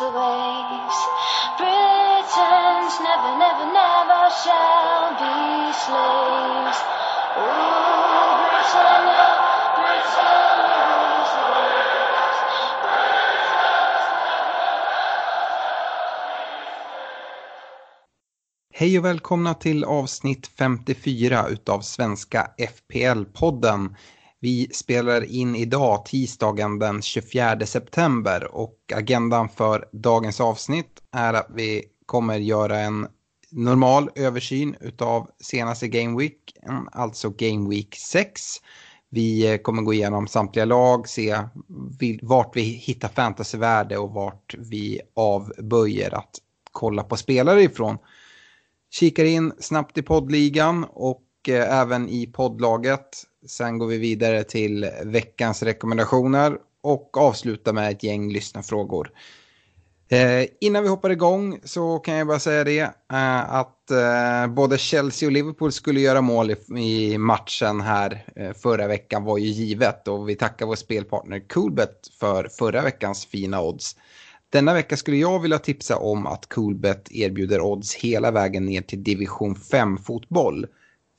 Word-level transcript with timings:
Rules 0.00 0.12
the 0.12 0.18
waves. 0.18 0.98
Britons 1.58 3.00
never, 3.00 3.38
never, 3.38 3.66
never 3.72 4.30
shall 4.42 5.10
be 5.20 5.72
slaves. 5.72 6.78
Ooh, 7.36 8.32
Britannia, 8.40 9.26
Britannia 9.76 10.82
rules 10.88 11.30
the 11.36 11.46
waves. 11.52 12.38
Hej 18.72 18.98
och 18.98 19.04
välkomna 19.04 19.54
till 19.54 19.84
avsnitt 19.84 20.46
54 20.46 21.48
utav 21.48 21.80
Svenska 21.80 22.50
FPL-podden. 22.58 23.94
Vi 24.42 24.68
spelar 24.72 25.24
in 25.24 25.56
idag 25.56 26.04
tisdagen 26.04 26.78
den 26.78 27.02
24 27.02 27.66
september 27.66 28.54
och 28.54 28.76
agendan 28.94 29.48
för 29.48 29.88
dagens 29.92 30.40
avsnitt 30.40 31.02
är 31.12 31.34
att 31.34 31.50
vi 31.54 31.84
kommer 32.06 32.38
göra 32.38 32.78
en 32.78 33.06
normal 33.50 34.10
översyn 34.14 34.76
utav 34.80 35.30
senaste 35.40 35.88
Game 35.88 36.18
Week, 36.18 36.54
alltså 36.92 37.30
Game 37.30 37.68
Week 37.68 37.96
6. 37.96 38.42
Vi 39.08 39.52
eh, 39.52 39.58
kommer 39.58 39.82
gå 39.82 39.94
igenom 39.94 40.26
samtliga 40.26 40.64
lag, 40.64 41.08
se 41.08 41.42
vart 42.22 42.56
vi 42.56 42.62
hittar 42.62 43.08
fantasyvärde 43.08 43.98
och 43.98 44.10
vart 44.10 44.54
vi 44.58 45.00
avböjer 45.14 46.14
att 46.14 46.30
kolla 46.72 47.02
på 47.02 47.16
spelare 47.16 47.62
ifrån. 47.62 47.98
Kikar 48.90 49.24
in 49.24 49.52
snabbt 49.58 49.98
i 49.98 50.02
poddligan 50.02 50.84
och 50.84 51.26
eh, 51.48 51.80
även 51.80 52.08
i 52.08 52.26
poddlaget. 52.26 53.26
Sen 53.46 53.78
går 53.78 53.86
vi 53.86 53.98
vidare 53.98 54.44
till 54.44 54.90
veckans 55.04 55.62
rekommendationer 55.62 56.56
och 56.82 57.16
avslutar 57.16 57.72
med 57.72 57.90
ett 57.90 58.02
gäng 58.02 58.32
lyssnarfrågor. 58.32 59.10
Eh, 60.08 60.46
innan 60.60 60.82
vi 60.82 60.88
hoppar 60.88 61.10
igång 61.10 61.60
så 61.64 61.98
kan 61.98 62.14
jag 62.14 62.26
bara 62.26 62.38
säga 62.38 62.64
det 62.64 62.80
eh, 63.12 63.54
att 63.54 63.90
eh, 63.90 64.54
både 64.54 64.78
Chelsea 64.78 65.26
och 65.26 65.32
Liverpool 65.32 65.72
skulle 65.72 66.00
göra 66.00 66.20
mål 66.20 66.50
i, 66.50 66.56
i 66.78 67.18
matchen 67.18 67.80
här 67.80 68.24
eh, 68.36 68.52
förra 68.52 68.86
veckan 68.86 69.24
var 69.24 69.38
ju 69.38 69.46
givet 69.46 70.08
och 70.08 70.28
vi 70.28 70.34
tackar 70.34 70.66
vår 70.66 70.76
spelpartner 70.76 71.48
Coolbet 71.48 72.08
för 72.20 72.48
förra 72.58 72.82
veckans 72.82 73.26
fina 73.26 73.62
odds. 73.62 73.96
Denna 74.50 74.74
vecka 74.74 74.96
skulle 74.96 75.16
jag 75.16 75.40
vilja 75.42 75.58
tipsa 75.58 75.96
om 75.96 76.26
att 76.26 76.48
Coolbet 76.48 77.12
erbjuder 77.12 77.60
odds 77.60 77.94
hela 77.94 78.30
vägen 78.30 78.66
ner 78.66 78.82
till 78.82 79.04
division 79.04 79.54
5-fotboll. 79.54 80.66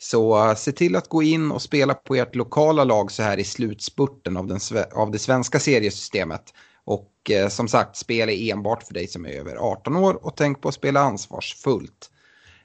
Så 0.04 0.50
eh, 0.50 0.56
se 0.56 0.72
till 0.72 0.96
att 0.96 1.10
gå 1.10 1.24
in 1.24 1.52
och 1.52 1.62
spela 1.62 1.94
på 1.94 2.16
ert 2.16 2.36
lokala 2.36 2.84
lag 2.84 3.12
så 3.12 3.24
här 3.24 3.38
i 3.38 3.44
slutspurten 3.44 4.38
av, 4.38 4.48
den, 4.48 4.60
av 4.94 5.12
det 5.12 5.20
svenska 5.20 5.60
seriesystemet. 5.60 6.54
Och 6.84 7.32
eh, 7.32 7.50
som 7.50 7.68
sagt, 7.68 7.98
spel 7.98 8.30
är 8.30 8.52
enbart 8.52 8.84
för 8.84 8.94
dig 8.94 9.08
som 9.08 9.26
är 9.26 9.30
över 9.30 9.56
18 9.56 9.96
år 9.96 10.26
och 10.26 10.38
tänk 10.38 10.62
på 10.62 10.68
att 10.70 10.76
spela 10.76 11.00
ansvarsfullt. 11.00 12.10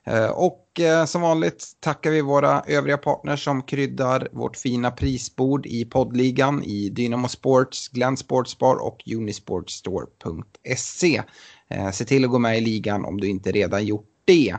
Eh, 0.06 0.30
Och 0.30 0.80
eh, 0.80 1.04
som 1.04 1.22
vanligt 1.22 1.64
tackar 1.80 2.10
vi 2.10 2.20
våra 2.20 2.62
övriga 2.66 2.98
partners 2.98 3.44
som 3.44 3.62
kryddar 3.62 4.28
vårt 4.32 4.56
fina 4.56 4.90
prisbord 4.90 5.66
i 5.66 5.84
poddligan 5.84 6.62
i 6.62 6.88
Dynamo 6.88 7.28
Sports, 7.28 7.88
Glenn 7.88 8.16
Sportsbar 8.16 8.76
och 8.76 9.02
unisportstore.se. 9.16 11.22
Eh, 11.70 11.90
Se 11.90 12.04
till 12.04 12.24
att 12.24 12.30
gå 12.30 12.38
med 12.38 12.58
i 12.58 12.60
ligan 12.60 13.04
om 13.04 13.20
du 13.20 13.28
inte 13.28 13.52
redan 13.52 13.84
gjort 13.84 14.08
det. 14.24 14.56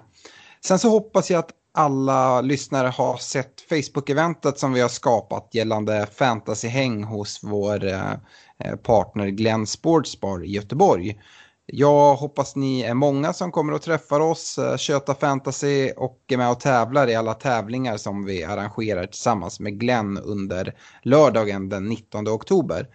Sen 0.65 0.79
så 0.79 0.89
hoppas 0.89 1.31
jag 1.31 1.39
att 1.39 1.51
alla 1.77 2.41
lyssnare 2.41 2.87
har 2.87 3.17
sett 3.17 3.61
Facebook-eventet 3.69 4.59
som 4.59 4.73
vi 4.73 4.81
har 4.81 4.89
skapat 4.89 5.49
gällande 5.53 6.07
fantasyhäng 6.15 7.03
hos 7.03 7.39
vår 7.43 7.85
eh, 7.85 8.75
partner 8.83 9.27
Glenn 9.27 9.67
Sportsbar 9.67 10.45
i 10.45 10.51
Göteborg. 10.51 11.19
Jag 11.65 12.15
hoppas 12.15 12.55
ni 12.55 12.81
är 12.81 12.93
många 12.93 13.33
som 13.33 13.51
kommer 13.51 13.73
att 13.73 13.81
träffa 13.81 14.23
oss, 14.23 14.57
eh, 14.57 14.77
köta 14.77 15.15
fantasy 15.15 15.91
och 15.91 16.19
är 16.27 16.37
med 16.37 16.51
och 16.51 16.59
tävlar 16.59 17.09
i 17.09 17.15
alla 17.15 17.33
tävlingar 17.33 17.97
som 17.97 18.25
vi 18.25 18.43
arrangerar 18.43 19.05
tillsammans 19.05 19.59
med 19.59 19.79
Glenn 19.79 20.17
under 20.17 20.73
lördagen 21.03 21.69
den 21.69 21.89
19 21.89 22.27
oktober. 22.27 22.87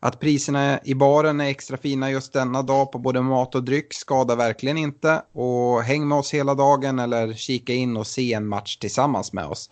Att 0.00 0.20
priserna 0.20 0.80
i 0.84 0.94
baren 0.94 1.40
är 1.40 1.48
extra 1.48 1.76
fina 1.76 2.10
just 2.10 2.32
denna 2.32 2.62
dag 2.62 2.92
på 2.92 2.98
både 2.98 3.22
mat 3.22 3.54
och 3.54 3.64
dryck 3.64 3.94
skadar 3.94 4.36
verkligen 4.36 4.78
inte. 4.78 5.22
Och 5.32 5.82
häng 5.82 6.08
med 6.08 6.18
oss 6.18 6.34
hela 6.34 6.54
dagen 6.54 6.98
eller 6.98 7.34
kika 7.34 7.72
in 7.72 7.96
och 7.96 8.06
se 8.06 8.32
en 8.32 8.46
match 8.46 8.76
tillsammans 8.76 9.32
med 9.32 9.46
oss. 9.46 9.70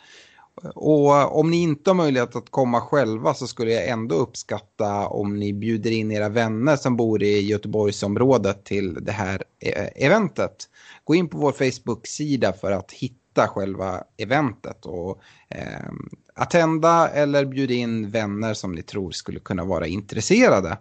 Och 0.74 1.38
om 1.38 1.50
ni 1.50 1.62
inte 1.62 1.90
har 1.90 1.94
möjlighet 1.94 2.36
att 2.36 2.50
komma 2.50 2.80
själva 2.80 3.34
så 3.34 3.46
skulle 3.46 3.72
jag 3.72 3.88
ändå 3.88 4.14
uppskatta 4.14 5.08
om 5.08 5.38
ni 5.38 5.52
bjuder 5.52 5.90
in 5.90 6.12
era 6.12 6.28
vänner 6.28 6.76
som 6.76 6.96
bor 6.96 7.22
i 7.22 7.40
Göteborgsområdet 7.40 8.64
till 8.64 9.04
det 9.04 9.12
här 9.12 9.42
eh, 9.60 10.06
eventet. 10.06 10.68
Gå 11.04 11.14
in 11.14 11.28
på 11.28 11.38
vår 11.38 11.52
Facebook-sida 11.52 12.52
för 12.52 12.72
att 12.72 12.92
hitta 12.92 13.23
själva 13.42 14.04
eventet 14.16 14.86
och 14.86 15.22
eh, 15.48 15.92
attenda 16.34 17.08
eller 17.08 17.44
bjud 17.44 17.70
in 17.70 18.10
vänner 18.10 18.54
som 18.54 18.72
ni 18.72 18.82
tror 18.82 19.10
skulle 19.10 19.40
kunna 19.40 19.64
vara 19.64 19.86
intresserade. 19.86 20.78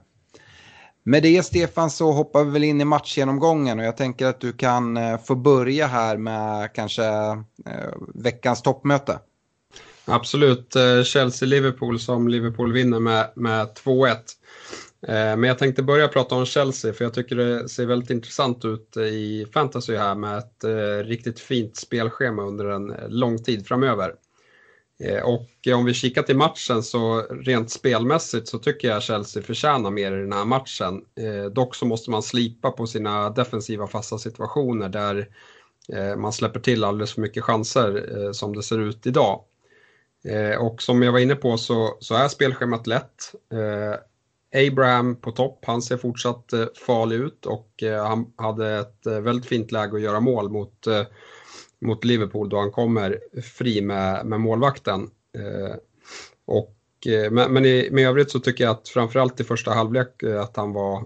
Med 1.06 1.24
det 1.24 1.44
Stefan 1.44 1.90
så 1.90 2.12
hoppar 2.12 2.44
vi 2.44 2.52
väl 2.52 2.64
in 2.64 2.82
i 2.82 2.86
matchgenomgången 2.86 3.80
och 3.80 3.86
jag 3.86 3.98
tänker 3.98 4.26
att 4.26 4.40
du 4.40 4.54
kan 4.54 4.98
eh, 4.98 5.18
få 5.18 5.36
börja 5.36 5.88
här 5.88 6.18
med 6.18 6.74
kanske 6.74 7.06
eh, 7.66 7.94
veckans 8.14 8.62
toppmöte. 8.62 9.20
Absolut, 10.06 10.76
eh, 10.76 11.04
Chelsea-Liverpool 11.04 12.00
som 12.00 12.28
Liverpool 12.28 12.74
vinner 12.74 13.00
med, 13.00 13.32
med 13.36 13.68
2-1. 13.68 14.18
Eh, 15.08 15.38
men 15.38 15.44
jag 15.44 15.58
tänkte 15.58 15.84
börja 15.84 16.08
prata 16.08 16.36
om 16.36 16.46
Chelsea 16.46 16.94
för 16.94 17.06
jag 17.06 17.14
tycker 17.14 17.36
det 17.36 17.70
ser 17.70 17.86
väldigt 17.86 18.10
intressant 18.10 18.66
ut 18.66 18.98
i 18.98 19.46
fantasy 19.54 19.96
här 19.96 20.16
med 20.16 20.38
ett 20.38 20.64
eh, 20.64 21.08
riktigt 21.08 21.40
fint 21.40 21.78
spelschema 21.78 22.44
under 22.44 22.66
en 22.66 22.96
lång 23.08 23.44
tid 23.44 23.68
framöver. 23.68 24.14
Eh, 25.00 25.24
och 25.24 25.50
om 25.76 25.86
vi 25.86 25.94
kikar 25.94 26.24
till 26.24 26.38
matchen 26.38 26.84
så 26.84 27.22
rent 27.22 27.72
spelmässigt 27.72 28.48
så 28.48 28.60
tycker 28.60 28.88
jag 28.88 29.04
Chelsea 29.04 29.44
förtjänar 29.44 29.92
mer 29.92 30.12
i 30.12 30.22
den 30.22 30.34
här 30.34 30.46
matchen. 30.46 31.02
Dock 31.52 31.76
så 31.76 31.86
måste 31.86 32.12
man 32.12 32.24
slipa 32.24 32.72
på 32.72 32.88
sina 32.88 33.30
defensiva 33.30 33.88
fasta 33.88 34.18
situationer 34.18 34.90
där 34.90 35.28
man 36.16 36.34
släpper 36.34 36.60
till 36.60 36.84
alldeles 36.84 37.14
för 37.14 37.22
mycket 37.22 37.44
chanser 37.44 38.34
som 38.34 38.56
det 38.56 38.64
ser 38.64 38.80
ut 38.80 39.06
idag. 39.06 39.44
Och 40.60 40.82
som 40.82 41.04
jag 41.04 41.12
var 41.12 41.20
inne 41.20 41.36
på 41.36 41.58
så, 41.58 41.98
så 42.00 42.16
är 42.16 42.28
spelschemat 42.28 42.88
lätt. 42.88 43.32
Abraham 44.54 45.16
på 45.16 45.32
topp, 45.32 45.66
han 45.66 45.82
ser 45.82 45.98
fortsatt 45.98 46.54
eh, 46.54 46.66
farlig 46.86 47.16
ut 47.16 47.46
och 47.46 47.84
eh, 47.84 48.06
han 48.06 48.34
hade 48.36 48.80
ett 48.80 49.06
eh, 49.06 49.20
väldigt 49.20 49.46
fint 49.46 49.72
läge 49.72 49.96
att 49.96 50.02
göra 50.02 50.20
mål 50.20 50.50
mot, 50.50 50.88
mot 51.82 52.04
Liverpool 52.04 52.50
då 52.50 52.60
han 52.60 52.72
kommer 52.72 53.20
fri 53.44 53.82
med, 53.82 54.26
med 54.26 54.40
målvakten. 54.40 55.10
Och, 56.46 56.78
men 57.32 57.54
men 57.54 57.66
i, 57.66 57.90
med 57.92 58.08
övrigt 58.08 58.32
så 58.32 58.40
tycker 58.40 58.64
jag 58.64 58.72
att 58.72 58.90
framförallt 58.90 59.40
i 59.40 59.44
första 59.44 59.72
halvlek 59.72 60.24
att 60.24 60.58
han 60.58 60.74
var 60.74 61.06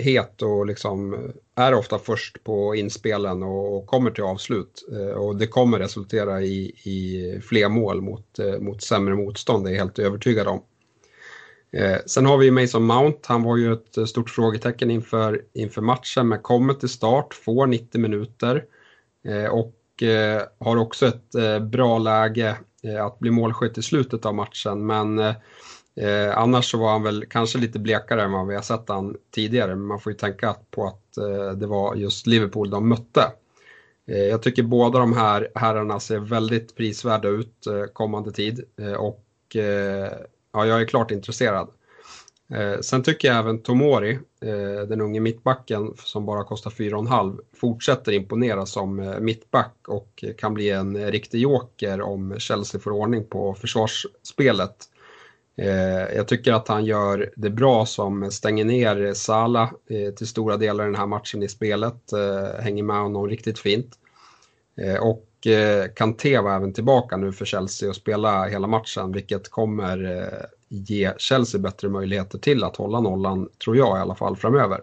het 0.00 0.42
och 0.42 0.66
liksom 0.66 1.16
är 1.54 1.74
ofta 1.74 1.98
först 1.98 2.44
på 2.44 2.74
inspelen 2.74 3.42
och, 3.42 3.76
och 3.76 3.86
kommer 3.86 4.10
till 4.10 4.24
avslut. 4.24 4.84
Och 5.16 5.36
det 5.36 5.46
kommer 5.46 5.78
resultera 5.78 6.42
i, 6.42 6.64
i 6.84 7.40
fler 7.44 7.68
mål 7.68 8.00
mot, 8.02 8.38
mot 8.60 8.82
sämre 8.82 9.14
motstånd, 9.14 9.64
det 9.64 9.70
är 9.70 9.72
jag 9.72 9.78
helt 9.78 9.98
övertygad 9.98 10.46
om. 10.46 10.62
Eh, 11.72 11.98
sen 12.06 12.26
har 12.26 12.38
vi 12.38 12.50
Mason 12.50 12.84
Mount, 12.84 13.18
han 13.26 13.42
var 13.42 13.56
ju 13.56 13.72
ett 13.72 13.96
eh, 13.96 14.04
stort 14.04 14.30
frågetecken 14.30 14.90
inför, 14.90 15.42
inför 15.52 15.82
matchen 15.82 16.28
men 16.28 16.42
kommer 16.42 16.74
till 16.74 16.88
start, 16.88 17.34
får 17.34 17.66
90 17.66 18.00
minuter 18.00 18.64
eh, 19.28 19.46
och 19.46 20.02
eh, 20.02 20.42
har 20.58 20.76
också 20.76 21.06
ett 21.06 21.34
eh, 21.34 21.58
bra 21.58 21.98
läge 21.98 22.56
eh, 22.82 23.04
att 23.04 23.18
bli 23.18 23.30
målskytt 23.30 23.78
i 23.78 23.82
slutet 23.82 24.26
av 24.26 24.34
matchen. 24.34 24.86
Men 24.86 25.18
eh, 25.18 25.34
eh 25.96 26.38
annars 26.38 26.70
så 26.70 26.78
var 26.78 26.92
han 26.92 27.02
väl 27.02 27.24
kanske 27.30 27.58
lite 27.58 27.78
blekare 27.78 28.22
än 28.22 28.32
vad 28.32 28.46
vi 28.46 28.54
har 28.54 28.62
sett 28.62 28.88
han 28.88 29.16
tidigare. 29.34 29.76
Men 29.76 29.86
man 29.86 30.00
får 30.00 30.12
ju 30.12 30.18
tänka 30.18 30.56
på 30.70 30.86
att 30.86 31.16
eh, 31.16 31.50
det 31.50 31.66
var 31.66 31.94
just 31.94 32.26
Liverpool 32.26 32.70
de 32.70 32.88
mötte. 32.88 33.32
Jag 34.08 34.42
tycker 34.42 34.62
båda 34.62 34.98
de 34.98 35.12
här 35.12 35.48
herrarna 35.54 36.00
ser 36.00 36.18
väldigt 36.18 36.76
prisvärda 36.76 37.28
ut 37.28 37.64
kommande 37.92 38.32
tid 38.32 38.64
och 38.98 39.56
ja, 40.56 40.66
jag 40.66 40.80
är 40.80 40.84
klart 40.84 41.10
intresserad. 41.10 41.68
Eh, 42.54 42.80
sen 42.80 43.02
tycker 43.02 43.28
jag 43.28 43.36
även 43.36 43.62
Tomori, 43.62 44.18
eh, 44.42 44.88
den 44.88 45.00
unge 45.00 45.20
mittbacken 45.20 45.94
som 45.96 46.26
bara 46.26 46.44
kostar 46.44 46.70
4,5, 46.70 47.40
fortsätter 47.56 48.12
imponera 48.12 48.66
som 48.66 48.98
eh, 48.98 49.18
mittback 49.20 49.74
och 49.88 50.24
kan 50.38 50.54
bli 50.54 50.70
en 50.70 51.10
riktig 51.10 51.40
joker 51.40 52.00
om 52.00 52.34
Chelsea 52.38 52.80
får 52.80 52.90
ordning 52.90 53.24
på 53.24 53.54
försvarsspelet. 53.54 54.76
Eh, 55.58 56.16
jag 56.16 56.28
tycker 56.28 56.52
att 56.52 56.68
han 56.68 56.84
gör 56.84 57.32
det 57.36 57.50
bra 57.50 57.86
som 57.86 58.30
stänger 58.30 58.64
ner 58.64 59.14
Sala 59.14 59.70
eh, 59.90 60.14
till 60.14 60.26
stora 60.26 60.56
delar 60.56 60.84
i 60.84 60.86
den 60.86 60.96
här 60.96 61.06
matchen 61.06 61.42
i 61.42 61.48
spelet, 61.48 62.12
eh, 62.12 62.62
hänger 62.62 62.82
med 62.82 62.96
honom 62.96 63.28
riktigt 63.28 63.58
fint. 63.58 63.98
Eh, 64.80 64.96
och 64.96 65.25
Eh, 65.46 65.92
Kanté 65.94 66.38
var 66.38 66.56
även 66.56 66.72
tillbaka 66.72 67.16
nu 67.16 67.32
för 67.32 67.44
Chelsea 67.44 67.88
och 67.88 67.96
spela 67.96 68.44
hela 68.44 68.66
matchen, 68.66 69.12
vilket 69.12 69.50
kommer 69.50 70.04
eh, 70.04 70.46
ge 70.68 71.12
Chelsea 71.18 71.60
bättre 71.60 71.88
möjligheter 71.88 72.38
till 72.38 72.64
att 72.64 72.76
hålla 72.76 73.00
nollan, 73.00 73.48
tror 73.64 73.76
jag 73.76 73.98
i 73.98 74.00
alla 74.00 74.14
fall, 74.14 74.36
framöver. 74.36 74.80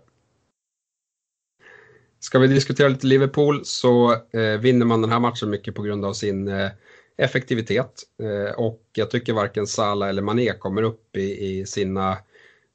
Ska 2.19 2.39
vi 2.39 2.47
diskutera 2.47 2.87
lite 2.87 3.07
Liverpool 3.07 3.65
så 3.65 4.11
eh, 4.13 4.59
vinner 4.59 4.85
man 4.85 5.01
den 5.01 5.11
här 5.11 5.19
matchen 5.19 5.49
mycket 5.49 5.75
på 5.75 5.81
grund 5.81 6.05
av 6.05 6.13
sin 6.13 6.47
eh, 6.47 6.69
effektivitet. 7.17 8.03
Eh, 8.23 8.59
och 8.59 8.81
jag 8.93 9.11
tycker 9.11 9.33
varken 9.33 9.67
Salah 9.67 10.09
eller 10.09 10.21
Mané 10.21 10.53
kommer 10.53 10.81
upp 10.81 11.17
i, 11.17 11.59
i, 11.59 11.65
sina 11.65 12.17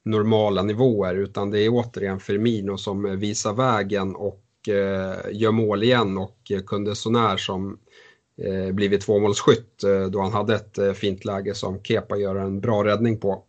normala 0.05 0.63
nivåer 0.63 1.15
utan 1.15 1.51
det 1.51 1.61
är 1.61 1.69
återigen 1.73 2.21
Firmino 2.21 2.79
som 2.79 3.07
eh, 3.07 3.13
visar 3.13 3.53
vägen 3.53 4.17
och 4.17 4.43
Eh, 4.69 5.17
gör 5.33 5.51
mål 5.51 5.83
igen 5.83 6.19
och 6.19 6.53
kunde 6.67 6.95
sånär 6.95 7.37
som 7.37 7.79
eh, 8.43 8.73
blivit 8.73 9.01
tvåmålsskytt 9.01 9.85
eh, 9.85 10.07
då 10.07 10.21
han 10.21 10.33
hade 10.33 10.55
ett 10.55 10.79
eh, 10.79 10.93
fint 10.93 11.25
läge 11.25 11.55
som 11.55 11.83
Kepa 11.83 12.17
gör 12.17 12.37
en 12.37 12.61
bra 12.61 12.85
räddning 12.85 13.21
på. 13.21 13.45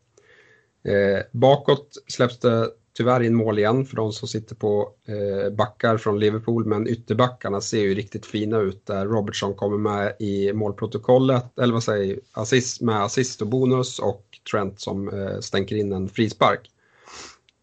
Eh, 0.84 1.24
bakåt 1.32 1.98
släpps 2.08 2.40
det 2.40 2.70
tyvärr 2.98 3.24
in 3.24 3.36
mål 3.36 3.60
igen 3.60 3.86
för 3.86 3.96
de 3.96 4.12
som 4.12 4.28
sitter 4.28 4.56
på 4.56 4.90
eh, 5.08 5.54
backar 5.54 5.98
från 5.98 6.20
Liverpool 6.20 6.66
men 6.66 6.88
ytterbackarna 6.88 7.62
ser 7.62 7.82
ju 7.82 7.94
riktigt 7.94 8.26
fina 8.26 8.60
ut 8.60 8.86
där 8.86 9.06
Robertson 9.06 9.54
kommer 9.54 9.78
med 9.78 10.16
i 10.20 10.54
målprotokollet, 10.54 11.60
eller 11.60 11.74
vad 11.74 11.84
säger 11.84 12.20
assist, 12.32 12.82
med 12.82 13.04
assist 13.04 13.42
och 13.42 13.48
bonus 13.48 14.00
och 14.00 14.26
Trent 14.52 14.80
som 14.80 15.10
eh, 15.10 15.40
stänker 15.40 15.76
in 15.76 15.94
en 15.94 16.10
frispark. 16.10 16.72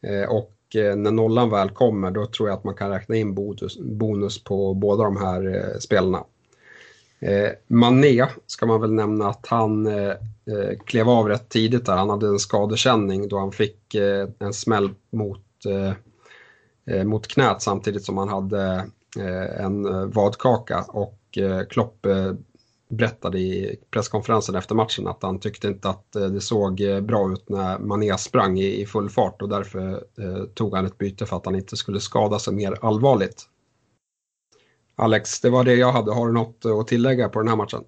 Eh, 0.02 0.30
och 0.30 0.55
Eh, 0.76 0.96
när 0.96 1.10
nollan 1.10 1.50
väl 1.50 1.70
kommer 1.70 2.10
då 2.10 2.26
tror 2.26 2.48
jag 2.48 2.56
att 2.56 2.64
man 2.64 2.74
kan 2.74 2.90
räkna 2.90 3.16
in 3.16 3.34
bonus, 3.34 3.78
bonus 3.78 4.44
på 4.44 4.74
båda 4.74 5.04
de 5.04 5.16
här 5.16 5.54
eh, 5.54 5.78
spelarna. 5.78 6.24
Eh, 7.20 7.50
Mané 7.66 8.26
ska 8.46 8.66
man 8.66 8.80
väl 8.80 8.92
nämna 8.92 9.28
att 9.28 9.46
han 9.46 9.86
eh, 9.86 10.10
eh, 10.46 10.78
klev 10.84 11.08
av 11.08 11.28
rätt 11.28 11.48
tidigt 11.48 11.86
där. 11.86 11.96
Han 11.96 12.10
hade 12.10 12.26
en 12.26 12.38
skadekänning 12.38 13.28
då 13.28 13.38
han 13.38 13.52
fick 13.52 13.94
eh, 13.94 14.28
en 14.38 14.52
smäll 14.52 14.90
mot, 15.10 15.42
mot 17.04 17.26
knät 17.26 17.62
samtidigt 17.62 18.04
som 18.04 18.18
han 18.18 18.28
hade 18.28 18.86
en 19.58 20.10
vadkaka 20.10 20.84
och 20.88 21.18
Klopp 21.68 22.06
berättade 22.88 23.38
i 23.38 23.78
presskonferensen 23.90 24.54
efter 24.54 24.74
matchen 24.74 25.06
att 25.06 25.22
han 25.22 25.40
tyckte 25.40 25.68
inte 25.68 25.88
att 25.88 26.16
eh, 26.16 26.26
det 26.26 26.40
såg 26.40 26.80
eh, 26.80 27.00
bra 27.00 27.32
ut 27.32 27.48
när 27.48 27.78
Mané 27.78 28.18
sprang 28.18 28.58
i, 28.58 28.86
full 28.86 29.10
fart 29.10 29.42
och 29.42 29.48
därför 29.48 29.92
eh, 30.18 30.44
tog 30.54 30.76
han 30.76 30.86
ett 30.86 30.98
byte 30.98 31.26
för 31.26 31.36
att 31.36 31.46
han 31.46 31.54
inte 31.54 31.76
skulle 31.76 32.00
skada 32.00 32.38
sig 32.38 32.54
mer 32.54 32.78
allvarligt. 32.82 33.42
Alex, 34.96 35.40
det 35.40 35.50
var 35.50 35.64
det 35.64 35.74
jag 35.74 35.92
hade. 35.92 36.12
Har 36.12 36.26
du 36.26 36.32
något 36.32 36.66
att 36.80 36.86
tillägga 36.86 37.28
på 37.28 37.38
den 37.38 37.48
här 37.48 37.56
matchen? 37.56 37.84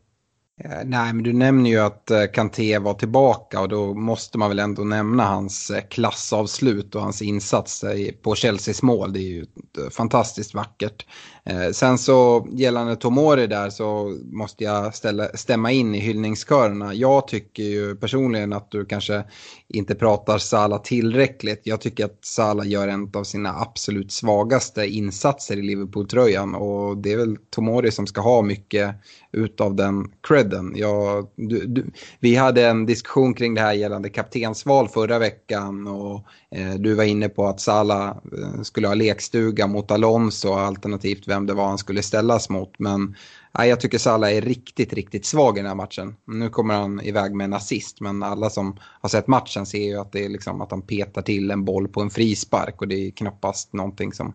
Nej, 0.84 1.12
men 1.12 1.22
du 1.22 1.32
nämner 1.32 1.70
ju 1.70 1.78
att 1.78 2.10
Kanté 2.32 2.78
var 2.78 2.94
tillbaka 2.94 3.60
och 3.60 3.68
då 3.68 3.94
måste 3.94 4.38
man 4.38 4.48
väl 4.48 4.58
ändå 4.58 4.84
nämna 4.84 5.24
hans 5.24 5.72
klassavslut 5.90 6.94
och 6.94 7.02
hans 7.02 7.22
insats 7.22 7.84
på 8.22 8.34
Chelseas 8.34 8.82
mål. 8.82 9.12
Det 9.12 9.18
är 9.18 9.22
ju 9.22 9.46
fantastiskt 9.90 10.54
vackert. 10.54 11.06
Eh, 11.48 11.70
sen 11.70 11.98
så 11.98 12.48
gällande 12.52 12.96
Tomori 12.96 13.46
där 13.46 13.70
så 13.70 14.18
måste 14.32 14.64
jag 14.64 14.94
ställa, 14.94 15.28
stämma 15.28 15.72
in 15.72 15.94
i 15.94 15.98
hyllningskörerna. 15.98 16.94
Jag 16.94 17.28
tycker 17.28 17.62
ju 17.62 17.96
personligen 17.96 18.52
att 18.52 18.70
du 18.70 18.84
kanske 18.84 19.24
inte 19.68 19.94
pratar 19.94 20.38
Sala 20.38 20.78
tillräckligt. 20.78 21.60
Jag 21.64 21.80
tycker 21.80 22.04
att 22.04 22.24
Sala 22.24 22.64
gör 22.64 22.88
en 22.88 23.10
av 23.14 23.24
sina 23.24 23.60
absolut 23.60 24.12
svagaste 24.12 24.86
insatser 24.86 25.56
i 25.56 25.62
Liverpool-tröjan 25.62 26.54
och 26.54 26.96
det 26.96 27.12
är 27.12 27.16
väl 27.16 27.36
Tomori 27.50 27.90
som 27.90 28.06
ska 28.06 28.20
ha 28.20 28.42
mycket 28.42 28.94
utav 29.32 29.74
den 29.74 30.12
credden. 30.28 30.72
Jag, 30.76 31.28
du, 31.36 31.66
du, 31.66 31.86
vi 32.20 32.36
hade 32.36 32.66
en 32.66 32.86
diskussion 32.86 33.34
kring 33.34 33.54
det 33.54 33.60
här 33.60 33.72
gällande 33.72 34.08
kaptensval 34.08 34.88
förra 34.88 35.18
veckan 35.18 35.86
och 35.86 36.24
eh, 36.50 36.74
du 36.74 36.94
var 36.94 37.04
inne 37.04 37.28
på 37.28 37.46
att 37.46 37.60
Sala 37.60 38.08
eh, 38.38 38.62
skulle 38.62 38.88
ha 38.88 38.94
lekstuga 38.94 39.66
mot 39.66 39.90
Alonso 39.90 40.52
alternativt 40.52 41.28
vem 41.28 41.37
vem 41.38 41.46
det 41.46 41.54
var 41.54 41.68
han 41.68 41.78
skulle 41.78 42.02
ställas 42.02 42.48
mot. 42.48 42.78
Men 42.78 43.14
Nej, 43.58 43.68
jag 43.68 43.80
tycker 43.80 43.98
Salah 43.98 44.36
är 44.36 44.40
riktigt, 44.40 44.92
riktigt 44.92 45.26
svag 45.26 45.58
i 45.58 45.60
den 45.60 45.68
här 45.68 45.74
matchen. 45.74 46.16
Nu 46.26 46.48
kommer 46.48 46.74
han 46.74 47.00
iväg 47.00 47.34
med 47.34 47.44
en 47.44 47.54
assist, 47.54 48.00
men 48.00 48.22
alla 48.22 48.50
som 48.50 48.76
har 49.00 49.08
sett 49.08 49.26
matchen 49.26 49.66
ser 49.66 49.84
ju 49.84 49.98
att 49.98 50.12
det 50.12 50.24
är 50.24 50.28
liksom 50.28 50.60
att 50.60 50.70
han 50.70 50.82
petar 50.82 51.22
till 51.22 51.50
en 51.50 51.64
boll 51.64 51.88
på 51.88 52.00
en 52.00 52.10
frispark 52.10 52.80
och 52.80 52.88
det 52.88 53.06
är 53.06 53.10
knappast 53.10 53.72
någonting 53.72 54.12
som 54.12 54.32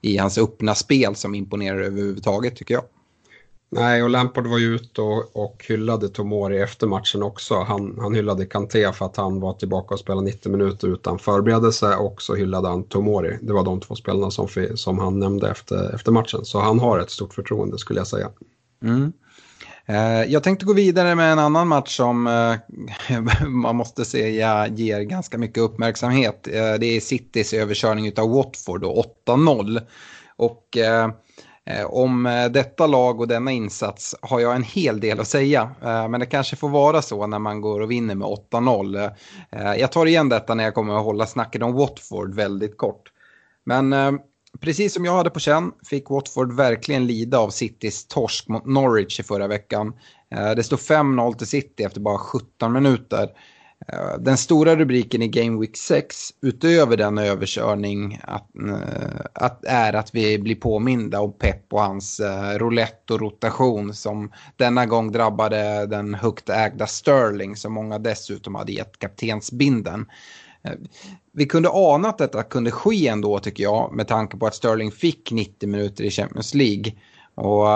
i 0.00 0.16
hans 0.16 0.38
öppna 0.38 0.74
spel 0.74 1.14
som 1.14 1.34
imponerar 1.34 1.80
överhuvudtaget 1.80 2.56
tycker 2.56 2.74
jag. 2.74 2.84
Nej, 3.68 4.02
och 4.02 4.10
Lampard 4.10 4.46
var 4.46 4.58
ju 4.58 4.74
ute 4.74 5.00
och, 5.00 5.36
och 5.36 5.64
hyllade 5.68 6.08
Tomori 6.08 6.60
efter 6.60 6.86
matchen 6.86 7.22
också. 7.22 7.54
Han, 7.54 7.98
han 8.00 8.14
hyllade 8.14 8.46
Kanté 8.46 8.92
för 8.92 9.06
att 9.06 9.16
han 9.16 9.40
var 9.40 9.52
tillbaka 9.52 9.94
och 9.94 10.00
spelade 10.00 10.26
90 10.26 10.52
minuter 10.52 10.88
utan 10.88 11.18
förberedelse 11.18 11.96
och 11.96 12.22
så 12.22 12.34
hyllade 12.34 12.68
han 12.68 12.84
Tomori. 12.84 13.38
Det 13.42 13.52
var 13.52 13.64
de 13.64 13.80
två 13.80 13.94
spelarna 13.94 14.30
som, 14.30 14.48
som 14.74 14.98
han 14.98 15.18
nämnde 15.18 15.50
efter, 15.50 15.94
efter 15.94 16.12
matchen. 16.12 16.44
Så 16.44 16.60
han 16.60 16.78
har 16.78 16.98
ett 16.98 17.10
stort 17.10 17.34
förtroende 17.34 17.78
skulle 17.78 18.00
jag 18.00 18.06
säga. 18.06 18.28
Mm. 18.82 19.12
Eh, 19.86 20.32
jag 20.32 20.42
tänkte 20.42 20.66
gå 20.66 20.72
vidare 20.72 21.14
med 21.14 21.32
en 21.32 21.38
annan 21.38 21.68
match 21.68 21.96
som 21.96 22.26
eh, 22.26 23.48
man 23.48 23.76
måste 23.76 24.04
säga 24.04 24.68
ger 24.68 25.00
ganska 25.00 25.38
mycket 25.38 25.62
uppmärksamhet. 25.62 26.48
Eh, 26.48 26.74
det 26.80 26.86
är 26.86 27.00
Citys 27.00 27.52
överkörning 27.52 28.12
av 28.18 28.30
Watford 28.30 28.84
och 28.84 29.04
8-0. 29.26 29.80
Och 30.36 30.78
Eh, 31.70 31.84
om 31.86 32.26
eh, 32.26 32.48
detta 32.48 32.86
lag 32.86 33.20
och 33.20 33.28
denna 33.28 33.52
insats 33.52 34.14
har 34.22 34.40
jag 34.40 34.56
en 34.56 34.62
hel 34.62 35.00
del 35.00 35.20
att 35.20 35.28
säga. 35.28 35.70
Eh, 35.82 36.08
men 36.08 36.20
det 36.20 36.26
kanske 36.26 36.56
får 36.56 36.68
vara 36.68 37.02
så 37.02 37.26
när 37.26 37.38
man 37.38 37.60
går 37.60 37.80
och 37.80 37.90
vinner 37.90 38.14
med 38.14 38.28
8-0. 38.28 39.10
Jag 39.78 39.92
tar 39.92 40.06
igen 40.06 40.28
detta 40.28 40.54
när 40.54 40.64
jag 40.64 40.74
kommer 40.74 40.96
att 40.96 41.04
hålla 41.04 41.26
snacket 41.26 41.62
om 41.62 41.72
Watford 41.72 42.34
väldigt 42.34 42.76
kort. 42.76 43.12
Men 43.64 43.94
precis 44.60 44.94
som 44.94 45.04
jag 45.04 45.12
hade 45.12 45.30
på 45.30 45.40
känn 45.40 45.72
fick 45.90 46.10
Watford 46.10 46.52
verkligen 46.52 47.06
lida 47.06 47.38
av 47.38 47.50
Citys 47.50 48.06
torsk 48.06 48.48
mot 48.48 48.66
Norwich 48.66 49.20
i 49.20 49.22
förra 49.22 49.46
veckan. 49.46 49.92
Det 50.56 50.62
stod 50.62 50.78
5-0 50.78 51.34
till 51.34 51.46
City 51.46 51.82
efter 51.82 52.00
bara 52.00 52.18
17 52.18 52.72
minuter. 52.72 53.28
Eh, 53.92 54.18
den 54.18 54.36
stora 54.36 54.76
rubriken 54.76 55.22
i 55.22 55.28
Game 55.28 55.60
Week 55.60 55.76
6, 55.76 56.16
utöver 56.42 56.96
den 56.96 57.18
överkörning, 57.18 58.20
att, 58.22 58.56
eh, 58.56 59.20
att, 59.32 59.64
är 59.64 59.92
att 59.92 60.14
vi 60.14 60.38
blir 60.38 60.54
påminda 60.54 61.20
om 61.20 61.32
Pep 61.32 61.72
och 61.72 61.82
hans 61.82 62.20
eh, 62.20 62.58
roulette 62.58 63.14
och 63.14 63.20
rotation 63.20 63.94
som 63.94 64.32
denna 64.56 64.86
gång 64.86 65.12
drabbade 65.12 65.86
den 65.86 66.14
högt 66.14 66.48
ägda 66.48 66.86
Sterling 66.86 67.56
som 67.56 67.72
många 67.72 67.98
dessutom 67.98 68.54
hade 68.54 68.72
gett 68.72 68.98
kaptensbinden. 68.98 70.06
Vi 71.32 71.46
kunde 71.46 71.68
ana 71.72 72.08
att 72.08 72.18
detta 72.18 72.42
kunde 72.42 72.70
ske 72.70 73.08
ändå 73.08 73.38
tycker 73.38 73.62
jag 73.62 73.94
med 73.94 74.08
tanke 74.08 74.36
på 74.36 74.46
att 74.46 74.54
Sterling 74.54 74.92
fick 74.92 75.30
90 75.30 75.68
minuter 75.68 76.04
i 76.04 76.10
Champions 76.10 76.54
League. 76.54 76.92
Och 77.34 77.66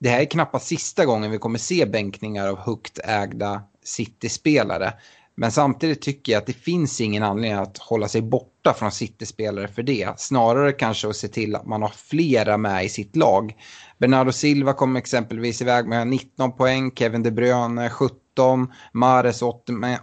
det 0.00 0.08
här 0.08 0.20
är 0.20 0.24
knappast 0.24 0.66
sista 0.66 1.04
gången 1.04 1.30
vi 1.30 1.38
kommer 1.38 1.58
se 1.58 1.86
bänkningar 1.86 2.48
av 2.48 2.58
högt 2.58 2.98
ägda 3.04 3.62
City-spelare. 3.84 4.92
Men 5.36 5.52
samtidigt 5.52 6.02
tycker 6.02 6.32
jag 6.32 6.40
att 6.40 6.46
det 6.46 6.52
finns 6.52 7.00
ingen 7.00 7.22
anledning 7.22 7.60
att 7.60 7.78
hålla 7.78 8.08
sig 8.08 8.22
borta 8.22 8.74
från 8.74 8.92
City-spelare 8.92 9.68
för 9.68 9.82
det. 9.82 10.20
Snarare 10.20 10.72
kanske 10.72 11.08
att 11.08 11.16
se 11.16 11.28
till 11.28 11.56
att 11.56 11.66
man 11.66 11.82
har 11.82 11.92
flera 11.96 12.56
med 12.56 12.84
i 12.84 12.88
sitt 12.88 13.16
lag. 13.16 13.54
Bernardo 13.98 14.32
Silva 14.32 14.72
kom 14.72 14.96
exempelvis 14.96 15.62
iväg 15.62 15.86
med 15.86 16.08
19 16.08 16.56
poäng, 16.56 16.90
Kevin 16.94 17.22
De 17.22 17.30
Bruyne 17.30 17.90
17 17.90 18.72
Mares 18.92 19.42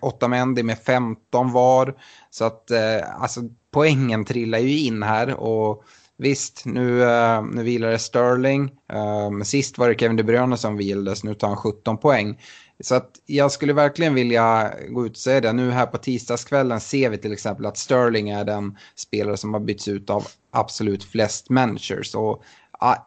Otamendi 0.02 0.63
med 0.63 0.80
15 0.80 1.52
var. 1.52 1.96
Så 2.30 2.46
att 2.46 2.72
eh, 2.72 3.22
alltså, 3.22 3.42
poängen 3.72 4.25
trillar 4.25 4.60
ju 4.60 4.80
in 4.80 5.04
här 5.04 5.34
och 5.34 5.84
visst, 6.18 6.66
nu, 6.66 7.04
eh, 7.04 7.44
nu 7.44 7.63
vilar 7.63 7.98
Sterling. 7.98 8.72
Um, 8.94 9.46
sist 9.46 9.78
var 9.78 9.90
det 9.90 10.00
Kevin 10.00 10.18
De 10.18 10.24
Bruyne 10.24 10.58
som 10.58 10.78
vilades, 10.78 11.24
nu 11.24 11.34
tar 11.34 11.48
han 11.48 11.58
17 11.58 11.98
poäng. 11.98 12.40
Så 12.84 12.96
att 12.96 13.10
jag 13.25 13.52
skulle 13.52 13.74
verkligen 13.74 14.13
vilja 14.13 14.74
gå 14.90 15.06
ut 15.06 15.12
och 15.12 15.18
säga 15.18 15.42
det. 15.42 15.54
Nu 15.54 15.72
här 15.72 15.86
på 15.86 15.98
tisdagskvällen 15.98 16.80
ser 16.80 17.10
vi 17.10 17.18
till 17.18 17.34
exempel 17.34 17.66
att 17.66 17.78
Sterling 17.78 18.30
är 18.30 18.46
den 18.46 18.78
spelare 18.96 19.38
som 19.38 19.54
har 19.54 19.62
bytts 19.62 19.88
ut 19.88 20.10
av 20.10 20.28
absolut 20.52 21.04
flest 21.04 21.50
managers. 21.50 22.16
Och 22.16 22.44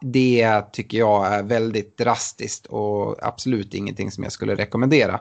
det 0.01 0.61
tycker 0.71 0.97
jag 0.97 1.33
är 1.33 1.43
väldigt 1.43 1.97
drastiskt 1.97 2.65
och 2.65 3.27
absolut 3.27 3.73
ingenting 3.73 4.11
som 4.11 4.23
jag 4.23 4.33
skulle 4.33 4.55
rekommendera. 4.55 5.19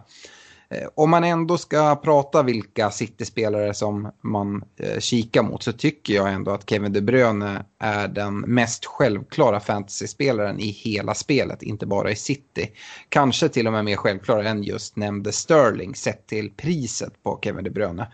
Eh, 0.69 0.89
om 0.95 1.11
man 1.11 1.25
ändå 1.25 1.59
ska 1.59 1.97
prata 1.97 2.43
vilka 2.43 2.91
City-spelare 2.91 3.75
som 3.75 4.11
man 4.21 4.65
eh, 4.77 4.99
kikar 4.99 5.43
mot 5.43 5.63
så 5.63 5.73
tycker 5.73 6.15
jag 6.15 6.33
ändå 6.33 6.51
att 6.51 6.71
Kevin 6.71 6.93
De 6.93 7.01
Bruyne 7.01 7.65
är 7.79 8.09
den 8.09 8.39
mest 8.39 8.85
självklara 8.85 9.61
fantasy-spelaren 9.61 10.61
i 10.61 10.67
hela 10.71 11.15
spelet, 11.15 11.63
inte 11.63 11.87
bara 11.87 12.11
i 12.11 12.17
City. 12.17 12.71
Kanske 13.09 13.49
till 13.49 13.67
och 13.67 13.73
med 13.73 13.85
mer 13.85 13.97
självklar 13.97 14.45
än 14.45 14.63
just 14.63 14.97
nämnde 14.97 15.33
Sterling 15.33 15.95
sett 15.95 16.27
till 16.27 16.51
priset 16.51 17.23
på 17.23 17.39
Kevin 17.43 17.65
De 17.65 17.71
Bruyne. 17.71 18.09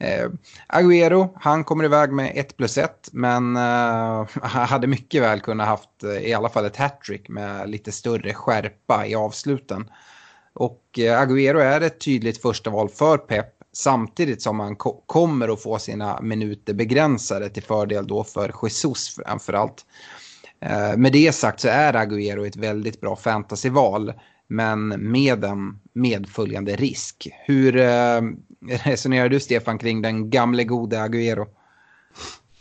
Eh, 0.00 0.30
Agüero, 0.68 1.28
han 1.34 1.64
kommer 1.64 1.84
iväg 1.84 2.12
med 2.12 2.32
1 2.34 2.56
plus 2.56 2.78
1 2.78 3.08
men 3.12 3.56
eh, 3.56 4.26
hade 4.42 4.86
mycket 4.86 5.22
väl 5.22 5.40
kunnat 5.40 5.66
haft 5.66 6.04
eh, 6.04 6.10
i 6.10 6.34
alla 6.34 6.48
fall 6.48 6.64
ett 6.64 6.76
hattrick 6.76 7.28
med 7.28 7.70
lite 7.70 7.92
större 7.92 8.34
skärpa 8.34 9.06
i 9.06 9.14
avsluten. 9.14 9.90
Och 10.58 10.82
Aguero 10.98 11.58
Agüero 11.58 11.60
är 11.60 11.80
ett 11.80 12.00
tydligt 12.00 12.42
första 12.42 12.70
val 12.70 12.88
för 12.88 13.18
Pep 13.18 13.46
samtidigt 13.72 14.42
som 14.42 14.60
han 14.60 14.76
ko 14.76 15.02
kommer 15.06 15.48
att 15.48 15.62
få 15.62 15.78
sina 15.78 16.20
minuter 16.20 16.74
begränsade 16.74 17.48
till 17.48 17.62
fördel 17.62 18.06
då 18.06 18.24
för 18.24 18.54
Jesus 18.62 19.16
framförallt. 19.16 19.86
Eh, 20.60 20.96
med 20.96 21.12
det 21.12 21.32
sagt 21.32 21.60
så 21.60 21.68
är 21.68 21.92
Agüero 21.92 22.46
ett 22.46 22.56
väldigt 22.56 23.00
bra 23.00 23.16
fantasyval 23.16 24.12
men 24.48 24.88
med 24.88 25.44
en 25.44 25.80
medföljande 25.92 26.76
risk. 26.76 27.28
Hur 27.46 27.76
eh, 27.76 28.20
resonerar 28.84 29.28
du 29.28 29.40
Stefan 29.40 29.78
kring 29.78 30.02
den 30.02 30.30
gamle 30.30 30.64
gode 30.64 30.96
Agüero? 30.96 31.46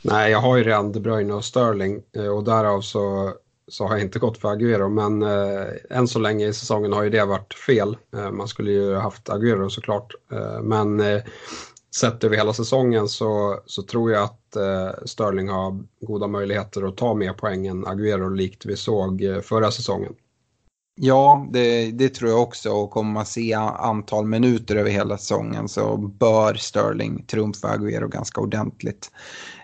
Nej, 0.02 0.32
jag 0.32 0.40
har 0.40 0.58
ju 0.58 0.64
redan 0.64 0.92
De 0.92 1.00
Bruyne 1.00 1.34
och 1.34 1.46
Sterling 1.46 2.02
eh, 2.16 2.28
och 2.28 2.44
därav 2.44 2.82
så, 2.82 3.34
så 3.68 3.88
har 3.88 3.92
jag 3.92 4.02
inte 4.02 4.20
gått 4.20 4.38
för 4.38 4.48
Agüero. 4.48 4.90
Men 4.90 5.22
eh, 5.22 5.98
än 5.98 6.08
så 6.08 6.20
länge 6.20 6.48
i 6.48 6.54
säsongen 6.54 6.94
har 6.94 7.04
ju 7.04 7.10
det 7.10 7.26
varit 7.26 7.54
fel. 7.54 7.98
Eh, 8.16 8.32
man 8.32 8.48
skulle 8.48 8.72
ju 8.72 8.96
haft 8.96 9.30
Agüero 9.30 9.70
såklart. 9.70 10.14
Eh, 10.32 10.62
men 10.62 11.00
eh, 11.00 11.22
sett 11.96 12.24
över 12.24 12.38
hela 12.38 12.54
säsongen 12.54 13.10
så, 13.10 13.60
så 13.66 13.84
tror 13.84 14.12
jag 14.12 14.24
att 14.24 14.56
eh, 14.56 15.06
Sterling 15.06 15.50
har 15.50 15.84
goda 16.02 16.28
möjligheter 16.28 16.88
att 16.88 16.98
ta 16.98 17.14
mer 17.14 17.34
poäng 17.34 17.68
än 17.68 17.86
Agüero 17.86 18.36
likt 18.36 18.66
vi 18.66 18.78
såg 18.78 19.24
eh, 19.24 19.42
förra 19.42 19.72
säsongen. 19.72 20.14
Ja, 21.00 21.48
det, 21.52 21.92
det, 21.92 22.10
tror 22.10 22.32
jag 22.32 22.42
också. 22.42 22.72
Och 22.72 22.92
kommer 22.92 23.12
man 23.12 23.26
se 23.26 23.54
antal 23.54 24.26
minuter 24.26 24.76
över 24.76 24.90
hela 24.90 25.18
säsongen 25.18 25.70
så 25.70 25.98
bör 25.98 26.54
Sterling 26.54 27.26
trumfa 27.26 27.68
Agüero 27.68 28.08
ganska 28.08 28.42
ordentligt. 28.42 29.12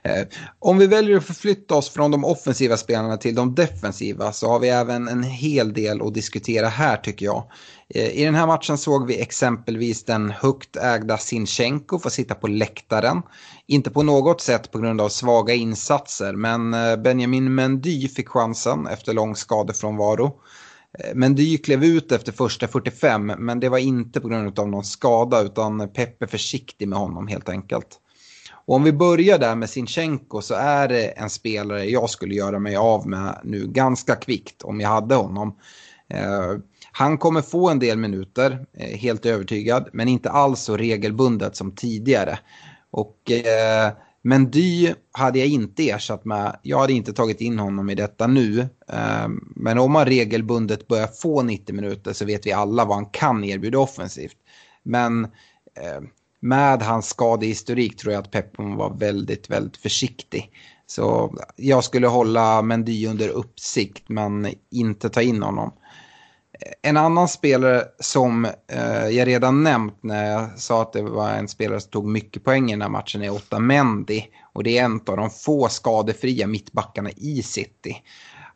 Eh, 0.03 0.27
om 0.59 0.77
vi 0.77 0.87
väljer 0.87 1.17
att 1.17 1.25
förflytta 1.25 1.75
oss 1.75 1.89
från 1.89 2.11
de 2.11 2.25
offensiva 2.25 2.77
spelarna 2.77 3.17
till 3.17 3.35
de 3.35 3.55
defensiva 3.55 4.33
så 4.33 4.49
har 4.49 4.59
vi 4.59 4.69
även 4.69 5.07
en 5.07 5.23
hel 5.23 5.73
del 5.73 6.01
att 6.01 6.13
diskutera 6.13 6.67
här 6.67 6.97
tycker 6.97 7.25
jag. 7.25 7.43
Eh, 7.89 8.09
I 8.09 8.25
den 8.25 8.35
här 8.35 8.47
matchen 8.47 8.77
såg 8.77 9.07
vi 9.07 9.21
exempelvis 9.21 10.03
den 10.03 10.29
högt 10.29 10.75
ägda 10.75 11.17
Sinchenko 11.17 11.99
få 11.99 12.09
sitta 12.09 12.35
på 12.35 12.47
läktaren. 12.47 13.21
Inte 13.67 13.89
på 13.89 14.03
något 14.03 14.41
sätt 14.41 14.71
på 14.71 14.79
grund 14.79 15.01
av 15.01 15.09
svaga 15.09 15.53
insatser 15.53 16.33
men 16.33 16.73
eh, 16.73 16.95
Benjamin 16.95 17.55
Mendy 17.55 18.07
fick 18.07 18.29
chansen 18.29 18.87
efter 18.87 19.13
lång 19.13 19.35
skadefrånvaro. 19.35 20.39
Eh, 21.00 21.15
men 21.15 21.35
Dy 21.35 21.57
klev 21.57 21.83
ut 21.83 22.12
efter 22.12 22.31
första 22.31 22.67
45 22.67 23.25
men 23.25 23.59
det 23.59 23.69
var 23.69 23.77
inte 23.77 24.21
på 24.21 24.27
grund 24.27 24.59
av 24.59 24.69
någon 24.69 24.83
skada 24.83 25.41
utan 25.41 25.89
Peppe 25.89 26.27
försiktig 26.27 26.88
med 26.88 27.00
honom 27.00 27.27
helt 27.27 27.50
enkelt. 27.50 28.00
Och 28.65 28.75
om 28.75 28.83
vi 28.83 28.93
börjar 28.93 29.39
där 29.39 29.55
med 29.55 29.69
Sinchenko 29.69 30.41
så 30.41 30.53
är 30.53 30.88
det 30.88 31.05
en 31.05 31.29
spelare 31.29 31.85
jag 31.85 32.09
skulle 32.09 32.35
göra 32.35 32.59
mig 32.59 32.75
av 32.75 33.07
med 33.07 33.39
nu 33.43 33.67
ganska 33.67 34.15
kvickt 34.15 34.63
om 34.63 34.81
jag 34.81 34.89
hade 34.89 35.15
honom. 35.15 35.57
Eh, 36.09 36.53
han 36.91 37.17
kommer 37.17 37.41
få 37.41 37.69
en 37.69 37.79
del 37.79 37.97
minuter, 37.97 38.65
eh, 38.77 38.97
helt 38.97 39.25
övertygad, 39.25 39.89
men 39.93 40.07
inte 40.07 40.29
alls 40.29 40.62
så 40.62 40.77
regelbundet 40.77 41.55
som 41.55 41.75
tidigare. 41.75 42.39
Och 42.91 43.31
eh, 43.31 43.91
men 44.25 44.51
Dy 44.51 44.94
hade 45.12 45.39
jag 45.39 45.48
inte 45.48 45.89
ersatt 45.89 46.25
med. 46.25 46.60
Jag 46.62 46.80
hade 46.80 46.94
inte 46.94 47.13
tagit 47.13 47.42
in 47.42 47.60
honom 47.60 47.89
i 47.89 47.96
detta 47.96 48.27
nu. 48.27 48.60
Eh, 48.88 49.27
men 49.56 49.80
om 49.80 49.92
man 49.92 50.06
regelbundet 50.06 50.88
börjar 50.88 51.08
få 51.08 51.42
90 51.42 51.75
minuter 51.75 52.13
så 52.13 52.25
vet 52.25 52.46
vi 52.46 52.51
alla 52.51 52.86
vad 52.86 52.96
han 52.96 53.06
kan 53.06 53.44
erbjuda 53.44 53.80
offensivt. 53.80 54.38
Men 54.84 55.24
eh, 55.24 56.01
med 56.39 56.82
hans 56.82 57.10
skadehistorik 57.10 57.98
tror 57.98 58.13
jag 58.13 58.22
att 58.24 58.32
Peppon 58.32 58.75
var 58.75 58.94
väldigt, 58.98 59.50
väldigt 59.50 59.77
försiktig. 59.77 60.51
Så 60.86 61.38
jag 61.56 61.84
skulle 61.84 62.08
hålla 62.08 62.62
Mendy 62.62 63.08
under 63.08 63.30
uppsikt 63.30 64.10
men 64.10 64.48
inte 64.72 65.10
ta 65.10 65.22
in 65.22 65.44
honom. 65.44 65.72
En 66.82 66.98
annan 66.98 67.27
spelare 67.27 67.84
som 68.00 68.46
eh, 68.46 69.08
jag 69.08 69.27
redan 69.27 69.63
nämnt 69.63 70.03
när 70.03 70.32
jag 70.32 70.60
sa 70.60 70.82
att 70.82 70.93
det 70.93 71.01
var 71.01 71.29
en 71.29 71.48
spelare 71.48 71.82
som 71.82 71.91
tog 71.91 72.08
mycket 72.08 72.43
poäng 72.43 72.70
i 72.70 72.74
den 72.74 72.82
här 72.82 72.89
matchen 72.89 73.24
är 73.24 73.29
Otamendi. 73.29 74.25
Och 74.53 74.63
det 74.63 74.77
är 74.77 74.86
en 74.86 75.01
av 75.08 75.17
de 75.17 75.29
få 75.29 75.70
skadefria 75.70 76.48
mittbackarna 76.48 77.10
i 77.12 77.43
City. 77.43 77.98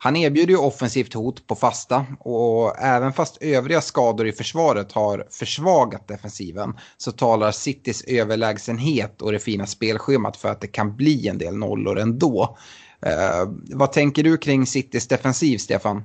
Han 0.00 0.16
erbjuder 0.16 0.52
ju 0.52 0.58
offensivt 0.58 1.14
hot 1.14 1.46
på 1.46 1.54
fasta 1.54 2.06
och 2.20 2.78
även 2.78 3.12
fast 3.12 3.38
övriga 3.40 3.80
skador 3.80 4.26
i 4.26 4.32
försvaret 4.32 4.92
har 4.92 5.26
försvagat 5.30 6.08
defensiven 6.08 6.78
så 6.96 7.12
talar 7.12 7.52
Citys 7.52 8.04
överlägsenhet 8.04 9.22
och 9.22 9.32
det 9.32 9.38
fina 9.38 9.66
spelschemat 9.66 10.36
för 10.36 10.48
att 10.48 10.60
det 10.60 10.66
kan 10.66 10.96
bli 10.96 11.28
en 11.28 11.38
del 11.38 11.56
nollor 11.56 11.98
ändå. 11.98 12.58
Eh, 13.02 13.52
vad 13.74 13.92
tänker 13.92 14.22
du 14.22 14.36
kring 14.36 14.66
Citys 14.66 15.08
defensiv, 15.08 15.58
Stefan? 15.58 16.02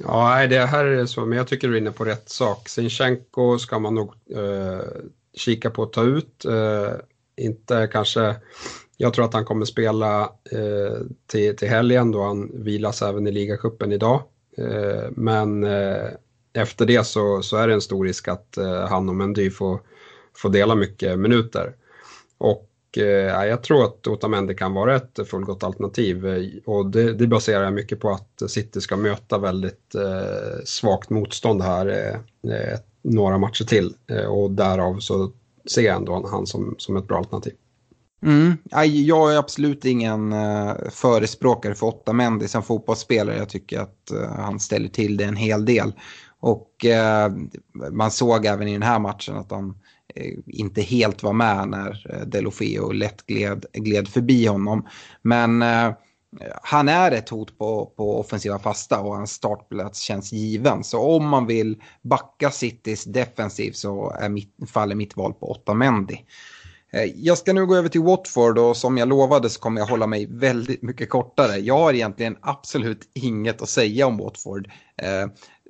Ja, 0.00 0.46
det 0.46 0.58
här 0.58 0.84
är 0.84 1.06
så, 1.06 1.26
men 1.26 1.38
jag 1.38 1.48
tycker 1.48 1.68
du 1.68 1.74
är 1.74 1.80
inne 1.80 1.90
på 1.90 2.04
rätt 2.04 2.28
sak. 2.28 2.68
Sinchenko 2.68 3.58
ska 3.58 3.78
man 3.78 3.94
nog 3.94 4.14
eh, 4.36 4.80
kika 5.34 5.70
på 5.70 5.82
att 5.82 5.92
ta 5.92 6.02
ut. 6.02 6.44
Eh, 6.44 6.92
inte 7.36 7.88
kanske, 7.92 8.36
jag 8.96 9.14
tror 9.14 9.24
att 9.24 9.34
han 9.34 9.44
kommer 9.44 9.64
spela 9.64 10.22
eh, 10.50 10.98
till, 11.26 11.56
till 11.56 11.68
helgen 11.68 12.10
då 12.10 12.22
han 12.22 12.50
vilas 12.54 13.02
även 13.02 13.26
i 13.26 13.32
ligacupen 13.32 13.92
idag. 13.92 14.22
Eh, 14.58 15.10
men 15.10 15.64
eh, 15.64 16.08
efter 16.52 16.86
det 16.86 17.06
så, 17.06 17.42
så 17.42 17.56
är 17.56 17.68
det 17.68 17.74
en 17.74 17.80
stor 17.80 18.04
risk 18.04 18.28
att 18.28 18.56
eh, 18.56 18.88
han 18.88 19.08
och 19.08 19.14
Mendy 19.14 19.50
får, 19.50 19.80
får 20.36 20.50
dela 20.50 20.74
mycket 20.74 21.18
minuter. 21.18 21.74
Och 22.38 22.68
eh, 22.98 23.44
jag 23.46 23.62
tror 23.62 23.84
att 23.84 24.06
Otamendi 24.06 24.54
kan 24.54 24.74
vara 24.74 24.96
ett 24.96 25.18
fullgott 25.26 25.64
alternativ 25.64 26.26
eh, 26.26 26.42
och 26.64 26.86
det, 26.86 27.12
det 27.12 27.26
baserar 27.26 27.64
jag 27.64 27.72
mycket 27.72 28.00
på 28.00 28.10
att 28.10 28.50
City 28.50 28.80
ska 28.80 28.96
möta 28.96 29.38
väldigt 29.38 29.94
eh, 29.94 30.64
svagt 30.64 31.10
motstånd 31.10 31.62
här 31.62 31.86
eh, 31.86 32.52
eh 32.52 32.78
några 33.04 33.38
matcher 33.38 33.64
till 33.64 33.94
eh, 34.10 34.24
och 34.24 34.50
därav 34.50 34.98
så 34.98 35.32
ser 35.70 35.82
jag 35.82 35.96
ändå 35.96 36.28
han 36.30 36.46
som, 36.46 36.74
som 36.78 36.96
ett 36.96 37.08
bra 37.08 37.18
alternativ. 37.18 37.52
Mm. 38.22 38.56
Jag 39.06 39.34
är 39.34 39.38
absolut 39.38 39.84
ingen 39.84 40.32
eh, 40.32 40.72
förespråkare 40.90 41.74
för 41.74 41.86
Otamendi 41.86 42.48
som 42.48 42.62
fotbollsspelare. 42.62 43.38
Jag 43.38 43.48
tycker 43.48 43.80
att 43.80 44.12
han 44.36 44.60
ställer 44.60 44.88
till 44.88 45.16
det 45.16 45.24
en 45.24 45.36
hel 45.36 45.64
del. 45.64 45.92
Och 46.40 46.86
man 47.90 48.10
såg 48.10 48.46
även 48.46 48.68
i 48.68 48.72
den 48.72 48.82
här 48.82 48.98
matchen 48.98 49.36
att 49.36 49.50
han 49.50 49.74
Eh, 50.14 50.34
inte 50.46 50.82
helt 50.82 51.22
var 51.22 51.32
med 51.32 51.68
när 51.68 52.06
eh, 52.10 52.26
Delofeo 52.26 52.92
lätt 52.92 53.26
gled, 53.26 53.66
gled 53.72 54.08
förbi 54.08 54.46
honom. 54.46 54.88
Men 55.22 55.62
eh, 55.62 55.92
han 56.62 56.88
är 56.88 57.12
ett 57.12 57.28
hot 57.28 57.58
på, 57.58 57.92
på 57.96 58.20
offensiva 58.20 58.58
fasta 58.58 59.00
och 59.00 59.16
hans 59.16 59.32
startplats 59.32 60.00
känns 60.00 60.32
given. 60.32 60.84
Så 60.84 61.00
om 61.00 61.28
man 61.28 61.46
vill 61.46 61.82
backa 62.02 62.50
Citys 62.50 63.04
defensiv 63.04 63.72
så 63.72 64.10
är 64.20 64.28
mitt, 64.28 64.54
faller 64.66 64.94
mitt 64.94 65.16
val 65.16 65.32
på 65.32 65.46
8 65.46 65.72
eh, 66.92 67.04
Jag 67.16 67.38
ska 67.38 67.52
nu 67.52 67.66
gå 67.66 67.76
över 67.76 67.88
till 67.88 68.02
Watford 68.02 68.58
och 68.58 68.76
som 68.76 68.98
jag 68.98 69.08
lovade 69.08 69.50
så 69.50 69.60
kommer 69.60 69.80
jag 69.80 69.88
hålla 69.88 70.06
mig 70.06 70.26
väldigt 70.30 70.82
mycket 70.82 71.10
kortare. 71.10 71.56
Jag 71.58 71.78
har 71.78 71.92
egentligen 71.92 72.36
absolut 72.40 73.10
inget 73.14 73.62
att 73.62 73.68
säga 73.68 74.06
om 74.06 74.16
Watford 74.16 74.68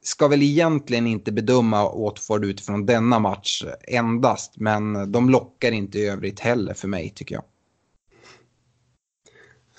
ska 0.02 0.28
väl 0.28 0.42
egentligen 0.42 1.06
inte 1.06 1.32
bedöma 1.32 1.92
Watford 1.92 2.44
utifrån 2.44 2.86
denna 2.86 3.18
match 3.18 3.64
endast, 3.88 4.56
men 4.56 5.12
de 5.12 5.30
lockar 5.30 5.72
inte 5.72 5.98
i 5.98 6.08
övrigt 6.08 6.40
heller 6.40 6.74
för 6.74 6.88
mig 6.88 7.12
tycker 7.14 7.34
jag. 7.34 7.44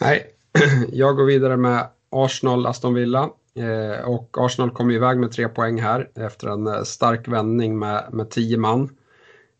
Nej, 0.02 0.28
jag 0.92 1.16
går 1.16 1.26
vidare 1.26 1.58
med 1.58 1.88
Arsenal-Aston 2.10 2.94
Villa. 2.94 3.30
Eh, 3.56 4.10
och 4.10 4.38
Arsenal 4.40 4.72
kom 4.72 4.92
iväg 4.92 5.18
med 5.18 5.32
tre 5.32 5.48
poäng 5.48 5.82
här 5.82 6.10
efter 6.16 6.48
en 6.48 6.68
eh, 6.68 6.84
stark 6.84 7.28
vändning 7.28 7.80
med, 7.80 8.10
med 8.12 8.30
tio 8.30 8.58
man. 8.58 8.90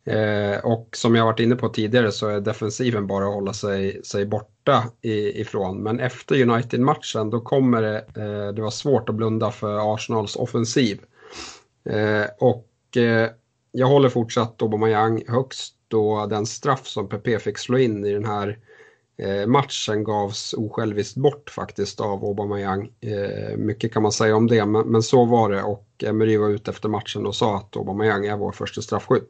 Eh, 0.06 0.66
och 0.66 0.90
som 0.92 1.16
jag 1.16 1.26
varit 1.26 1.40
inne 1.40 1.56
på 1.56 1.70
tidigare 1.70 2.12
så 2.12 2.28
är 2.28 2.40
defensiven 2.40 3.08
bara 3.08 3.26
att 3.26 3.34
hålla 3.34 3.54
sig, 3.54 4.04
sig 4.04 4.26
borta 4.26 4.53
borta 4.64 4.92
ifrån. 5.02 5.84
Men 5.84 6.00
efter 6.00 6.42
United-matchen 6.42 7.30
då 7.30 7.42
kommer 7.42 7.82
det, 7.82 7.98
eh, 7.98 8.54
det 8.54 8.62
var 8.62 8.70
svårt 8.70 9.10
att 9.10 9.16
blunda 9.16 9.52
för 9.52 9.94
Arsenals 9.94 10.36
offensiv. 10.36 11.02
Eh, 11.90 12.26
och 12.40 12.98
eh, 12.98 13.30
jag 13.72 13.88
håller 13.88 14.10
fortsatt 14.10 14.62
Aubameyang 14.62 15.24
högst 15.28 15.76
då 15.88 16.26
den 16.26 16.46
straff 16.46 16.88
som 16.88 17.10
PP 17.10 17.40
fick 17.40 17.58
slå 17.58 17.78
in 17.78 18.06
i 18.06 18.14
den 18.14 18.26
här 18.26 18.60
matchen 19.48 20.04
gavs 20.04 20.54
osjälviskt 20.54 21.16
bort 21.18 21.50
faktiskt 21.50 22.00
av 22.00 22.26
Aubameyang. 22.26 22.90
Mycket 23.58 23.94
kan 23.94 24.04
man 24.04 24.12
säga 24.12 24.36
om 24.36 24.48
det, 24.48 24.66
men, 24.66 24.88
men, 24.88 25.04
så 25.04 25.26
var 25.26 25.50
det 25.50 25.64
och 25.64 25.88
Emery 26.04 26.38
var 26.38 26.50
ute 26.50 26.72
efter 26.72 26.90
matchen 26.90 27.26
och 27.26 27.36
sa 27.36 27.58
att 27.58 27.78
Aubameyang 27.78 28.26
är 28.26 28.38
vår 28.38 28.52
första 28.52 28.82
straffskytt. 28.82 29.28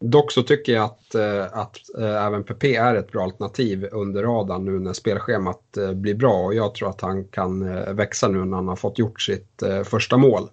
Dock 0.00 0.32
så 0.32 0.42
tycker 0.42 0.72
jag 0.72 0.84
att, 0.84 1.14
eh, 1.14 1.44
att 1.58 1.78
eh, 1.98 2.26
även 2.26 2.44
PP 2.44 2.76
är 2.76 2.94
ett 2.94 3.12
bra 3.12 3.22
alternativ 3.22 3.88
under 3.92 4.22
radarn 4.22 4.64
nu 4.64 4.78
när 4.78 4.92
spelschemat 4.92 5.76
eh, 5.76 5.92
blir 5.92 6.14
bra 6.14 6.44
och 6.44 6.54
jag 6.54 6.74
tror 6.74 6.90
att 6.90 7.00
han 7.00 7.24
kan 7.24 7.84
växa 7.96 8.28
nu 8.28 8.44
när 8.44 8.56
han 8.56 8.68
har 8.68 8.76
fått 8.76 8.98
gjort 8.98 9.20
sitt 9.20 9.62
första 9.84 10.16
mål. 10.16 10.48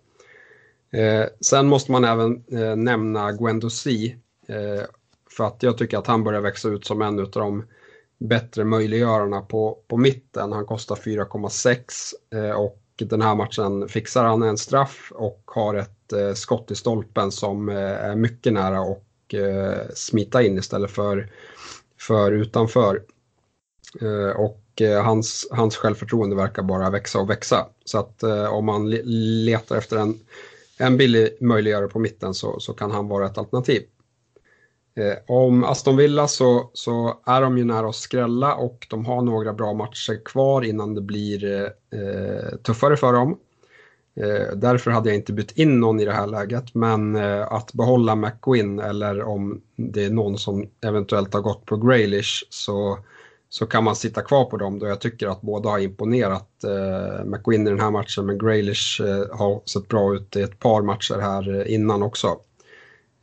Sen 1.42 1.68
måste 1.68 1.92
man 1.92 2.04
även 2.04 2.44
nämna 2.84 3.32
Guendouzi. 3.32 4.16
För 5.38 5.44
att 5.44 5.64
jag 5.64 5.78
tycker 5.78 5.98
att 5.98 6.08
han 6.08 6.24
börjar 6.24 6.42
växa 6.42 6.70
ut 6.70 6.86
som 6.86 7.02
en 7.02 7.20
av 7.20 7.30
de 7.30 7.64
bättre 8.20 8.64
möjliggörarna 8.64 9.42
på, 9.42 9.78
på 9.88 9.98
mitten. 9.98 10.52
Han 10.52 10.66
kostar 10.66 10.96
4,6 10.96 12.54
och 12.56 12.82
den 12.96 13.22
här 13.22 13.36
matchen 13.36 13.88
fixar 13.88 14.26
han 14.26 14.44
en 14.44 14.58
straff 14.58 15.12
och 15.16 15.42
har 15.46 15.76
ett 15.76 16.38
skott 16.38 16.72
i 16.72 16.76
stolpen 16.76 17.32
som 17.32 17.70
är 17.70 18.16
mycket 18.16 18.54
nära 18.54 18.82
och 18.82 19.05
och 19.26 19.34
eh, 19.34 19.88
smita 19.94 20.44
in 20.44 20.58
istället 20.58 20.92
för, 20.92 21.30
för 22.00 22.32
utanför. 22.32 23.02
Eh, 24.02 24.40
och 24.40 24.82
eh, 24.82 25.04
hans, 25.04 25.48
hans 25.52 25.78
självförtroende 25.78 26.36
verkar 26.36 26.64
bara 26.64 26.90
växa 26.90 27.20
och 27.20 27.30
växa. 27.30 27.68
Så 27.86 28.00
att 28.00 28.24
om 28.50 28.66
man 28.66 28.90
letar 29.46 29.78
efter 29.78 29.98
en 29.98 30.20
en 30.78 30.98
billig 30.98 31.38
möjliggörare 31.42 31.88
på 31.88 32.00
mitten 32.00 32.34
så, 32.34 32.60
så 32.60 32.74
kan 32.74 32.92
han 32.92 33.08
vara 33.08 33.26
ett 33.26 33.38
alternativ. 33.38 33.82
Om 35.28 35.64
Aston 35.64 35.98
Villa 35.98 36.28
så, 36.28 36.70
så 36.74 37.22
är 37.26 37.42
de 37.42 37.58
ju 37.58 37.64
nära 37.64 37.90
att 37.90 37.96
skrälla 37.96 38.56
och 38.56 38.88
de 38.90 39.06
har 39.06 39.22
några 39.22 39.54
bra 39.54 39.74
matcher 39.74 40.22
kvar 40.26 40.62
innan 40.62 40.96
det 40.96 41.02
blir 41.02 41.64
eh, 41.66 42.58
tuffare 42.64 42.98
för 42.98 43.14
dem. 43.14 43.38
Eh, 44.16 44.56
därför 44.56 44.92
hade 44.92 45.10
jag 45.10 45.16
inte 45.16 45.34
bytt 45.34 45.52
in 45.52 45.80
någon 45.80 46.00
i 46.00 46.06
det 46.06 46.14
här 46.14 46.28
läget, 46.28 46.76
men 46.76 47.16
eh, 47.16 47.54
att 47.54 47.74
behålla 47.74 48.16
McQuinn 48.16 48.80
eller 48.80 49.22
om 49.22 49.62
det 49.76 50.06
är 50.06 50.10
någon 50.10 50.38
som 50.38 50.70
eventuellt 50.82 51.34
har 51.34 51.42
gått 51.42 51.66
på 51.66 51.78
Graylish 51.78 52.44
så 52.50 53.00
så 53.50 53.66
kan 53.66 53.84
man 53.84 53.96
sitta 53.96 54.22
kvar 54.22 54.46
på 54.46 54.58
dem 54.58 54.80
då 54.80 54.88
jag 54.88 55.02
tycker 55.02 55.28
att 55.28 55.42
båda 55.42 55.70
har 55.70 55.80
imponerat. 55.80 56.64
Eh, 56.64 57.26
McQueen 57.26 57.68
i 57.68 57.70
den 57.70 57.80
här 57.80 57.92
matchen 57.92 58.26
men 58.26 58.38
Graylish 58.38 59.02
eh, 59.02 59.38
har 59.38 59.62
sett 59.70 59.88
bra 59.88 60.16
ut 60.16 60.36
i 60.36 60.42
ett 60.42 60.60
par 60.60 60.82
matcher 60.82 61.20
här 61.22 61.60
eh, 61.60 61.74
innan 61.74 62.04
också. 62.04 62.28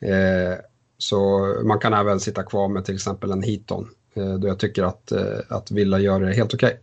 Eh, 0.00 0.58
så 0.99 1.40
man 1.64 1.78
kan 1.78 1.94
även 1.94 2.20
sitta 2.20 2.42
kvar 2.42 2.68
med 2.68 2.84
till 2.84 2.94
exempel 2.94 3.30
en 3.30 3.42
Heaton 3.42 3.88
eh, 4.14 4.34
då 4.34 4.49
jag 4.49 4.58
tycker 4.58 4.82
att, 4.82 5.12
eh, 5.12 5.38
att 5.49 5.70
Villa 5.70 5.99
gör 5.99 6.20
det 6.20 6.32
helt 6.32 6.54
okej. 6.54 6.66
Okay. 6.66 6.78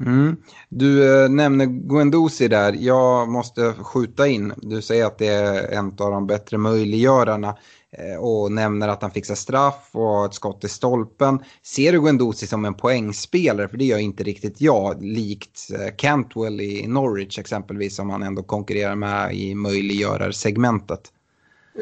Mm. 0.00 0.36
Du 0.68 1.22
eh, 1.24 1.30
nämner 1.30 1.66
Guendouzi 1.66 2.48
där. 2.48 2.72
Jag 2.72 3.28
måste 3.28 3.72
skjuta 3.72 4.26
in. 4.26 4.52
Du 4.56 4.82
säger 4.82 5.06
att 5.06 5.18
det 5.18 5.26
är 5.26 5.72
en 5.72 5.86
av 5.86 6.10
de 6.10 6.26
bättre 6.26 6.58
möjliggörarna. 6.58 7.56
Eh, 7.98 8.20
och 8.20 8.52
nämner 8.52 8.88
att 8.88 9.02
han 9.02 9.10
fixar 9.10 9.34
straff 9.34 9.90
och 9.92 10.24
ett 10.24 10.34
skott 10.34 10.64
i 10.64 10.68
stolpen. 10.68 11.38
Ser 11.62 11.92
du 11.92 12.00
Guendouzi 12.00 12.46
som 12.46 12.64
en 12.64 12.74
poängspelare? 12.74 13.68
För 13.68 13.76
det 13.76 13.84
gör 13.84 13.98
inte 13.98 14.24
riktigt 14.24 14.60
jag, 14.60 15.04
likt 15.04 15.70
eh, 15.72 15.94
Cantwell 15.96 16.60
i 16.60 16.86
Norwich 16.86 17.38
exempelvis 17.38 17.96
som 17.96 18.10
han 18.10 18.22
ändå 18.22 18.42
konkurrerar 18.42 18.96
med 18.96 19.34
i 19.34 19.54
möjliggörarsegmentet. 19.54 21.00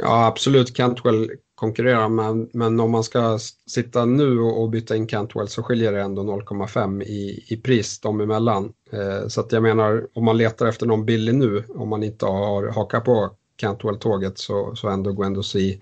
Ja, 0.02 0.26
absolut. 0.26 0.76
Cantwell 0.76 1.30
konkurrera 1.62 2.08
men, 2.08 2.48
men 2.52 2.80
om 2.80 2.90
man 2.90 3.04
ska 3.04 3.38
sitta 3.66 4.04
nu 4.04 4.40
och, 4.40 4.70
byta 4.70 4.96
in 4.96 5.06
Cantwell 5.06 5.48
så 5.48 5.62
skiljer 5.62 5.92
det 5.92 6.00
ändå 6.00 6.22
0,5 6.22 7.02
i, 7.02 7.44
i 7.48 7.56
pris 7.56 8.00
dem 8.00 8.20
emellan. 8.20 8.72
Eh, 8.92 9.28
så 9.28 9.40
att 9.40 9.52
jag 9.52 9.62
menar, 9.62 10.06
om 10.14 10.24
man 10.24 10.36
letar 10.36 10.66
efter 10.66 10.86
någon 10.86 11.04
billig 11.04 11.34
nu, 11.34 11.64
om 11.68 11.88
man 11.88 12.02
inte 12.02 12.26
har 12.26 12.68
hakat 12.68 13.04
på 13.04 13.30
Cantwell-tåget 13.56 14.38
så, 14.38 14.76
så 14.76 14.88
ändå 14.88 15.12
gå 15.12 15.24
ändå 15.24 15.42
se 15.42 15.78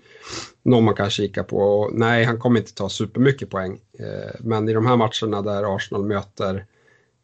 någon 0.63 0.83
man 0.83 0.95
kan 0.95 1.09
kika 1.09 1.43
på. 1.43 1.57
Och 1.57 1.93
nej, 1.93 2.23
han 2.23 2.39
kommer 2.39 2.59
inte 2.59 2.73
ta 2.73 2.89
supermycket 2.89 3.49
poäng. 3.49 3.79
Eh, 3.99 4.35
men 4.39 4.69
i 4.69 4.73
de 4.73 4.85
här 4.85 4.97
matcherna 4.97 5.41
där 5.41 5.75
Arsenal 5.75 6.05
möter 6.05 6.65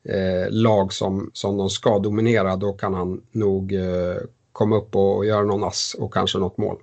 eh, 0.10 0.50
lag 0.50 0.94
som, 0.94 1.32
som 1.34 1.58
de 1.58 1.70
ska 1.70 2.00
dominera, 2.00 2.56
då 2.56 2.74
kan 2.74 2.94
han 2.94 3.22
nog 3.32 3.74
eh, 3.74 4.18
komma 4.52 4.78
upp 4.78 4.96
och, 4.96 5.18
och 5.18 5.26
göra 5.26 5.44
någon 5.44 5.64
ass 5.64 5.96
och 6.00 6.14
kanske 6.14 6.38
något 6.38 6.58
mål. 6.58 6.78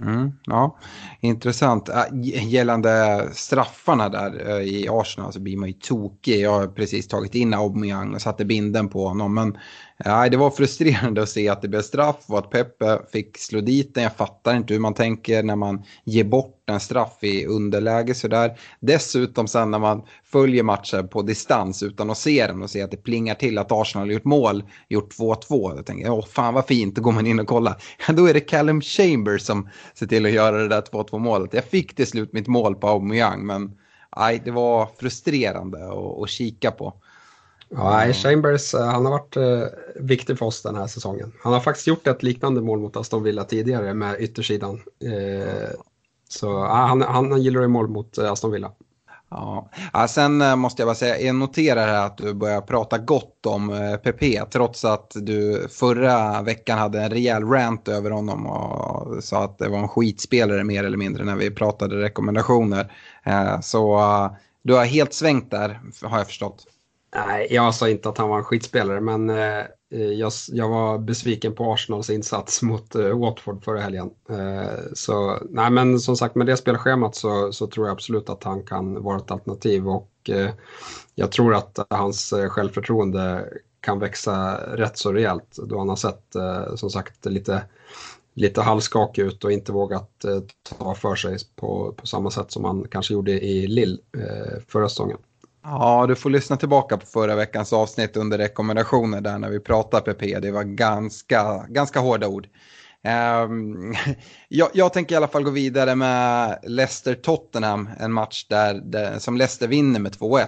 Mm, 0.00 0.32
ja, 0.46 0.78
intressant. 1.20 1.88
Äh, 1.88 2.04
gällande 2.48 3.22
straffarna 3.32 4.08
där 4.08 4.48
äh, 4.48 4.62
i 4.62 4.88
Arsenal 4.90 5.32
så 5.32 5.40
blir 5.40 5.56
man 5.56 5.68
ju 5.68 5.72
tokig. 5.72 6.40
Jag 6.40 6.50
har 6.50 6.66
precis 6.66 7.08
tagit 7.08 7.34
in 7.34 7.54
Aubameyang 7.54 8.14
och 8.14 8.22
satte 8.22 8.44
binden 8.44 8.88
på 8.88 9.08
honom. 9.08 9.34
Men 9.34 9.58
nej, 10.04 10.30
det 10.30 10.36
var 10.36 10.50
frustrerande 10.50 11.22
att 11.22 11.28
se 11.28 11.48
att 11.48 11.62
det 11.62 11.68
blev 11.68 11.82
straff 11.82 12.24
och 12.26 12.38
att 12.38 12.50
Peppe 12.50 12.98
fick 13.12 13.38
slå 13.38 13.60
dit 13.60 13.94
den. 13.94 14.02
Jag 14.02 14.16
fattar 14.16 14.56
inte 14.56 14.74
hur 14.74 14.80
man 14.80 14.94
tänker 14.94 15.42
när 15.42 15.56
man 15.56 15.82
ger 16.04 16.24
bort 16.24 16.55
en 16.66 16.80
straff 16.80 17.18
i 17.20 17.46
underläge 17.46 18.14
sådär. 18.14 18.58
Dessutom 18.80 19.48
sen 19.48 19.70
när 19.70 19.78
man 19.78 20.02
följer 20.24 20.62
matchen 20.62 21.08
på 21.08 21.22
distans 21.22 21.82
utan 21.82 22.10
att 22.10 22.18
se 22.18 22.46
den 22.46 22.62
och 22.62 22.70
se 22.70 22.82
att 22.82 22.90
det 22.90 22.96
plingar 22.96 23.34
till 23.34 23.58
att 23.58 23.72
Arsenal 23.72 24.08
har 24.08 24.12
gjort 24.12 24.24
mål, 24.24 24.64
gjort 24.88 25.12
2-2. 25.12 25.76
Då 25.76 25.82
tänker 25.82 26.04
jag, 26.04 26.18
åh 26.18 26.26
fan 26.26 26.54
vad 26.54 26.66
fint, 26.66 26.94
då 26.94 27.02
går 27.02 27.12
man 27.12 27.26
in 27.26 27.40
och 27.40 27.46
kollar. 27.46 27.82
Då 28.12 28.26
är 28.26 28.34
det 28.34 28.40
Callum 28.40 28.80
Chambers 28.80 29.42
som 29.42 29.68
ser 29.94 30.06
till 30.06 30.26
att 30.26 30.32
göra 30.32 30.56
det 30.56 30.68
där 30.68 30.80
2-2 30.80 31.18
målet. 31.18 31.54
Jag 31.54 31.64
fick 31.64 31.94
till 31.94 32.06
slut 32.06 32.32
mitt 32.32 32.46
mål 32.46 32.74
på 32.74 32.88
Aubameyang 32.88 33.46
men 33.46 33.76
nej, 34.16 34.42
det 34.44 34.50
var 34.50 34.88
frustrerande 34.98 35.86
att, 35.88 36.22
att 36.22 36.30
kika 36.30 36.70
på. 36.70 36.94
Ja, 37.68 38.12
Chambers 38.12 38.74
eh, 38.74 38.86
han 38.86 39.04
har 39.04 39.12
varit 39.12 39.36
eh, 39.36 39.68
viktig 39.96 40.38
för 40.38 40.46
oss 40.46 40.62
den 40.62 40.76
här 40.76 40.86
säsongen. 40.86 41.32
Han 41.42 41.52
har 41.52 41.60
faktiskt 41.60 41.86
gjort 41.86 42.06
ett 42.06 42.22
liknande 42.22 42.60
mål 42.60 42.78
mot 42.78 42.96
Aston 42.96 43.22
Villa 43.22 43.44
tidigare 43.44 43.94
med 43.94 44.20
yttersidan. 44.20 44.82
Eh, 45.04 45.70
så 46.28 46.64
han, 46.66 47.02
han 47.02 47.42
gillar 47.42 47.60
ju 47.60 47.68
mål 47.68 47.88
mot 47.88 48.18
eh, 48.18 48.32
Aston 48.32 48.50
Villa. 48.50 48.72
Ja. 49.30 49.70
ja, 49.92 50.08
sen 50.08 50.42
eh, 50.42 50.56
måste 50.56 50.82
jag 50.82 50.88
bara 50.88 50.94
säga, 50.94 51.20
jag 51.20 51.34
noterar 51.34 51.86
här 51.86 52.06
att 52.06 52.18
du 52.18 52.34
börjar 52.34 52.60
prata 52.60 52.98
gott 52.98 53.46
om 53.46 53.98
PP 54.04 54.50
trots 54.50 54.84
att 54.84 55.12
du 55.14 55.68
förra 55.70 56.42
veckan 56.42 56.78
hade 56.78 57.02
en 57.02 57.10
rejäl 57.10 57.44
rant 57.44 57.88
över 57.88 58.10
honom 58.10 58.46
och 58.46 59.24
sa 59.24 59.44
att 59.44 59.58
det 59.58 59.68
var 59.68 59.78
en 59.78 59.88
skitspelare 59.88 60.64
mer 60.64 60.84
eller 60.84 60.98
mindre 60.98 61.24
när 61.24 61.36
vi 61.36 61.50
pratade 61.50 61.96
rekommendationer. 61.96 62.92
Så 63.62 64.00
du 64.62 64.74
har 64.74 64.84
helt 64.84 65.14
svängt 65.14 65.50
där 65.50 65.80
har 66.02 66.18
jag 66.18 66.26
förstått. 66.26 66.66
Nej, 67.16 67.46
jag 67.50 67.74
sa 67.74 67.88
inte 67.88 68.08
att 68.08 68.18
han 68.18 68.28
var 68.28 68.38
en 68.38 68.44
skitspelare, 68.44 69.00
men 69.00 69.30
eh, 69.30 69.64
Eh, 69.90 70.00
jag, 70.00 70.32
jag, 70.52 70.68
var 70.68 70.98
besviken 70.98 71.54
på 71.54 71.72
Arsenals 71.72 72.10
insats 72.10 72.62
mot 72.62 72.94
eh, 72.94 73.18
Watford 73.18 73.64
förra 73.64 73.80
helgen. 73.80 74.10
Eh, 74.30 74.78
så 74.94 75.38
nej, 75.50 75.70
men 75.70 76.00
som 76.00 76.16
sagt 76.16 76.34
med 76.34 76.46
det 76.46 76.56
spelschemat 76.56 77.16
så, 77.16 77.52
så 77.52 77.66
tror 77.66 77.86
jag 77.86 77.92
absolut 77.92 78.28
att 78.28 78.44
han 78.44 78.62
kan 78.62 79.02
vara 79.02 79.16
ett 79.16 79.30
alternativ 79.30 79.88
och 79.88 80.10
eh, 80.28 80.50
jag 81.14 81.32
tror 81.32 81.54
att 81.54 81.86
hans 81.90 82.32
eh, 82.32 82.48
självförtroende 82.48 83.48
kan 83.80 83.98
växa 83.98 84.60
rätt 84.76 84.98
så 84.98 85.12
rejält 85.12 85.56
då 85.62 85.78
han 85.78 85.88
har 85.88 85.96
sett 85.96 86.34
eh, 86.34 86.74
som 86.74 86.90
sagt 86.90 87.26
lite 87.26 87.62
lite 88.34 88.62
halvskakig 88.62 89.22
ut 89.22 89.44
och 89.44 89.52
inte 89.52 89.72
vågat 89.72 90.24
ta 90.78 90.94
för 90.94 91.14
sig 91.14 91.38
på, 91.56 91.94
på 91.96 92.06
samma 92.06 92.30
sätt 92.30 92.52
som 92.52 92.64
han 92.64 92.86
kanske 92.90 93.14
gjorde 93.14 93.32
i 93.32 93.66
Lille 93.66 93.98
förra 94.68 94.88
säsongen. 94.88 95.18
Ja, 95.68 96.06
du 96.08 96.14
får 96.14 96.30
lyssna 96.30 96.56
tillbaka 96.56 96.96
på 96.96 97.06
förra 97.06 97.36
veckans 97.36 97.72
avsnitt 97.72 98.16
under 98.16 98.38
rekommendationer 98.38 99.20
där 99.20 99.38
när 99.38 99.50
vi 99.50 99.60
pratade 99.60 100.14
PP. 100.14 100.40
Det 100.40 100.50
var 100.50 100.62
ganska, 100.62 101.66
ganska 101.68 102.00
hårda 102.00 102.28
ord. 102.28 102.48
Um, 103.44 103.94
jag, 104.48 104.68
jag, 104.72 104.92
tänker 104.92 105.14
i 105.14 105.16
alla 105.16 105.28
fall 105.28 105.42
gå 105.42 105.50
vidare 105.50 105.94
med 105.94 106.58
Leicester-Tottenham, 106.62 107.88
en 108.00 108.12
match 108.12 108.46
där, 108.48 108.74
där, 108.74 109.18
som 109.18 109.36
Leicester 109.36 109.68
vinner 109.68 110.00
med 110.00 110.12
2-1. 110.12 110.46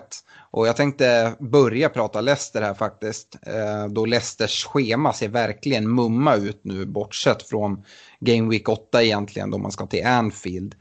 Och 0.50 0.68
jag 0.68 0.76
tänkte 0.76 1.35
börja 1.38 1.88
prata 1.88 2.20
Leicester 2.20 2.62
här 2.62 2.74
faktiskt, 2.74 3.37
uh, 3.46 3.92
då 3.92 4.07
Leicesters 4.07 4.64
schema 4.64 5.12
ser 5.12 5.28
verkligen 5.28 5.94
mumma 5.94 6.35
ut 6.35 6.61
nu, 6.62 6.87
bortsett 6.87 7.42
från 7.42 7.85
Game 8.20 8.50
Week 8.50 8.68
8 8.68 9.02
egentligen, 9.02 9.50
då 9.50 9.59
man 9.59 9.72
ska 9.72 9.87
till 9.87 10.07
Anfield. 10.07 10.74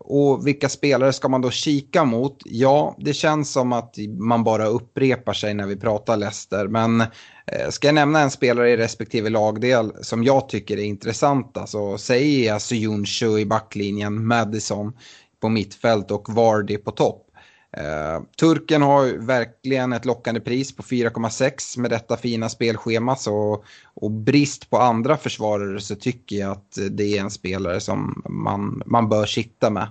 Och 0.00 0.46
vilka 0.46 0.68
spelare 0.68 1.12
ska 1.12 1.28
man 1.28 1.40
då 1.40 1.50
kika 1.50 2.04
mot? 2.04 2.36
Ja, 2.44 2.96
det 2.98 3.12
känns 3.12 3.52
som 3.52 3.72
att 3.72 3.94
man 4.18 4.44
bara 4.44 4.66
upprepar 4.66 5.32
sig 5.32 5.54
när 5.54 5.66
vi 5.66 5.76
pratar 5.76 6.16
Leicester. 6.16 6.68
Men 6.68 7.00
eh, 7.00 7.68
ska 7.70 7.88
jag 7.88 7.94
nämna 7.94 8.20
en 8.20 8.30
spelare 8.30 8.70
i 8.70 8.76
respektive 8.76 9.30
lagdel 9.30 9.92
som 10.00 10.24
jag 10.24 10.48
tycker 10.48 10.76
är 10.76 10.84
intressanta 10.84 11.66
så 11.66 11.92
alltså, 11.92 12.06
säger 12.06 12.46
jag 12.46 12.62
Suyunshu 12.62 13.38
i 13.38 13.46
backlinjen, 13.46 14.26
Madison 14.26 14.92
på 15.40 15.48
mittfält 15.48 16.10
och 16.10 16.34
Vardy 16.34 16.76
på 16.76 16.90
topp. 16.90 17.27
Eh, 17.76 18.22
turken 18.38 18.82
har 18.82 19.26
verkligen 19.26 19.92
ett 19.92 20.04
lockande 20.04 20.40
pris 20.40 20.76
på 20.76 20.82
4,6 20.82 21.78
med 21.78 21.90
detta 21.90 22.16
fina 22.16 22.48
spelschema. 22.48 23.16
Så, 23.16 23.64
och 23.94 24.10
brist 24.10 24.70
på 24.70 24.78
andra 24.78 25.16
försvarare 25.16 25.80
så 25.80 25.94
tycker 25.94 26.36
jag 26.36 26.50
att 26.50 26.78
det 26.90 27.16
är 27.16 27.20
en 27.20 27.30
spelare 27.30 27.80
som 27.80 28.22
man, 28.28 28.82
man 28.86 29.08
bör 29.08 29.26
sitta 29.26 29.70
med. 29.70 29.82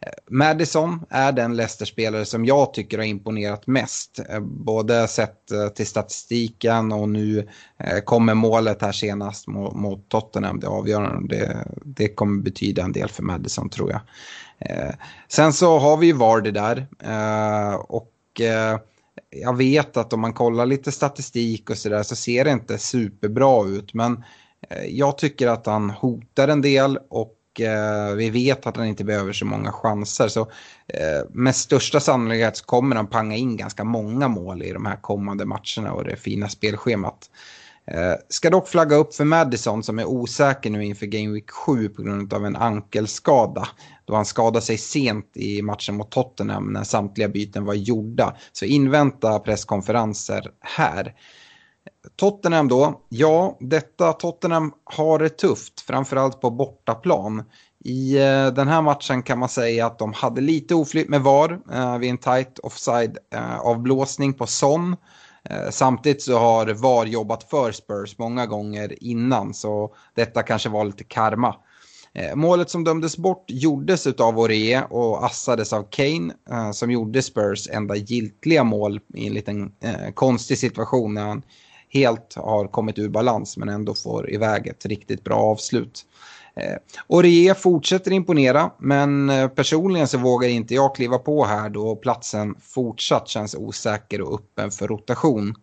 Eh, 0.00 0.12
Madison 0.30 1.04
är 1.10 1.32
den 1.32 1.56
Leicester-spelare 1.56 2.24
som 2.24 2.44
jag 2.44 2.74
tycker 2.74 2.98
har 2.98 3.04
imponerat 3.04 3.66
mest. 3.66 4.20
Eh, 4.28 4.40
både 4.40 5.08
sett 5.08 5.38
till 5.74 5.86
statistiken 5.86 6.92
och 6.92 7.08
nu 7.08 7.48
kommer 8.04 8.34
målet 8.34 8.82
här 8.82 8.92
senast 8.92 9.46
mot, 9.46 9.74
mot 9.74 10.08
Tottenham. 10.08 10.60
Det 10.60 10.68
avgörande. 10.68 11.36
Det, 11.36 11.66
det 11.84 12.08
kommer 12.08 12.42
betyda 12.42 12.82
en 12.82 12.92
del 12.92 13.08
för 13.08 13.22
Madison 13.22 13.68
tror 13.68 13.90
jag. 13.90 14.00
Eh, 14.64 14.94
sen 15.28 15.52
så 15.52 15.78
har 15.78 15.96
vi 15.96 16.06
ju 16.06 16.12
Vardy 16.12 16.50
där 16.50 16.86
eh, 17.02 17.74
och 17.74 18.40
eh, 18.40 18.78
jag 19.30 19.56
vet 19.56 19.96
att 19.96 20.12
om 20.12 20.20
man 20.20 20.32
kollar 20.32 20.66
lite 20.66 20.92
statistik 20.92 21.70
och 21.70 21.78
sådär 21.78 22.02
så 22.02 22.16
ser 22.16 22.44
det 22.44 22.50
inte 22.50 22.78
superbra 22.78 23.66
ut. 23.66 23.94
Men 23.94 24.24
eh, 24.70 24.84
jag 24.84 25.18
tycker 25.18 25.48
att 25.48 25.66
han 25.66 25.90
hotar 25.90 26.48
en 26.48 26.62
del 26.62 26.98
och 27.10 27.60
eh, 27.60 28.14
vi 28.14 28.30
vet 28.30 28.66
att 28.66 28.76
han 28.76 28.86
inte 28.86 29.04
behöver 29.04 29.32
så 29.32 29.44
många 29.44 29.72
chanser. 29.72 30.28
Så 30.28 30.40
eh, 30.88 31.28
med 31.30 31.56
största 31.56 32.00
sannolikhet 32.00 32.56
så 32.56 32.64
kommer 32.64 32.96
han 32.96 33.06
panga 33.06 33.36
in 33.36 33.56
ganska 33.56 33.84
många 33.84 34.28
mål 34.28 34.62
i 34.62 34.72
de 34.72 34.86
här 34.86 34.96
kommande 34.96 35.44
matcherna 35.44 35.92
och 35.92 36.04
det 36.04 36.16
fina 36.16 36.48
spelschemat. 36.48 37.30
Eh, 37.86 38.14
ska 38.28 38.50
dock 38.50 38.68
flagga 38.68 38.96
upp 38.96 39.14
för 39.14 39.24
Madison 39.24 39.82
som 39.82 39.98
är 39.98 40.04
osäker 40.04 40.70
nu 40.70 40.84
inför 40.84 41.06
Game 41.06 41.32
Week 41.32 41.50
7 41.50 41.88
på 41.88 42.02
grund 42.02 42.34
av 42.34 42.46
en 42.46 42.56
ankelskada. 42.56 43.68
Då 44.04 44.14
han 44.14 44.24
skadade 44.24 44.60
sig 44.60 44.78
sent 44.78 45.30
i 45.34 45.62
matchen 45.62 45.94
mot 45.94 46.10
Tottenham 46.10 46.72
när 46.72 46.84
samtliga 46.84 47.28
byten 47.28 47.64
var 47.64 47.74
gjorda. 47.74 48.36
Så 48.52 48.64
invänta 48.64 49.38
presskonferenser 49.38 50.50
här. 50.60 51.14
Tottenham 52.16 52.68
då, 52.68 53.00
ja, 53.08 53.56
detta 53.60 54.12
Tottenham 54.12 54.72
har 54.84 55.18
det 55.18 55.28
tufft, 55.28 55.80
framförallt 55.80 56.40
på 56.40 56.50
bortaplan. 56.50 57.42
I 57.84 58.16
eh, 58.16 58.46
den 58.46 58.68
här 58.68 58.82
matchen 58.82 59.22
kan 59.22 59.38
man 59.38 59.48
säga 59.48 59.86
att 59.86 59.98
de 59.98 60.12
hade 60.12 60.40
lite 60.40 60.74
oflytt 60.74 61.08
med 61.08 61.22
VAR 61.22 61.60
eh, 61.72 61.98
vid 61.98 62.10
en 62.10 62.18
tight 62.18 62.58
offside 62.58 63.18
eh, 63.34 63.58
avblåsning 63.60 64.34
på 64.34 64.46
Son. 64.46 64.96
Eh, 65.50 65.70
samtidigt 65.70 66.22
så 66.22 66.38
har 66.38 66.66
VAR 66.66 67.06
jobbat 67.06 67.50
för 67.50 67.72
Spurs 67.72 68.18
många 68.18 68.46
gånger 68.46 69.04
innan 69.04 69.54
så 69.54 69.94
detta 70.14 70.42
kanske 70.42 70.68
var 70.68 70.84
lite 70.84 71.04
karma. 71.04 71.54
Eh, 72.14 72.34
målet 72.34 72.70
som 72.70 72.84
dömdes 72.84 73.16
bort 73.16 73.44
gjordes 73.48 74.06
av 74.06 74.38
Orie 74.38 74.84
och 74.84 75.24
assades 75.24 75.72
av 75.72 75.86
Kane 75.90 76.34
eh, 76.50 76.70
som 76.70 76.90
gjorde 76.90 77.22
Spurs 77.22 77.68
enda 77.70 77.96
giltiga 77.96 78.64
mål 78.64 79.00
i 79.14 79.26
en 79.26 79.34
liten 79.34 79.72
konstig 80.14 80.58
situation 80.58 81.14
när 81.14 81.26
han 81.26 81.42
helt 81.88 82.34
har 82.34 82.66
kommit 82.66 82.98
ur 82.98 83.08
balans 83.08 83.56
men 83.56 83.68
ändå 83.68 83.94
får 83.94 84.30
iväg 84.30 84.66
ett 84.66 84.86
riktigt 84.86 85.24
bra 85.24 85.36
avslut. 85.36 86.04
Eh, 86.56 86.76
Orier 87.06 87.32
Orie 87.42 87.54
fortsätter 87.54 88.12
imponera, 88.12 88.70
men 88.78 89.30
eh, 89.30 89.48
personligen 89.48 90.08
så 90.08 90.18
vågar 90.18 90.48
inte 90.48 90.74
jag 90.74 90.94
kliva 90.94 91.18
på 91.18 91.44
här 91.44 91.68
då 91.68 91.96
platsen 91.96 92.54
fortsatt 92.60 93.28
känns 93.28 93.54
osäker 93.54 94.20
och 94.20 94.34
öppen 94.34 94.70
för 94.70 94.88
rotation. 94.88 95.54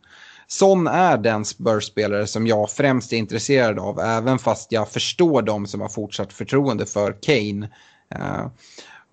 Son 0.47 0.87
är 0.87 1.17
den 1.17 1.45
Spurs-spelare 1.45 2.27
som 2.27 2.47
jag 2.47 2.71
främst 2.71 3.13
är 3.13 3.17
intresserad 3.17 3.79
av, 3.79 3.99
även 3.99 4.39
fast 4.39 4.71
jag 4.71 4.89
förstår 4.89 5.41
de 5.41 5.67
som 5.67 5.81
har 5.81 5.89
fortsatt 5.89 6.33
förtroende 6.33 6.85
för 6.85 7.17
Kane. 7.21 7.69
Eh, 8.15 8.47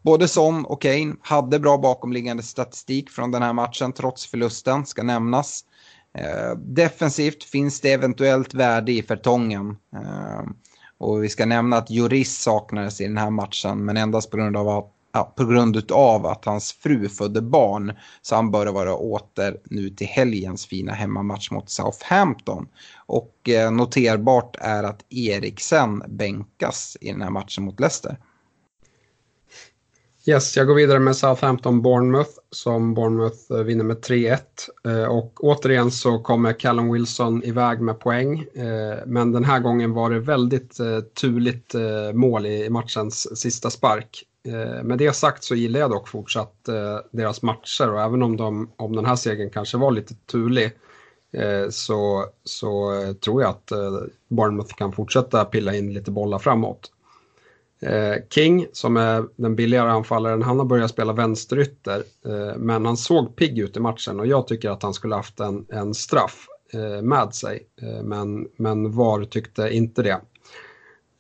både 0.03 0.29
Son 0.29 0.65
och 0.65 0.83
Kane 0.83 1.15
hade 1.21 1.59
bra 1.59 1.79
bakomliggande 1.79 2.43
statistik 2.43 3.11
från 3.11 3.31
den 3.31 3.43
här 3.43 3.53
matchen 3.53 3.93
trots 3.93 4.27
förlusten, 4.27 4.87
ska 4.87 5.03
nämnas. 5.03 5.65
Defensivt 6.57 7.45
finns 7.45 7.81
det 7.81 7.93
eventuellt 7.93 8.55
värde 8.55 8.93
i 8.93 9.03
Fertongen. 9.03 9.77
Och 10.99 11.25
vi 11.25 11.29
ska 11.29 11.47
nämna 11.47 11.77
att 11.77 11.91
Juris 11.91 12.39
saknades 12.39 13.01
i 13.01 13.05
den 13.07 13.17
här 13.17 13.31
matchen, 13.31 13.85
men 13.85 13.97
endast 13.97 14.31
på 14.31 14.37
grund 14.37 14.57
av 14.57 14.69
att 14.69 14.93
Ja, 15.17 15.33
på 15.37 15.45
grund 15.45 15.93
av 15.93 16.27
att 16.27 16.45
hans 16.45 16.73
fru 16.73 17.09
födde 17.09 17.43
barn. 17.43 17.93
Så 18.23 18.35
han 18.35 18.51
bör 18.51 18.67
vara 18.67 18.95
åter 18.95 19.57
nu 19.65 19.91
till 19.91 20.07
helgens 20.07 20.67
fina 20.67 20.93
hemmamatch 20.93 21.51
mot 21.51 21.71
Southampton. 21.71 22.69
Och 23.07 23.49
eh, 23.49 23.71
noterbart 23.71 24.57
är 24.61 24.83
att 24.85 25.05
Eriksen 25.09 26.03
bänkas 26.09 26.97
i 27.01 27.13
den 27.13 27.23
här 27.23 27.31
matchen 27.31 27.65
mot 27.65 27.81
Leicester. 27.81 28.19
Yes, 30.29 30.57
jag 30.57 30.67
går 30.67 30.75
vidare 30.75 30.99
med 30.99 31.17
Southampton 31.17 31.83
Bournemouth 31.83 32.31
som 32.51 32.95
Bournemouth 32.95 33.53
eh, 33.53 33.59
vinner 33.59 33.85
med 33.85 33.97
3-1. 33.97 34.39
Eh, 34.85 35.05
och 35.05 35.45
återigen 35.45 35.91
så 35.91 36.19
kommer 36.19 36.53
Callum 36.53 36.93
Wilson 36.93 37.45
iväg 37.45 37.81
med 37.81 38.01
poäng. 38.01 38.39
Eh, 38.55 38.97
men 39.07 39.33
den 39.33 39.45
här 39.45 39.61
gången 39.61 39.93
var 39.93 40.11
det 40.11 40.21
väldigt 40.21 40.77
turligt 41.21 41.75
mål 42.15 42.47
i 42.47 42.71
matchens 42.71 43.41
sista 43.41 43.71
spark. 43.71 44.23
Med 44.83 44.99
det 44.99 45.13
sagt 45.13 45.45
så 45.45 45.55
gillar 45.55 45.81
jag 45.81 45.91
dock 45.91 46.09
fortsatt 46.09 46.55
deras 47.11 47.43
matcher 47.43 47.93
och 47.93 48.01
även 48.01 48.23
om, 48.23 48.37
de, 48.37 48.71
om 48.77 48.97
den 48.97 49.05
här 49.05 49.17
segern 49.17 49.51
kanske 49.51 49.77
var 49.77 49.91
lite 49.91 50.15
turlig 50.15 50.73
så, 51.71 52.27
så 52.45 52.93
tror 53.25 53.43
jag 53.43 53.51
att 53.51 53.73
Bournemouth 54.29 54.75
kan 54.75 54.93
fortsätta 54.93 55.45
pilla 55.45 55.75
in 55.75 55.93
lite 55.93 56.11
bollar 56.11 56.39
framåt. 56.39 56.91
Eh, 57.81 58.15
King, 58.31 58.67
som 58.73 58.97
är 58.97 59.25
den 59.37 59.57
billigare 59.57 59.91
anfallaren, 59.91 60.43
han 60.43 60.59
har 60.59 60.67
börjat 60.67 60.91
spela 60.91 61.13
vänsterytter. 61.13 62.03
Eh, 62.27 62.57
men 62.57 62.87
han 62.87 62.97
såg 62.97 63.37
pigg 63.37 63.59
ut 63.59 63.77
i 63.77 63.81
matchen 63.81 64.21
och 64.21 64.27
jag 64.27 64.47
tycker 64.47 64.71
att 64.71 64.83
han 64.83 64.95
skulle 64.95 65.15
haft 65.15 65.41
en, 65.41 65.67
en 65.69 65.95
straff 65.95 66.47
eh, 66.73 67.03
med 67.03 67.35
sig. 67.35 67.67
Eh, 67.83 68.03
men, 68.03 68.49
men 68.57 68.93
VAR 68.93 69.25
tyckte 69.25 69.69
inte 69.69 70.03
det. 70.03 70.21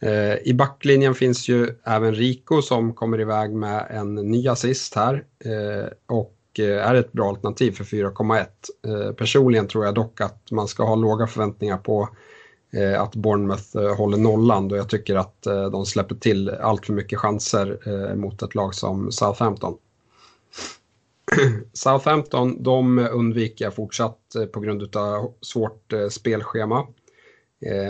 Eh, 0.02 0.36
I 0.44 0.54
backlinjen 0.54 1.14
finns 1.14 1.48
ju 1.48 1.68
även 1.84 2.14
Rico 2.14 2.62
som 2.62 2.92
kommer 2.92 3.20
iväg 3.20 3.52
med 3.52 3.86
en 3.90 4.14
ny 4.14 4.48
assist 4.48 4.94
här. 4.94 5.24
Eh, 5.44 5.88
och 6.06 6.32
är 6.58 6.94
ett 6.94 7.12
bra 7.12 7.28
alternativ 7.28 7.72
för 7.72 7.84
4,1. 7.84 9.12
Personligen 9.12 9.68
tror 9.68 9.84
jag 9.84 9.94
dock 9.94 10.20
att 10.20 10.50
man 10.50 10.68
ska 10.68 10.84
ha 10.84 10.94
låga 10.94 11.26
förväntningar 11.26 11.76
på 11.76 12.08
Eh, 12.72 13.02
att 13.02 13.14
Bournemouth 13.14 13.76
eh, 13.76 13.96
håller 13.96 14.18
nollan 14.18 14.68
då 14.68 14.76
jag 14.76 14.88
tycker 14.88 15.16
att 15.16 15.46
eh, 15.46 15.70
de 15.70 15.86
släpper 15.86 16.14
till 16.14 16.50
allt 16.50 16.86
för 16.86 16.92
mycket 16.92 17.18
chanser 17.18 17.78
eh, 17.86 18.14
mot 18.14 18.42
ett 18.42 18.54
lag 18.54 18.74
som 18.74 19.12
Southampton. 19.12 19.76
Southampton 21.72 22.62
de 22.62 22.98
undviker 22.98 23.64
jag 23.64 23.74
fortsatt 23.74 24.34
eh, 24.34 24.44
på 24.46 24.60
grund 24.60 24.96
av 24.96 25.32
svårt 25.40 25.92
spelschema. 26.10 26.86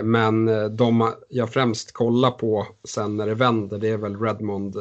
Men 0.02 0.46
de 0.76 1.12
jag 1.28 1.52
främst 1.52 1.92
kollar 1.92 2.30
på 2.30 2.66
sen 2.88 3.16
när 3.16 3.26
det 3.26 3.34
vänder 3.34 3.78
det 3.78 3.88
är 3.88 3.96
väl 3.96 4.20
Redmond 4.20 4.76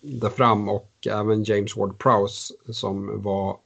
där 0.00 0.28
fram 0.28 0.68
och 0.68 0.92
även 1.10 1.44
James 1.44 1.76
Ward-Prowse 1.76 2.52
som 2.72 3.22
var 3.22 3.56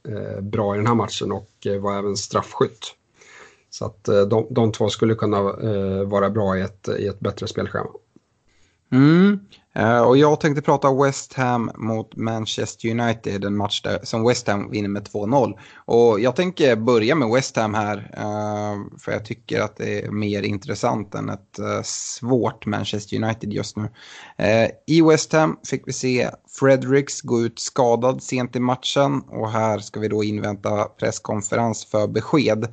bra 0.41 0.75
i 0.75 0.77
den 0.77 0.87
här 0.87 0.95
matchen 0.95 1.31
och 1.31 1.67
var 1.79 1.97
även 1.97 2.17
straffskytt. 2.17 2.96
Så 3.77 3.85
att 3.85 4.07
eh, 4.07 4.21
de, 4.21 4.47
de 4.49 4.71
två 4.71 4.89
skulle 4.89 5.15
kunna 5.15 5.37
eh, 5.37 6.03
vara 6.03 6.29
bra 6.29 6.57
i 6.57 6.61
ett, 6.61 6.89
i 6.99 7.07
ett 7.07 7.19
bättre 7.19 7.47
spelschema. 7.47 7.89
Mm. 8.91 9.39
Eh, 9.75 10.01
och 10.01 10.17
jag 10.17 10.39
tänkte 10.39 10.61
prata 10.61 10.93
West 10.93 11.33
Ham 11.33 11.71
mot 11.75 12.15
Manchester 12.15 12.89
United, 12.89 13.45
en 13.45 13.57
match 13.57 13.81
där, 13.81 13.99
som 14.03 14.27
West 14.27 14.47
Ham 14.47 14.71
vinner 14.71 14.89
med 14.89 15.07
2-0. 15.07 15.53
Och 15.85 16.19
jag 16.19 16.35
tänker 16.35 16.75
börja 16.75 17.15
med 17.15 17.29
West 17.29 17.55
Ham 17.55 17.73
här, 17.73 18.11
för 18.99 19.11
jag 19.11 19.25
tycker 19.25 19.61
att 19.61 19.77
det 19.77 20.05
är 20.05 20.11
mer 20.11 20.41
intressant 20.41 21.15
än 21.15 21.29
ett 21.29 21.59
svårt 21.83 22.65
Manchester 22.65 23.23
United 23.23 23.53
just 23.53 23.77
nu. 23.77 23.89
I 24.87 25.01
West 25.01 25.33
Ham 25.33 25.59
fick 25.69 25.87
vi 25.87 25.93
se 25.93 26.29
Fredericks 26.59 27.21
gå 27.21 27.41
ut 27.41 27.59
skadad 27.59 28.23
sent 28.23 28.55
i 28.55 28.59
matchen 28.59 29.21
och 29.21 29.51
här 29.51 29.79
ska 29.79 29.99
vi 29.99 30.07
då 30.07 30.23
invänta 30.23 30.83
presskonferens 30.83 31.85
för 31.85 32.07
besked. 32.07 32.67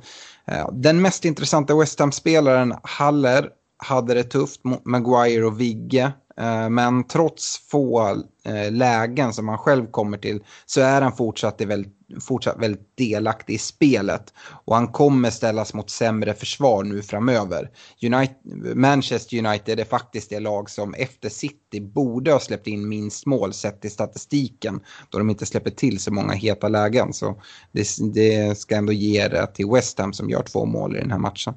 Eh, 0.51 0.69
den 0.71 1.01
mest 1.01 1.25
intressanta 1.25 1.75
West 1.75 1.99
Ham-spelaren, 1.99 2.73
Haller, 2.83 3.49
hade 3.77 4.13
det 4.13 4.23
tufft 4.23 4.63
mot 4.63 4.85
Maguire 4.85 5.45
och 5.45 5.61
Vigge. 5.61 6.13
Eh, 6.37 6.69
men 6.69 7.03
trots 7.03 7.67
få 7.67 8.09
eh, 8.45 8.71
lägen 8.71 9.33
som 9.33 9.47
han 9.47 9.57
själv 9.57 9.91
kommer 9.91 10.17
till 10.17 10.43
så 10.65 10.81
är 10.81 11.01
han 11.01 11.15
fortsatt 11.15 11.61
väldigt, 11.61 11.93
fortsatt 12.21 12.59
väldigt 12.59 12.97
delaktig 12.97 13.53
i 13.53 13.57
spelet. 13.57 14.33
Och 14.65 14.75
han 14.75 14.87
kommer 14.87 15.29
ställas 15.29 15.73
mot 15.73 15.89
sämre 15.89 16.33
försvar 16.33 16.83
nu 16.83 17.01
framöver. 17.01 17.69
United, 18.01 18.77
Manchester 18.77 19.37
United 19.47 19.79
är 19.79 19.85
faktiskt 19.85 20.29
det 20.29 20.39
lag 20.39 20.69
som 20.69 20.93
efter 20.93 21.29
City 21.29 21.81
borde 21.81 22.31
ha 22.31 22.39
släppt 22.39 22.67
in 22.67 22.89
minst 22.89 23.25
mål 23.25 23.53
sett 23.53 23.85
i 23.85 23.89
statistiken. 23.89 24.79
Då 25.09 25.17
de 25.17 25.29
inte 25.29 25.45
släpper 25.45 25.71
till 25.71 25.99
så 25.99 26.13
många 26.13 26.33
heta 26.33 26.67
lägen. 26.67 27.13
Så 27.13 27.41
det, 27.71 27.87
det 28.13 28.57
ska 28.57 28.75
ändå 28.75 28.93
ge 28.93 29.27
det 29.27 29.47
till 29.47 29.69
West 29.69 29.99
Ham 29.99 30.13
som 30.13 30.29
gör 30.29 30.43
två 30.43 30.65
mål 30.65 30.95
i 30.95 30.99
den 30.99 31.11
här 31.11 31.19
matchen. 31.19 31.53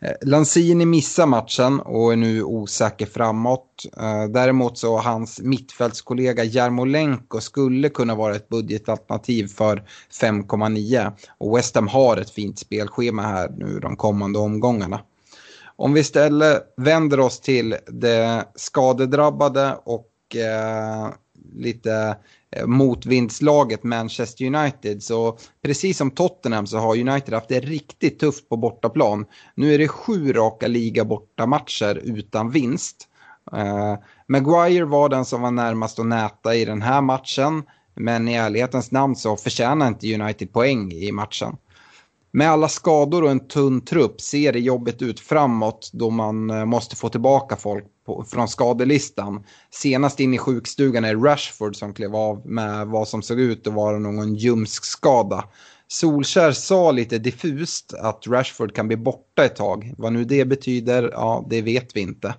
Eh, 0.00 0.12
Lanzini 0.22 0.86
missar 0.86 1.26
matchen 1.26 1.80
och 1.80 2.12
är 2.12 2.16
nu 2.16 2.42
osäker 2.42 3.06
framåt. 3.06 3.86
Eh, 3.96 4.24
däremot 4.24 4.78
så 4.78 4.98
hans 4.98 5.40
mittfältskollega 5.40 6.44
Jarmolenko 6.44 7.40
skulle 7.40 7.88
kunna 7.88 8.14
vara 8.14 8.36
ett 8.36 8.48
budgetalternativ 8.48 9.46
för 9.46 9.82
5,9. 10.20 11.12
Och 11.38 11.56
West 11.56 11.74
Ham 11.74 11.88
har 11.88 12.16
ett 12.16 12.30
fint 12.30 12.58
spelschema 12.58 13.22
här 13.22 13.48
nu 13.56 13.78
de 13.80 13.96
kommande 13.96 14.38
omgångarna. 14.38 15.00
Om 15.76 15.92
vi 15.92 16.00
istället 16.00 16.62
vänder 16.76 17.20
oss 17.20 17.40
till 17.40 17.76
det 17.86 18.44
skadedrabbade 18.54 19.78
och 19.84 20.36
eh, 20.36 21.08
lite 21.54 22.16
eh, 22.56 22.66
motvindslaget 22.66 23.84
Manchester 23.84 24.44
United. 24.44 25.02
Så 25.02 25.38
precis 25.62 25.98
som 25.98 26.10
Tottenham 26.10 26.66
så 26.66 26.78
har 26.78 26.96
United 26.96 27.34
haft 27.34 27.48
det 27.48 27.60
riktigt 27.60 28.18
tufft 28.18 28.48
på 28.48 28.56
bortaplan. 28.56 29.26
Nu 29.54 29.74
är 29.74 29.78
det 29.78 29.88
sju 29.88 30.32
raka 30.32 30.66
liga 30.66 31.04
bortamatcher 31.04 32.00
utan 32.04 32.50
vinst. 32.50 33.08
Uh, 33.54 33.94
Maguire 34.28 34.84
var 34.84 35.08
den 35.08 35.24
som 35.24 35.42
var 35.42 35.50
närmast 35.50 35.98
att 35.98 36.06
näta 36.06 36.54
i 36.54 36.64
den 36.64 36.82
här 36.82 37.00
matchen. 37.00 37.62
Men 37.94 38.28
i 38.28 38.34
ärlighetens 38.34 38.90
namn 38.90 39.16
så 39.16 39.36
förtjänar 39.36 39.88
inte 39.88 40.14
United 40.14 40.52
poäng 40.52 40.92
i 40.92 41.12
matchen. 41.12 41.56
Med 42.30 42.50
alla 42.50 42.68
skador 42.68 43.24
och 43.24 43.30
en 43.30 43.48
tunn 43.48 43.80
trupp 43.80 44.20
ser 44.20 44.52
det 44.52 44.60
jobbigt 44.60 45.02
ut 45.02 45.20
framåt 45.20 45.90
då 45.92 46.10
man 46.10 46.50
eh, 46.50 46.64
måste 46.64 46.96
få 46.96 47.08
tillbaka 47.08 47.56
folk 47.56 47.84
på, 48.06 48.24
från 48.24 48.48
skadelistan. 48.48 49.44
Senast 49.70 50.20
in 50.20 50.34
i 50.34 50.38
sjukstugan 50.38 51.04
är 51.04 51.16
Rashford 51.16 51.76
som 51.76 51.94
klev 51.94 52.16
av 52.16 52.46
med 52.46 52.86
vad 52.86 53.08
som 53.08 53.22
såg 53.22 53.40
ut 53.40 53.66
att 53.66 53.72
vara 53.72 53.98
någon 53.98 54.34
ljumskskada. 54.34 55.44
Solskär 55.88 56.52
sa 56.52 56.90
lite 56.90 57.18
diffust 57.18 57.94
att 57.94 58.26
Rashford 58.26 58.74
kan 58.74 58.88
bli 58.88 58.96
borta 58.96 59.44
ett 59.44 59.56
tag. 59.56 59.94
Vad 59.98 60.12
nu 60.12 60.24
det 60.24 60.44
betyder, 60.44 61.10
ja 61.12 61.46
det 61.50 61.62
vet 61.62 61.96
vi 61.96 62.00
inte. 62.00 62.34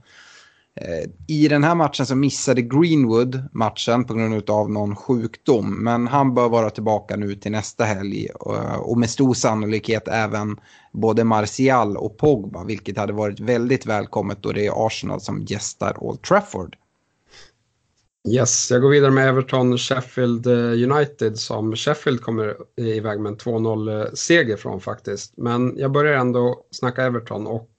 Eh, 0.82 1.10
I 1.28 1.48
den 1.48 1.64
här 1.64 1.76
matchen 1.76 2.06
så 2.06 2.16
missade 2.16 2.62
Greenwood 2.62 3.44
matchen 3.52 4.06
på 4.06 4.14
grund 4.14 4.50
av 4.50 4.72
någon 4.72 4.96
sjukdom. 4.96 5.84
Men 5.84 6.08
han 6.08 6.34
bör 6.34 6.50
vara 6.50 6.70
tillbaka 6.70 7.16
nu 7.16 7.36
till 7.36 7.52
nästa 7.52 7.84
helg. 7.84 8.28
Eh, 8.46 8.80
och 8.80 8.98
med 8.98 9.10
stor 9.10 9.34
sannolikhet 9.34 10.08
även 10.08 10.58
både 10.94 11.24
Martial 11.24 11.98
och 11.98 12.18
Pogba. 12.18 12.64
Vilket 12.64 12.98
hade 12.98 13.14
varit 13.14 13.40
väldigt 13.40 13.86
välkommet 13.86 14.44
då 14.44 14.52
det 14.52 14.66
är 14.66 14.88
Arsenal 14.88 15.22
som 15.22 15.42
gästar 15.42 16.04
Old 16.04 16.22
Trafford. 16.22 16.76
Yes, 18.30 18.72
jag 18.72 18.82
går 18.82 18.90
vidare 18.90 19.12
med 19.12 19.30
Everton 19.30 19.78
Sheffield 19.78 20.48
eh, 20.48 20.92
United 20.92 21.38
som 21.38 21.76
Sheffield 21.76 22.22
kommer 22.22 22.56
iväg 22.76 23.20
med 23.20 23.30
en 23.30 23.38
2-0-seger 23.38 24.58
från 24.58 24.82
faktiskt. 24.82 25.34
Men 25.38 25.78
jag 25.78 25.92
börjar 25.92 26.14
ändå 26.14 26.66
snacka 26.72 27.04
Everton 27.04 27.48
och 27.48 27.70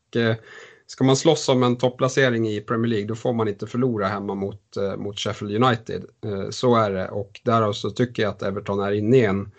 ska 0.90 1.04
man 1.04 1.16
slåss 1.16 1.48
om 1.48 1.62
en 1.62 1.76
topplacering 1.76 2.48
i 2.48 2.60
Premier 2.60 2.90
League 2.90 3.06
då 3.06 3.14
får 3.14 3.32
man 3.32 3.48
inte 3.48 3.66
förlora 3.66 4.06
hemma 4.06 4.34
mot, 4.34 4.76
eh, 4.76 4.96
mot 4.96 5.18
Sheffield 5.18 5.64
United. 5.64 6.04
Eh, 6.24 6.50
så 6.50 6.76
är 6.76 6.90
det 6.90 7.08
och 7.08 7.40
därav 7.44 7.72
så 7.72 7.90
tycker 7.90 8.22
jag 8.22 8.30
att 8.30 8.42
Everton 8.42 8.80
är 8.80 8.92
inne 8.92 9.16
i 9.16 9.24
en, 9.24 9.50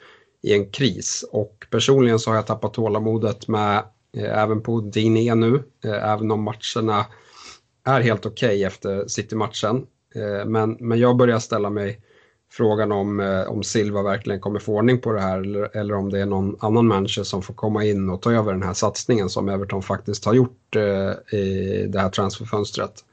i 0.42 0.54
en 0.54 0.72
kris 0.72 1.26
och 1.32 1.65
personligen 1.70 2.20
så 2.20 2.30
har 2.30 2.36
jag 2.36 2.48
tappat 2.48 2.74
tålamodet 2.74 3.48
med 3.48 3.84
eh, 4.18 4.39
även 4.39 4.62
på 4.62 4.82
Diné 4.82 5.36
nu, 5.36 5.63
även 5.84 6.32
om 6.32 6.44
matcherna 6.44 7.06
är 7.86 8.02
helt 8.02 8.26
okej 8.26 8.48
okay 8.48 8.63
efter 8.63 9.08
City-matchen. 9.08 9.86
Men, 10.46 10.78
men 10.80 11.00
jag 11.00 11.18
börjar 11.18 11.39
ställa 11.39 11.70
mig 11.70 12.02
frågan 12.52 12.92
om, 12.92 13.20
eh, 13.20 13.42
om 13.42 13.64
Silva 13.64 14.02
verkligen 14.02 14.40
kommer 14.40 14.60
få 14.60 14.76
ordning 14.76 15.02
på 15.02 15.12
det 15.12 15.22
här 15.22 15.40
eller, 15.40 15.78
eller 15.78 15.94
om 15.94 16.10
det 16.10 16.20
är 16.20 16.26
någon 16.26 16.56
annan 16.60 16.88
manager 16.88 17.24
som 17.24 17.42
får 17.42 17.54
komma 17.54 17.86
in 17.86 18.10
och 18.10 18.22
ta 18.22 18.32
över 18.32 18.54
den 18.54 18.64
här 18.64 18.74
satsningen 18.74 19.30
som 19.30 19.50
Everton 19.50 19.82
faktiskt 19.82 20.26
har 20.26 20.34
gjort 20.34 20.76
eh, 20.76 21.40
i 21.40 21.86
det 21.90 22.00
här 22.00 22.10
transferfönstret. 22.10 23.06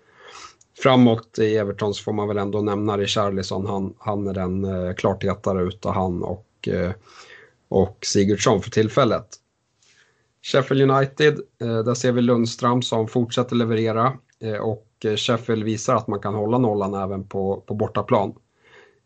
Framåt 0.79 1.38
i 1.38 1.57
Everton 1.57 1.94
så 1.94 2.03
får 2.03 2.12
man 2.12 2.29
väl 2.29 2.38
ändå 2.38 2.61
nämna 2.61 2.99
Richarlison, 2.99 3.66
han, 3.66 3.94
han 3.99 4.27
är 4.27 4.35
den 4.35 4.64
eh, 4.64 4.94
klart 4.94 5.25
hetare 5.25 5.62
utav 5.62 5.94
han 5.94 6.22
och, 6.22 6.68
eh, 6.68 6.90
och 7.68 7.99
Sigurdsson 8.03 8.62
för 8.62 8.70
tillfället. 8.70 9.27
Sheffield 10.42 10.90
United, 10.90 11.40
eh, 11.61 11.79
där 11.79 11.94
ser 11.94 12.12
vi 12.12 12.22
Lundström 12.22 12.83
som 12.83 13.09
fortsätter 13.09 13.57
leverera 13.57 14.12
eh, 14.40 14.57
och 14.57 14.87
eh, 15.05 15.16
Sheffield 15.16 15.64
visar 15.64 15.96
att 15.96 16.07
man 16.07 16.20
kan 16.20 16.35
hålla 16.35 16.59
nollan 16.59 16.94
även 16.94 17.25
på, 17.29 17.64
på 17.66 17.75
bortaplan. 17.75 18.35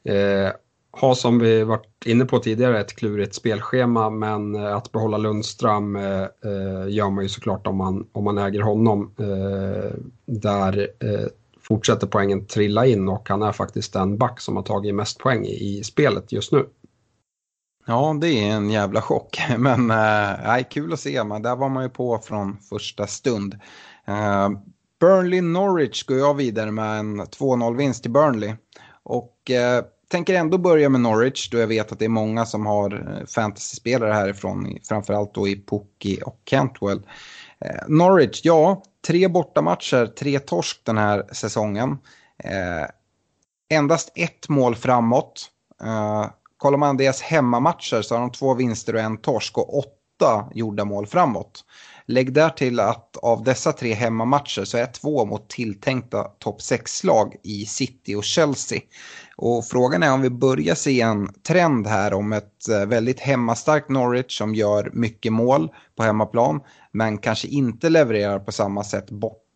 Eh, 0.04 0.52
har 0.92 1.14
som 1.14 1.38
vi 1.38 1.64
varit 1.64 2.06
inne 2.06 2.24
på 2.24 2.38
tidigare 2.38 2.80
ett 2.80 2.96
klurigt 2.96 3.34
spelschema 3.34 4.10
men 4.10 4.54
eh, 4.54 4.76
att 4.76 4.92
behålla 4.92 5.18
Lundström 5.18 5.96
eh, 5.96 6.22
eh, 6.22 6.88
gör 6.88 7.10
man 7.10 7.24
ju 7.24 7.28
såklart 7.28 7.66
om 7.66 7.76
man, 7.76 8.06
om 8.12 8.24
man 8.24 8.38
äger 8.38 8.60
honom. 8.60 9.14
Eh, 9.18 9.90
där 10.26 10.88
eh, 11.00 11.26
fortsätter 11.60 12.06
poängen 12.06 12.46
trilla 12.46 12.86
in 12.86 13.08
och 13.08 13.28
han 13.28 13.42
är 13.42 13.52
faktiskt 13.52 13.92
den 13.92 14.18
back 14.18 14.40
som 14.40 14.56
har 14.56 14.62
tagit 14.62 14.94
mest 14.94 15.18
poäng 15.18 15.44
i, 15.44 15.78
i 15.78 15.84
spelet 15.84 16.32
just 16.32 16.52
nu. 16.52 16.66
Ja, 17.86 18.16
det 18.20 18.28
är 18.28 18.50
en 18.50 18.70
jävla 18.70 19.02
chock. 19.02 19.40
Men 19.58 19.90
äh, 19.90 20.64
kul 20.70 20.92
att 20.92 21.00
se. 21.00 21.24
Men 21.24 21.42
där 21.42 21.56
var 21.56 21.68
man 21.68 21.82
ju 21.82 21.88
på 21.88 22.18
från 22.18 22.56
första 22.70 23.06
stund. 23.06 23.58
Burnley-Norwich 25.00 26.06
går 26.06 26.18
jag 26.18 26.34
vidare 26.34 26.70
med 26.70 26.98
en 26.98 27.20
2-0-vinst 27.20 28.02
till 28.02 28.10
Burnley. 28.10 28.54
Och 29.02 29.39
eh, 29.50 29.84
tänker 30.10 30.34
ändå 30.34 30.58
börja 30.58 30.88
med 30.88 31.00
Norwich 31.00 31.50
då 31.50 31.58
jag 31.58 31.66
vet 31.66 31.92
att 31.92 31.98
det 31.98 32.04
är 32.04 32.08
många 32.08 32.46
som 32.46 32.66
har 32.66 33.18
eh, 33.18 33.26
fantasyspelare 33.26 34.12
härifrån. 34.12 34.78
Framförallt 34.88 35.34
då 35.34 35.48
i 35.48 35.56
Pookie 35.56 36.22
och 36.22 36.40
Cantwell. 36.44 37.02
Eh, 37.64 37.88
Norwich, 37.88 38.40
ja, 38.44 38.82
tre 39.06 39.28
bortamatcher, 39.28 40.06
tre 40.06 40.38
torsk 40.38 40.80
den 40.84 40.98
här 40.98 41.24
säsongen. 41.32 41.98
Eh, 42.44 42.86
endast 43.70 44.12
ett 44.14 44.48
mål 44.48 44.76
framåt. 44.76 45.50
Eh, 45.82 46.30
kollar 46.56 46.78
man 46.78 46.96
deras 46.96 47.22
hemmamatcher 47.22 48.02
så 48.02 48.14
har 48.14 48.20
de 48.20 48.32
två 48.32 48.54
vinster 48.54 48.94
och 48.94 49.00
en 49.00 49.16
torsk 49.16 49.58
och 49.58 49.78
åtta 49.78 50.50
gjorda 50.54 50.84
mål 50.84 51.06
framåt. 51.06 51.64
Lägg 52.06 52.32
där 52.32 52.50
till 52.50 52.80
att 52.80 53.16
av 53.16 53.44
dessa 53.44 53.72
tre 53.72 53.94
hemmamatcher 53.94 54.64
så 54.64 54.78
är 54.78 54.86
två 54.86 55.24
mot 55.24 55.48
tilltänkta 55.48 56.24
topp 56.24 56.60
6-lag 56.60 57.36
i 57.42 57.66
City 57.66 58.14
och 58.14 58.24
Chelsea. 58.24 58.80
Och 59.42 59.64
frågan 59.64 60.02
är 60.02 60.12
om 60.12 60.22
vi 60.22 60.30
börjar 60.30 60.74
se 60.74 61.00
en 61.00 61.28
trend 61.48 61.86
här 61.86 62.14
om 62.14 62.32
ett 62.32 62.68
eh, 62.68 62.86
väldigt 62.86 63.20
hemmastarkt 63.20 63.88
Norwich 63.88 64.38
som 64.38 64.54
gör 64.54 64.90
mycket 64.92 65.32
mål 65.32 65.68
på 65.96 66.02
hemmaplan 66.02 66.60
men 66.92 67.18
kanske 67.18 67.48
inte 67.48 67.88
levererar 67.88 68.38
på 68.38 68.52
samma 68.52 68.84
sätt 68.84 69.10
borta. 69.10 69.49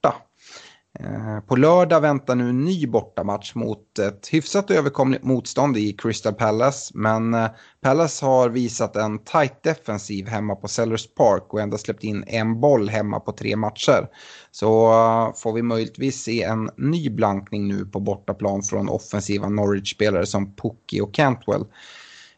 Eh, 1.00 1.40
på 1.40 1.57
lördag 1.57 2.00
väntar 2.00 2.35
nu 2.35 2.48
en 2.48 2.64
ny 2.64 2.87
bortamatch 2.87 3.54
mot 3.54 3.98
ett 3.98 4.28
hyfsat 4.33 4.70
överkomligt 4.70 5.24
motstånd 5.24 5.76
i 5.76 5.92
Crystal 5.92 6.35
Palace. 6.35 6.92
Men 6.94 7.35
eh, 7.35 7.50
Palace 7.80 8.26
har 8.26 8.48
visat 8.48 8.96
en 8.96 9.18
tight 9.18 9.62
defensiv 9.62 10.28
hemma 10.28 10.54
på 10.54 10.68
Sellers 10.68 11.14
Park 11.14 11.42
och 11.48 11.61
endast 11.61 11.85
släppt 11.85 12.04
in 12.04 12.24
en 12.26 12.61
boll 12.61 12.88
hemma 12.88 13.20
på 13.20 13.33
tre 13.33 13.57
matcher. 13.57 14.09
Så 14.50 14.92
eh, 14.92 15.35
får 15.42 15.52
vi 15.52 15.62
möjligtvis 15.62 16.22
se 16.22 16.42
en 16.42 16.70
ny 16.76 17.11
blankning 17.11 17.68
nu 17.68 17.85
på 17.85 18.00
bortaplan 18.00 18.62
från 18.62 18.88
offensiva 18.88 19.48
Norwich-spelare 19.48 20.26
som 20.26 20.54
Pookie 20.54 21.02
och 21.02 21.14
Cantwell. 21.14 21.64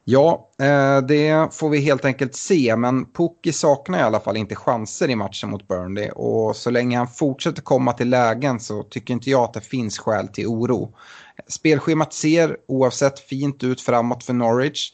Ja, 0.09 0.51
eh, 0.59 1.07
det 1.07 1.55
får 1.55 1.71
vi 1.71 1.79
helt 1.81 2.05
enkelt 2.05 2.35
se, 2.35 2.77
men 2.77 3.13
Pukki 3.13 3.53
saknar 3.53 3.99
i 3.99 4.03
alla 4.03 4.21
fall 4.21 4.37
inte 4.37 4.55
chanser 4.55 5.11
i 5.11 5.17
matchen 5.17 5.51
mot 5.51 5.69
Burnley 5.69 6.11
och 6.11 6.57
så 6.57 6.71
länge 6.71 6.99
han 6.99 7.09
fortsätter 7.09 7.63
komma 7.63 7.93
till 7.93 8.11
lägen 8.11 8.61
så 8.61 8.83
tycker 8.83 9.15
inte 9.15 9.31
jag 9.31 9.45
att 9.45 9.53
det 9.53 9.61
finns 9.61 9.99
skäl 9.99 10.29
till 10.29 10.47
oro. 10.47 10.95
Spelschemat 11.49 12.13
ser 12.13 12.57
oavsett 12.69 13.19
fint 13.19 13.65
ut 13.65 13.81
framåt 13.81 14.25
för 14.25 14.33
Norwich, 14.33 14.93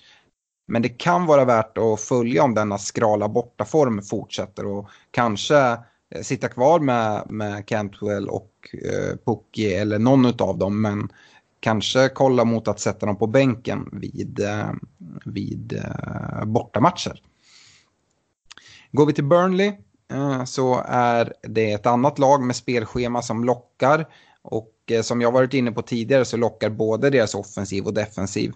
men 0.69 0.83
det 0.83 0.89
kan 0.89 1.27
vara 1.27 1.45
värt 1.45 1.79
att 1.79 2.01
följa 2.01 2.43
om 2.45 2.55
denna 2.55 2.79
skrala 2.79 3.29
bortaform 3.29 4.03
fortsätter 4.03 4.67
och 4.67 4.89
kanske 5.11 5.59
eh, 6.15 6.23
sitta 6.23 6.49
kvar 6.49 6.81
med, 6.81 7.31
med 7.31 7.67
Cantwell 7.67 8.29
och 8.29 8.51
eh, 8.73 9.17
Pukki 9.25 9.75
eller 9.75 9.99
någon 9.99 10.27
av 10.27 10.59
dem, 10.59 10.83
men 10.83 11.09
kanske 11.63 12.09
kolla 12.09 12.45
mot 12.45 12.69
att 12.69 12.81
sätta 12.81 13.07
dem 13.07 13.17
på 13.17 13.27
bänken 13.27 13.89
vid, 13.93 14.41
eh, 14.41 14.71
vid 15.25 15.73
eh, 15.73 16.45
bortamatcher. 16.45 17.23
Går 18.93 19.07
vi 19.07 19.13
till 19.13 19.25
Burnley 19.25 19.73
eh, 20.13 20.45
så 20.45 20.83
är 20.87 21.33
det 21.43 21.73
ett 21.73 21.87
annat 21.87 22.19
lag 22.19 22.43
med 22.43 22.57
spelschema 22.57 23.23
som 23.23 23.45
lockar 23.45 24.07
Och 24.43 24.72
Eh, 24.91 25.03
som 25.03 25.21
jag 25.21 25.33
varit 25.33 25.55
inne 25.55 25.73
på 25.73 25.83
tidigare 25.83 26.25
så 26.25 26.37
lockar 26.37 26.71
både 26.71 27.11
deras 27.11 27.35
offensiv 27.35 27.87
och 27.87 27.95
defensiv. 27.95 28.53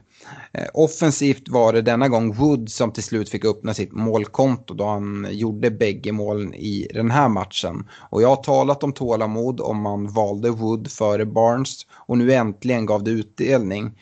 Eh, 0.52 0.66
offensivt 0.74 1.48
var 1.48 1.72
det 1.72 1.82
denna 1.82 2.08
gång 2.08 2.34
Wood 2.34 2.70
som 2.70 2.92
till 2.92 3.02
slut 3.02 3.28
fick 3.28 3.44
öppna 3.44 3.74
sitt 3.74 3.92
målkonto 3.92 4.74
då 4.74 4.84
han 4.84 5.26
gjorde 5.30 5.70
bägge 5.70 6.12
målen 6.12 6.54
i 6.54 6.88
den 6.94 7.10
här 7.10 7.28
matchen. 7.28 7.88
Och 8.10 8.22
jag 8.22 8.28
har 8.28 8.36
talat 8.36 8.82
om 8.82 8.92
tålamod 8.92 9.60
om 9.60 9.80
man 9.80 10.12
valde 10.12 10.50
Wood 10.50 10.90
före 10.90 11.26
Barnes 11.26 11.86
och 11.90 12.18
nu 12.18 12.32
äntligen 12.32 12.86
gav 12.86 13.04
det 13.04 13.10
utdelning. 13.10 13.98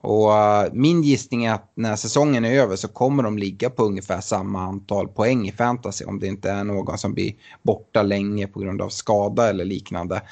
Och 0.00 0.36
eh, 0.36 0.72
min 0.72 1.02
gissning 1.02 1.44
är 1.44 1.52
att 1.52 1.72
när 1.74 1.96
säsongen 1.96 2.44
är 2.44 2.60
över 2.60 2.76
så 2.76 2.88
kommer 2.88 3.22
de 3.22 3.38
ligga 3.38 3.70
på 3.70 3.84
ungefär 3.84 4.20
samma 4.20 4.62
antal 4.62 5.08
poäng 5.08 5.48
i 5.48 5.52
fantasy 5.52 6.04
om 6.04 6.20
det 6.20 6.26
inte 6.26 6.50
är 6.50 6.64
någon 6.64 6.98
som 6.98 7.14
blir 7.14 7.32
borta 7.62 8.02
länge 8.02 8.46
på 8.46 8.60
grund 8.60 8.82
av 8.82 8.88
skada 8.88 9.48
eller 9.48 9.64
liknande. 9.64 10.22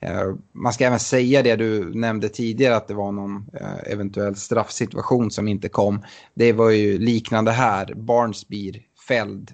Eh, 0.00 0.34
man 0.52 0.72
ska 0.72 0.84
även 0.84 1.00
säga 1.00 1.42
det 1.42 1.56
du 1.56 1.94
nämnde 1.94 2.28
tidigare 2.28 2.76
att 2.76 2.88
det 2.88 2.94
var 2.94 3.12
någon 3.12 3.50
eh, 3.60 3.92
eventuell 3.92 4.36
straffsituation 4.36 5.30
som 5.30 5.48
inte 5.48 5.68
kom. 5.68 6.04
Det 6.34 6.52
var 6.52 6.70
ju 6.70 6.98
liknande 6.98 7.50
här. 7.50 7.94
Barnes 7.94 8.48
blir 8.48 8.82
fälld 9.08 9.50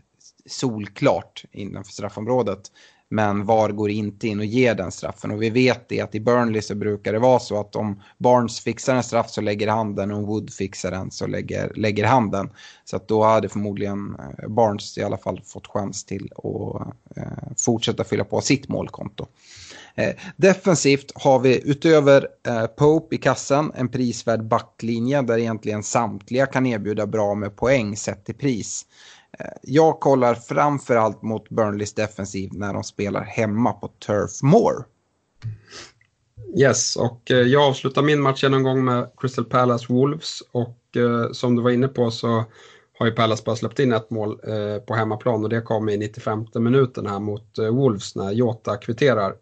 solklart 0.46 1.44
innanför 1.52 1.92
straffområdet. 1.92 2.60
Men 3.08 3.44
VAR 3.44 3.70
går 3.70 3.90
inte 3.90 4.28
in 4.28 4.38
och 4.38 4.44
ger 4.44 4.74
den 4.74 4.92
straffen. 4.92 5.30
Och 5.30 5.42
vi 5.42 5.50
vet 5.50 5.88
det 5.88 6.00
att 6.00 6.14
i 6.14 6.20
Burnley 6.20 6.62
så 6.62 6.74
brukar 6.74 7.12
det 7.12 7.18
vara 7.18 7.38
så 7.38 7.60
att 7.60 7.76
om 7.76 8.02
Barnes 8.18 8.60
fixar 8.60 8.94
en 8.94 9.02
straff 9.02 9.30
så 9.30 9.40
lägger 9.40 9.68
han 9.68 9.94
den 9.94 10.10
och 10.10 10.18
om 10.18 10.26
Wood 10.26 10.52
fixar 10.52 10.90
den 10.90 11.10
så 11.10 11.26
lägger, 11.26 11.72
lägger 11.76 12.04
han 12.04 12.30
den. 12.30 12.50
Så 12.84 12.96
att 12.96 13.08
då 13.08 13.22
hade 13.22 13.48
förmodligen 13.48 14.16
eh, 14.18 14.48
Barnes 14.48 14.98
i 14.98 15.02
alla 15.02 15.16
fall 15.16 15.40
fått 15.44 15.66
chans 15.66 16.04
till 16.04 16.30
att 16.36 16.80
eh, 17.16 17.52
fortsätta 17.58 18.04
fylla 18.04 18.24
på 18.24 18.40
sitt 18.40 18.68
målkonto. 18.68 19.26
Eh, 19.96 20.14
defensivt 20.36 21.12
har 21.14 21.38
vi 21.38 21.70
utöver 21.70 22.28
eh, 22.46 22.66
Pope 22.66 23.14
i 23.14 23.18
kassen 23.18 23.72
en 23.74 23.88
prisvärd 23.88 24.44
backlinje 24.44 25.22
där 25.22 25.38
egentligen 25.38 25.82
samtliga 25.82 26.46
kan 26.46 26.66
erbjuda 26.66 27.06
bra 27.06 27.34
med 27.34 27.56
poäng 27.56 27.96
sett 27.96 28.24
till 28.24 28.34
pris. 28.34 28.86
Eh, 29.38 29.46
jag 29.62 30.00
kollar 30.00 30.34
framförallt 30.34 31.22
mot 31.22 31.48
Burnleys 31.48 31.94
defensiv 31.94 32.50
när 32.54 32.74
de 32.74 32.84
spelar 32.84 33.22
hemma 33.22 33.72
på 33.72 33.88
Turf 33.88 34.42
Moor. 34.42 34.84
Yes, 36.58 36.96
och 36.96 37.30
eh, 37.30 37.36
jag 37.36 37.62
avslutar 37.62 38.02
min 38.02 38.22
match 38.22 38.42
genomgång 38.42 38.84
med 38.84 39.10
Crystal 39.16 39.44
Palace 39.44 39.86
Wolves 39.88 40.42
och 40.52 40.96
eh, 40.96 41.32
som 41.32 41.56
du 41.56 41.62
var 41.62 41.70
inne 41.70 41.88
på 41.88 42.10
så 42.10 42.44
har 42.98 43.06
ju 43.06 43.12
Palace 43.12 43.42
bara 43.46 43.56
släppt 43.56 43.78
in 43.78 43.92
ett 43.92 44.10
mål 44.10 44.40
eh, 44.44 44.82
på 44.82 44.94
hemmaplan 44.94 45.42
och 45.42 45.48
det 45.48 45.60
kom 45.60 45.88
i 45.88 45.96
95 45.96 46.46
minuten 46.54 47.06
här 47.06 47.18
mot 47.18 47.58
eh, 47.58 47.68
Wolves 47.68 48.16
när 48.16 48.32
Jota 48.32 48.76
kvitterar. 48.76 49.34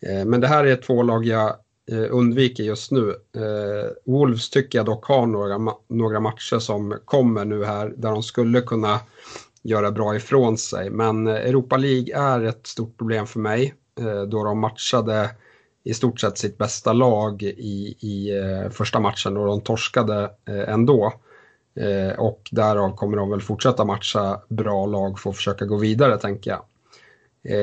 Eh, 0.00 0.24
men 0.24 0.40
det 0.40 0.46
här 0.46 0.64
är 0.64 0.76
två 0.76 1.02
lag 1.02 1.24
jag 1.24 1.56
eh, 1.90 2.06
undviker 2.10 2.64
just 2.64 2.90
nu. 2.90 3.08
Eh, 3.10 3.90
Wolves 4.04 4.50
tycker 4.50 4.78
jag 4.78 4.86
dock 4.86 5.06
har 5.06 5.26
några, 5.26 5.74
några 5.88 6.20
matcher 6.20 6.58
som 6.58 6.98
kommer 7.04 7.44
nu 7.44 7.64
här 7.64 7.94
där 7.96 8.10
de 8.10 8.22
skulle 8.22 8.60
kunna 8.60 9.00
göra 9.62 9.90
bra 9.90 10.16
ifrån 10.16 10.58
sig. 10.58 10.90
Men 10.90 11.26
Europa 11.26 11.76
League 11.76 12.16
är 12.16 12.44
ett 12.44 12.66
stort 12.66 12.96
problem 12.98 13.26
för 13.26 13.40
mig 13.40 13.74
då 14.28 14.44
de 14.44 14.58
matchade 14.58 15.30
i 15.84 15.94
stort 15.94 16.20
sett 16.20 16.38
sitt 16.38 16.58
bästa 16.58 16.92
lag 16.92 17.42
i, 17.42 17.96
i 18.00 18.30
första 18.70 19.00
matchen 19.00 19.36
och 19.36 19.46
de 19.46 19.60
torskade 19.60 20.30
ändå. 20.46 21.12
Och 22.18 22.48
därav 22.50 22.96
kommer 22.96 23.16
de 23.16 23.30
väl 23.30 23.40
fortsätta 23.40 23.84
matcha 23.84 24.40
bra 24.48 24.86
lag 24.86 25.18
för 25.18 25.30
att 25.30 25.36
försöka 25.36 25.64
gå 25.64 25.76
vidare 25.76 26.18
tänker 26.18 26.50
jag. 26.50 26.62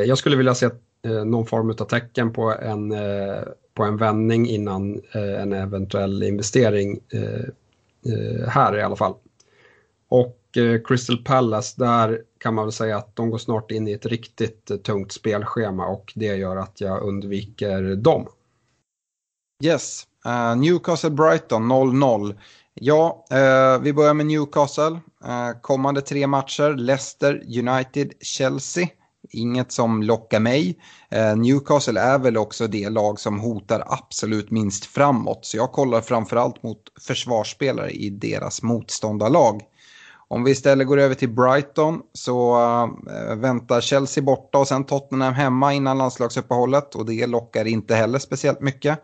Jag 0.07 0.17
skulle 0.17 0.35
vilja 0.35 0.55
se 0.55 0.69
Eh, 1.05 1.25
någon 1.25 1.45
form 1.45 1.69
av 1.69 1.73
tecken 1.73 2.33
på 2.33 2.55
en 2.61 2.91
eh, 2.91 3.43
på 3.73 3.83
en 3.83 3.97
vändning 3.97 4.47
innan 4.47 5.01
eh, 5.11 5.41
en 5.41 5.53
eventuell 5.53 6.23
investering 6.23 6.99
eh, 7.13 7.49
eh 8.13 8.47
här 8.47 8.77
i 8.77 8.81
alla 8.81 8.95
fall. 8.95 9.13
Och 10.07 10.41
Crystal 10.87 11.17
Palace, 11.17 11.73
där 11.77 12.21
kan 12.37 12.53
man 12.53 12.65
väl 12.65 12.71
säga 12.71 12.97
att 12.97 13.15
de 13.15 13.29
går 13.29 13.37
snart 13.37 13.71
in 13.71 13.87
i 13.87 13.91
ett 13.91 14.05
riktigt 14.05 14.83
tungt 14.83 15.11
spelschema 15.11 15.87
och 15.87 16.13
det 16.15 16.35
gör 16.35 16.57
att 16.57 16.81
jag 16.81 17.01
undviker 17.01 17.95
dem. 17.95 18.27
Yes, 19.63 20.07
uh, 20.25 20.55
Newcastle 20.55 21.09
Brighton 21.09 21.71
0-0. 21.71 22.35
Ja, 22.73 23.25
uh, 23.33 23.83
vi 23.83 23.93
börjar 23.93 24.13
med 24.13 24.25
Newcastle. 24.25 24.99
Uh, 25.25 25.61
kommande 25.61 26.01
tre 26.01 26.27
matcher, 26.27 26.75
Leicester, 26.75 27.43
United, 27.59 28.13
Chelsea. 28.21 28.87
Inget 29.29 29.71
som 29.71 30.03
lockar 30.03 30.39
mig. 30.39 30.79
Eh, 31.09 31.35
Newcastle 31.35 31.99
är 32.01 32.19
väl 32.19 32.37
också 32.37 32.67
det 32.67 32.89
lag 32.89 33.19
som 33.19 33.39
hotar 33.39 33.83
absolut 33.87 34.51
minst 34.51 34.85
framåt. 34.85 35.45
Så 35.45 35.57
jag 35.57 35.71
kollar 35.71 36.01
framförallt 36.01 36.63
mot 36.63 36.81
försvarsspelare 37.07 37.89
i 37.89 38.09
deras 38.09 38.61
motståndarlag. 38.61 39.61
Om 40.27 40.43
vi 40.43 40.51
istället 40.51 40.87
går 40.87 40.99
över 40.99 41.15
till 41.15 41.29
Brighton 41.29 42.01
så 42.13 42.55
äh, 43.07 43.35
väntar 43.35 43.81
Chelsea 43.81 44.23
borta 44.23 44.57
och 44.57 44.67
sen 44.67 44.83
Tottenham 44.83 45.33
hemma 45.33 45.73
innan 45.73 45.97
landslagsuppehållet 45.97 46.95
och 46.95 47.05
det 47.05 47.27
lockar 47.27 47.65
inte 47.65 47.95
heller 47.95 48.19
speciellt 48.19 48.61
mycket. 48.61 48.99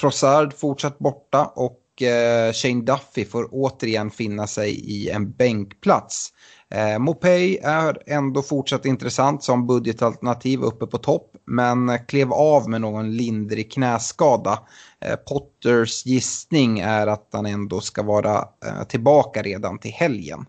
Trossard 0.00 0.54
fortsatt 0.54 0.98
borta 0.98 1.44
och 1.44 2.02
äh, 2.02 2.52
Shane 2.52 2.82
Duffy 2.82 3.24
får 3.24 3.48
återigen 3.50 4.10
finna 4.10 4.46
sig 4.46 4.70
i 4.70 5.10
en 5.10 5.32
bänkplats. 5.32 6.32
Eh, 6.70 6.98
Mopay 6.98 7.56
är 7.62 8.02
ändå 8.06 8.42
fortsatt 8.42 8.86
intressant 8.86 9.42
som 9.42 9.66
budgetalternativ 9.66 10.62
uppe 10.62 10.86
på 10.86 10.98
topp 10.98 11.36
men 11.44 11.98
klev 12.08 12.32
av 12.32 12.68
med 12.68 12.80
någon 12.80 13.16
lindrig 13.16 13.72
knäskada. 13.72 14.58
Eh, 15.00 15.16
Potters 15.16 16.06
gissning 16.06 16.80
är 16.80 17.06
att 17.06 17.28
han 17.32 17.46
ändå 17.46 17.80
ska 17.80 18.02
vara 18.02 18.48
eh, 18.66 18.84
tillbaka 18.88 19.42
redan 19.42 19.78
till 19.78 19.92
helgen. 19.92 20.46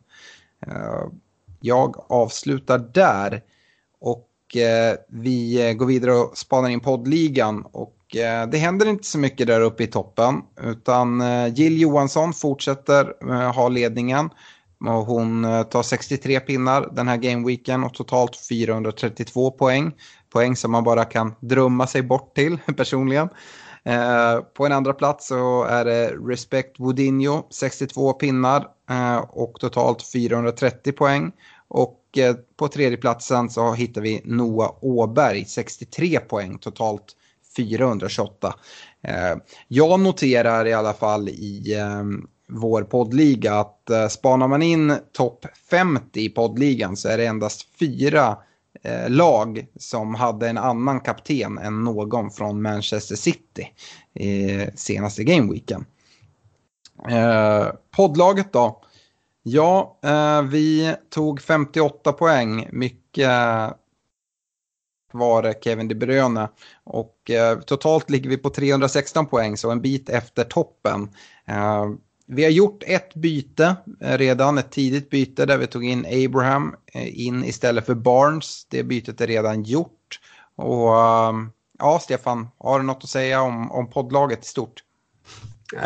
Eh, 0.67 1.03
jag 1.60 2.05
avslutar 2.10 2.79
där 2.93 3.41
och 4.01 4.55
eh, 4.55 4.95
vi 5.10 5.73
går 5.77 5.86
vidare 5.86 6.13
och 6.13 6.38
spanar 6.38 6.69
in 6.69 6.79
poddligan 6.79 7.65
och 7.71 8.15
eh, 8.15 8.49
det 8.49 8.58
händer 8.58 8.86
inte 8.86 9.03
så 9.03 9.17
mycket 9.17 9.47
där 9.47 9.62
uppe 9.62 9.84
i 9.84 9.88
toppen 9.88 10.41
utan 10.62 11.21
eh, 11.21 11.47
Jill 11.53 11.82
Johansson 11.82 12.34
fortsätter 12.34 13.13
eh, 13.29 13.55
ha 13.55 13.69
ledningen. 13.69 14.29
Och 14.85 15.05
hon 15.05 15.45
eh, 15.45 15.63
tar 15.63 15.83
63 15.83 16.39
pinnar 16.39 16.89
den 16.91 17.07
här 17.07 17.17
gameweeken 17.17 17.83
och 17.83 17.93
totalt 17.93 18.35
432 18.49 19.51
poäng. 19.51 19.91
Poäng 20.29 20.55
som 20.55 20.71
man 20.71 20.83
bara 20.83 21.05
kan 21.05 21.35
drömma 21.39 21.87
sig 21.87 22.01
bort 22.01 22.35
till 22.35 22.57
personligen. 22.77 23.29
Eh, 23.83 24.39
på 24.39 24.65
en 24.65 24.71
andra 24.71 24.93
plats 24.93 25.27
så 25.27 25.63
är 25.63 25.85
det 25.85 26.09
Respect 26.09 26.79
Woodinho, 26.79 27.43
62 27.49 28.13
pinnar 28.13 28.67
eh, 28.89 29.17
och 29.17 29.59
totalt 29.59 30.11
430 30.11 30.91
poäng. 30.91 31.31
Och 31.67 32.17
eh, 32.17 32.35
på 32.57 32.67
tredje 32.67 32.97
platsen 32.97 33.49
så 33.49 33.73
hittar 33.73 34.01
vi 34.01 34.21
Noah 34.25 34.71
Åberg, 34.81 35.45
63 35.45 36.19
poäng, 36.19 36.57
totalt 36.57 37.15
428. 37.55 38.55
Eh, 39.03 39.35
jag 39.67 39.99
noterar 39.99 40.65
i 40.65 40.73
alla 40.73 40.93
fall 40.93 41.29
i 41.29 41.75
eh, 41.77 42.03
vår 42.49 42.81
poddliga 42.83 43.53
att 43.53 43.89
eh, 43.89 44.07
spanar 44.07 44.47
man 44.47 44.62
in 44.62 44.95
topp 45.12 45.45
50 45.69 46.19
i 46.19 46.29
poddligan 46.29 46.97
så 46.97 47.09
är 47.09 47.17
det 47.17 47.25
endast 47.25 47.67
fyra 47.79 48.38
eh, 48.83 49.09
lag 49.09 49.65
som 49.75 50.15
hade 50.15 50.49
en 50.49 50.57
annan 50.57 50.99
kapten 50.99 51.57
än 51.57 51.83
någon 51.83 52.31
från 52.31 52.62
Manchester 52.62 53.15
City 53.15 53.73
i 54.13 54.65
senaste 54.75 55.23
gameweeken. 55.23 55.85
Eh, 57.09 57.67
poddlaget 57.95 58.53
då? 58.53 58.81
Ja, 59.43 59.99
eh, 60.03 60.41
vi 60.41 60.95
tog 61.09 61.41
58 61.41 62.13
poäng. 62.13 62.67
Mycket 62.71 63.29
var 65.12 65.53
Kevin 65.62 65.88
De 65.88 65.95
Bruyne. 65.95 66.49
Och 66.83 67.31
eh, 67.31 67.59
totalt 67.59 68.09
ligger 68.09 68.29
vi 68.29 68.38
på 68.38 68.49
316 68.49 69.25
poäng, 69.25 69.57
så 69.57 69.71
en 69.71 69.81
bit 69.81 70.09
efter 70.09 70.43
toppen. 70.43 71.09
Eh, 71.47 71.85
vi 72.31 72.43
har 72.43 72.51
gjort 72.51 72.83
ett 72.87 73.13
byte 73.15 73.75
eh, 74.01 74.17
redan, 74.17 74.57
ett 74.57 74.71
tidigt 74.71 75.09
byte 75.09 75.45
där 75.45 75.57
vi 75.57 75.67
tog 75.67 75.85
in 75.85 76.05
Abraham 76.25 76.75
eh, 76.93 77.25
in 77.25 77.43
istället 77.43 77.85
för 77.85 77.95
Barnes. 77.95 78.65
Det 78.69 78.83
bytet 78.83 79.21
är 79.21 79.27
redan 79.27 79.63
gjort. 79.63 80.19
Och 80.55 80.97
ehm, 80.97 81.49
ja, 81.79 81.99
Stefan, 82.01 82.47
har 82.57 82.79
du 82.79 82.85
något 82.85 83.03
att 83.03 83.09
säga 83.09 83.41
om, 83.41 83.71
om 83.71 83.89
poddlaget 83.89 84.45
i 84.45 84.47
stort? 84.47 84.83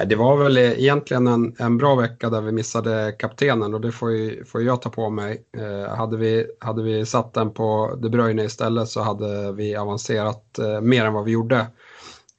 Det 0.05 0.15
var 0.15 0.37
väl 0.37 0.57
egentligen 0.57 1.27
en, 1.27 1.55
en 1.59 1.77
bra 1.77 1.95
vecka 1.95 2.29
där 2.29 2.41
vi 2.41 2.51
missade 2.51 3.15
kaptenen 3.19 3.73
och 3.73 3.81
det 3.81 3.91
får, 3.91 4.11
ju, 4.11 4.45
får 4.45 4.63
jag 4.63 4.81
ta 4.81 4.89
på 4.89 5.09
mig. 5.09 5.43
Eh, 5.57 5.95
hade, 5.95 6.17
vi, 6.17 6.47
hade 6.59 6.83
vi 6.83 7.05
satt 7.05 7.33
den 7.33 7.53
på 7.53 7.97
De 8.01 8.09
Bruyne 8.09 8.43
istället 8.43 8.89
så 8.89 9.01
hade 9.01 9.51
vi 9.51 9.75
avancerat 9.75 10.59
eh, 10.59 10.81
mer 10.81 11.05
än 11.05 11.13
vad 11.13 11.25
vi 11.25 11.31
gjorde. 11.31 11.67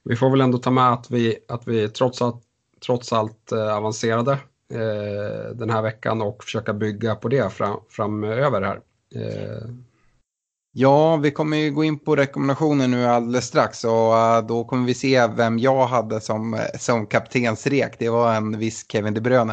Vi 0.05 0.17
får 0.17 0.31
väl 0.31 0.41
ändå 0.41 0.59
ta 0.59 0.71
med 0.71 0.93
att 0.93 1.11
vi, 1.11 1.39
att 1.49 1.69
vi 1.69 1.89
trots 1.89 2.23
att 2.23 2.41
trots 2.87 3.13
allt 3.13 3.53
eh, 3.53 3.77
avancerade 3.77 4.33
eh, 4.73 5.55
den 5.55 5.71
här 5.71 5.83
veckan 5.83 6.23
och 6.23 6.45
försöka 6.45 6.73
bygga 6.73 7.15
på 7.15 7.29
det 7.29 7.53
fram, 7.53 7.81
framöver 7.89 8.63
här. 8.63 8.81
Eh, 9.15 9.69
Ja, 10.77 11.17
vi 11.17 11.31
kommer 11.31 11.57
ju 11.57 11.71
gå 11.71 11.85
in 11.85 11.99
på 11.99 12.17
rekommendationer 12.17 12.89
nu 12.89 13.07
alldeles 13.07 13.45
strax 13.45 13.85
och 13.85 14.19
eh, 14.19 14.47
då 14.47 14.65
kommer 14.65 14.87
vi 14.87 14.95
se 14.95 15.27
vem 15.27 15.59
jag 15.59 15.87
hade 15.87 16.21
som, 16.21 16.55
eh, 16.55 16.79
som 16.79 17.07
kaptensrek. 17.07 17.99
Det 17.99 18.09
var 18.09 18.35
en 18.35 18.59
viss 18.59 18.87
Kevin 18.89 19.15
De 19.15 19.21
Bruyne. 19.21 19.53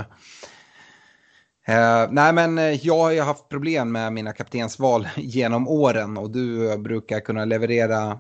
Eh, 1.68 2.08
nej 2.12 2.34
men 2.34 2.58
eh, 2.58 2.86
jag 2.86 2.98
har 2.98 3.12
ju 3.12 3.22
haft 3.22 3.50
problem 3.50 3.92
med 3.92 4.14
mina 4.14 4.34
kaptensval 4.34 5.08
genom 5.18 5.68
åren 5.68 6.18
och 6.18 6.32
du 6.32 6.78
brukar 6.78 7.20
kunna 7.20 7.46
leverera 7.46 8.20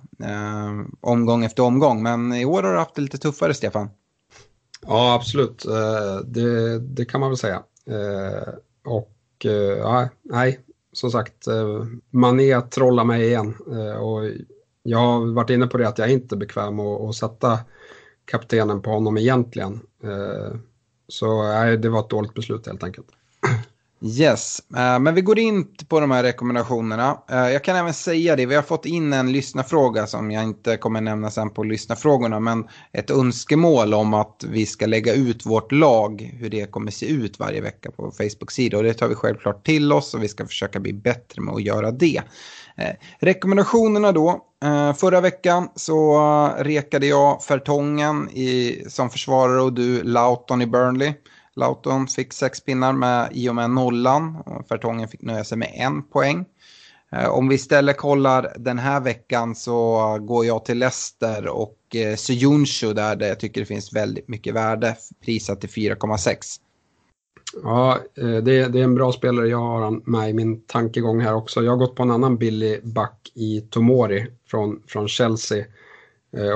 omgång 1.01 1.43
efter 1.45 1.64
omgång. 1.64 2.03
Men 2.03 2.34
i 2.34 2.45
år 2.45 2.64
har 2.64 2.74
du 2.74 2.80
haft 2.80 2.95
det 2.95 3.01
lite 3.01 3.18
tuffare 3.18 3.53
Stefan. 3.53 3.89
Ja 4.88 5.13
absolut, 5.13 5.65
eh, 5.65 6.25
det, 6.25 6.79
det 6.79 7.05
kan 7.05 7.19
man 7.19 7.29
väl 7.29 7.38
säga. 7.38 7.63
Eh, 7.86 8.53
och 8.86 9.45
eh, 9.45 9.77
ja, 9.77 10.09
nej, 10.23 10.59
som 10.93 11.11
sagt, 11.11 11.47
Mané 12.09 12.61
trollar 12.61 13.03
mig 13.03 13.27
igen. 13.27 13.55
Och 13.99 14.21
jag 14.84 14.97
har 14.97 15.34
varit 15.34 15.49
inne 15.49 15.67
på 15.67 15.77
det 15.77 15.88
att 15.88 15.97
jag 15.97 16.11
inte 16.11 16.36
är 16.36 16.38
bekväm 16.38 16.79
att, 16.79 17.01
att 17.01 17.15
sätta 17.15 17.59
kaptenen 18.25 18.82
på 18.82 18.89
honom 18.89 19.17
egentligen. 19.17 19.79
Så 21.07 21.43
nej, 21.43 21.77
det 21.77 21.89
var 21.89 21.99
ett 21.99 22.09
dåligt 22.09 22.34
beslut 22.34 22.67
helt 22.67 22.84
enkelt. 22.84 23.07
Yes, 24.04 24.62
uh, 24.78 24.99
men 24.99 25.16
vi 25.16 25.22
går 25.22 25.39
in 25.39 25.68
på 25.88 25.99
de 25.99 26.12
här 26.12 26.24
rekommendationerna. 26.24 27.18
Uh, 27.32 27.52
jag 27.52 27.64
kan 27.64 27.76
även 27.76 27.93
säga 27.93 28.36
det, 28.36 28.45
vi 28.45 28.56
har 28.56 28.62
fått 28.62 28.86
in 28.86 29.14
en 29.14 29.32
lyssnarfråga 29.32 30.08
som 30.08 30.32
jag 30.32 30.43
inte 30.43 30.78
kommer 30.78 31.02
nämna 31.02 31.32
sen 31.32 31.49
på 31.49 31.64
lyssnarfrågorna, 31.64 32.39
men 32.39 32.68
ett 32.91 33.10
önskemål 33.12 33.93
om 33.93 34.14
att 34.14 34.45
vi 34.49 34.66
ska 34.66 34.86
lägga 34.86 35.14
ut 35.14 35.45
vårt 35.45 35.72
lag, 35.72 36.36
hur 36.39 36.49
det 36.49 36.72
kommer 36.72 36.91
se 36.91 37.06
ut 37.06 37.39
varje 37.39 37.62
vecka 37.62 37.91
på 37.91 38.12
Facebook-sida. 38.12 38.78
Och 38.78 38.84
det 38.84 38.93
tar 38.93 39.08
vi 39.08 39.16
självklart 39.16 39.66
till 39.66 39.93
oss 39.93 40.14
och 40.14 40.24
vi 40.24 40.28
ska 40.28 40.45
försöka 40.45 40.80
bli 40.80 40.93
bättre 40.93 41.41
med 41.41 41.54
att 41.54 41.64
göra 41.64 41.91
det. 41.91 42.22
Uh, 42.80 42.93
rekommendationerna 43.20 44.12
då. 44.12 44.47
Förra 44.97 45.22
veckan 45.22 45.70
så 45.76 46.20
rekade 46.58 47.06
jag 47.06 47.43
Fertongen 47.43 48.30
i, 48.30 48.84
som 48.88 49.10
försvarare 49.10 49.62
och 49.62 49.74
du 49.74 50.04
Lauton 50.04 50.62
i 50.62 50.68
Burnley. 50.68 51.14
Lauton 51.56 52.08
fick 52.08 52.34
sex 52.34 52.62
pinnar 52.62 52.93
med, 52.93 53.30
i 53.32 53.49
och 53.49 53.56
med 53.56 53.70
nollan. 53.70 54.43
Fertongen 54.70 55.08
fick 55.08 55.22
nöja 55.22 55.43
sig 55.43 55.58
med 55.58 55.72
en 55.76 56.04
poäng. 56.04 56.45
Eh, 57.12 57.30
om 57.30 57.47
vi 57.47 57.56
istället 57.56 57.97
kollar 57.97 58.54
den 58.58 58.80
här 58.80 59.02
veckan 59.02 59.56
så 59.56 60.18
går 60.22 60.45
jag 60.45 60.66
till 60.66 60.78
Leicester 60.78 61.47
och 61.47 61.95
eh, 61.95 62.16
Sujunshu 62.16 62.93
där 62.93 63.28
jag 63.28 63.39
tycker 63.39 63.62
det 63.62 63.66
finns 63.66 63.93
väldigt 63.93 64.28
mycket 64.28 64.54
värde 64.54 64.95
prisat 65.26 65.62
till 65.62 65.70
4,6. 65.70 66.38
Ja, 67.64 67.99
eh, 68.18 68.26
det, 68.26 68.68
det, 68.68 68.80
är 68.80 68.84
en 68.84 68.95
bra 68.95 69.12
spelare. 69.12 69.47
Jag 69.47 69.58
har 69.58 70.10
med 70.10 70.30
i 70.30 70.34
min 70.34 70.62
tankegång 70.62 71.22
här 71.22 71.34
också. 71.34 71.64
Jag 71.64 71.72
har 71.72 71.78
gått 71.78 71.95
på 71.95 72.04
en 72.04 72.12
annan 72.12 72.38
billig 72.38 72.88
back 72.88 73.32
i 73.34 73.62
Tomori 73.62 74.28
från, 74.47 74.84
från 74.88 75.08
Chelsea. 75.08 75.66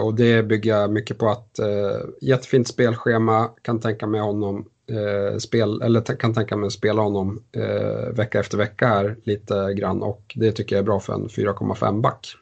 Och 0.03 0.15
det 0.15 0.43
bygger 0.43 0.77
jag 0.77 0.91
mycket 0.91 1.17
på 1.17 1.29
att 1.29 1.59
eh, 1.59 1.99
jättefint 2.21 2.67
spelschema, 2.67 3.49
kan 3.61 3.79
tänka 3.79 4.07
mig 4.07 4.21
honom 4.21 4.65
eh, 4.89 5.37
spel, 5.37 5.81
eller 5.81 6.01
kan 6.01 6.33
tänka 6.33 6.57
mig 6.57 6.67
att 6.67 6.73
spela 6.73 7.01
honom 7.01 7.43
eh, 7.51 8.13
vecka 8.13 8.39
efter 8.39 8.57
vecka 8.57 8.87
här 8.87 9.15
lite 9.23 9.73
grann 9.73 10.01
och 10.01 10.33
det 10.35 10.51
tycker 10.51 10.75
jag 10.75 10.81
är 10.81 10.85
bra 10.85 10.99
för 10.99 11.13
en 11.13 11.27
4,5 11.27 12.01
back. 12.01 12.35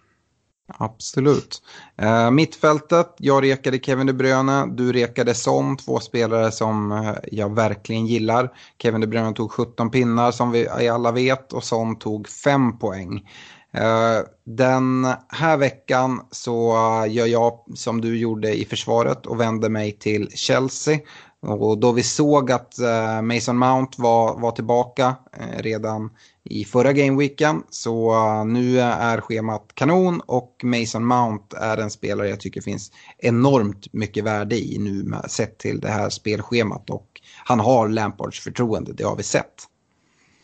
Absolut. 0.67 1.61
Eh, 1.97 2.31
mittfältet, 2.31 3.15
jag 3.17 3.43
rekade 3.43 3.79
Kevin 3.79 4.07
De 4.07 4.13
Bruyne, 4.13 4.65
du 4.65 4.93
rekade 4.93 5.33
Son, 5.33 5.77
två 5.77 5.99
spelare 5.99 6.51
som 6.51 6.91
eh, 6.91 7.13
jag 7.31 7.55
verkligen 7.55 8.05
gillar. 8.05 8.49
Kevin 8.81 9.01
De 9.01 9.07
Bruyne 9.07 9.33
tog 9.33 9.51
17 9.51 9.91
pinnar 9.91 10.31
som 10.31 10.51
vi 10.51 10.67
alla 10.67 11.11
vet 11.11 11.53
och 11.53 11.63
Son 11.63 11.99
tog 11.99 12.27
5 12.27 12.79
poäng. 12.79 13.29
Eh, 13.73 14.19
den 14.45 15.07
här 15.29 15.57
veckan 15.57 16.21
så 16.31 16.73
gör 17.09 17.25
jag 17.25 17.59
som 17.75 18.01
du 18.01 18.17
gjorde 18.17 18.53
i 18.53 18.65
försvaret 18.65 19.25
och 19.25 19.39
vänder 19.39 19.69
mig 19.69 19.91
till 19.91 20.29
Chelsea 20.33 20.99
och 21.43 21.77
då 21.77 21.91
vi 21.91 22.03
såg 22.03 22.51
att 22.51 22.79
eh, 22.79 23.21
Mason 23.21 23.57
Mount 23.57 24.01
var, 24.01 24.39
var 24.39 24.51
tillbaka 24.51 25.15
eh, 25.33 25.61
redan 25.61 26.09
i 26.43 26.65
förra 26.65 26.93
gameweeken 26.93 27.63
så 27.69 28.11
eh, 28.13 28.45
nu 28.45 28.79
är 28.79 29.21
schemat 29.21 29.71
kanon 29.73 30.21
och 30.25 30.61
Mason 30.63 31.05
Mount 31.05 31.57
är 31.57 31.77
en 31.77 31.89
spelare 31.89 32.29
jag 32.29 32.39
tycker 32.39 32.61
finns 32.61 32.91
enormt 33.17 33.93
mycket 33.93 34.23
värde 34.23 34.55
i 34.55 34.77
nu 34.79 35.03
med, 35.03 35.31
sett 35.31 35.57
till 35.57 35.79
det 35.79 35.89
här 35.89 36.09
spelschemat 36.09 36.89
och 36.89 37.07
han 37.45 37.59
har 37.59 37.89
Lampards 37.89 38.39
förtroende, 38.39 38.93
det 38.93 39.03
har 39.03 39.15
vi 39.15 39.23
sett. 39.23 39.53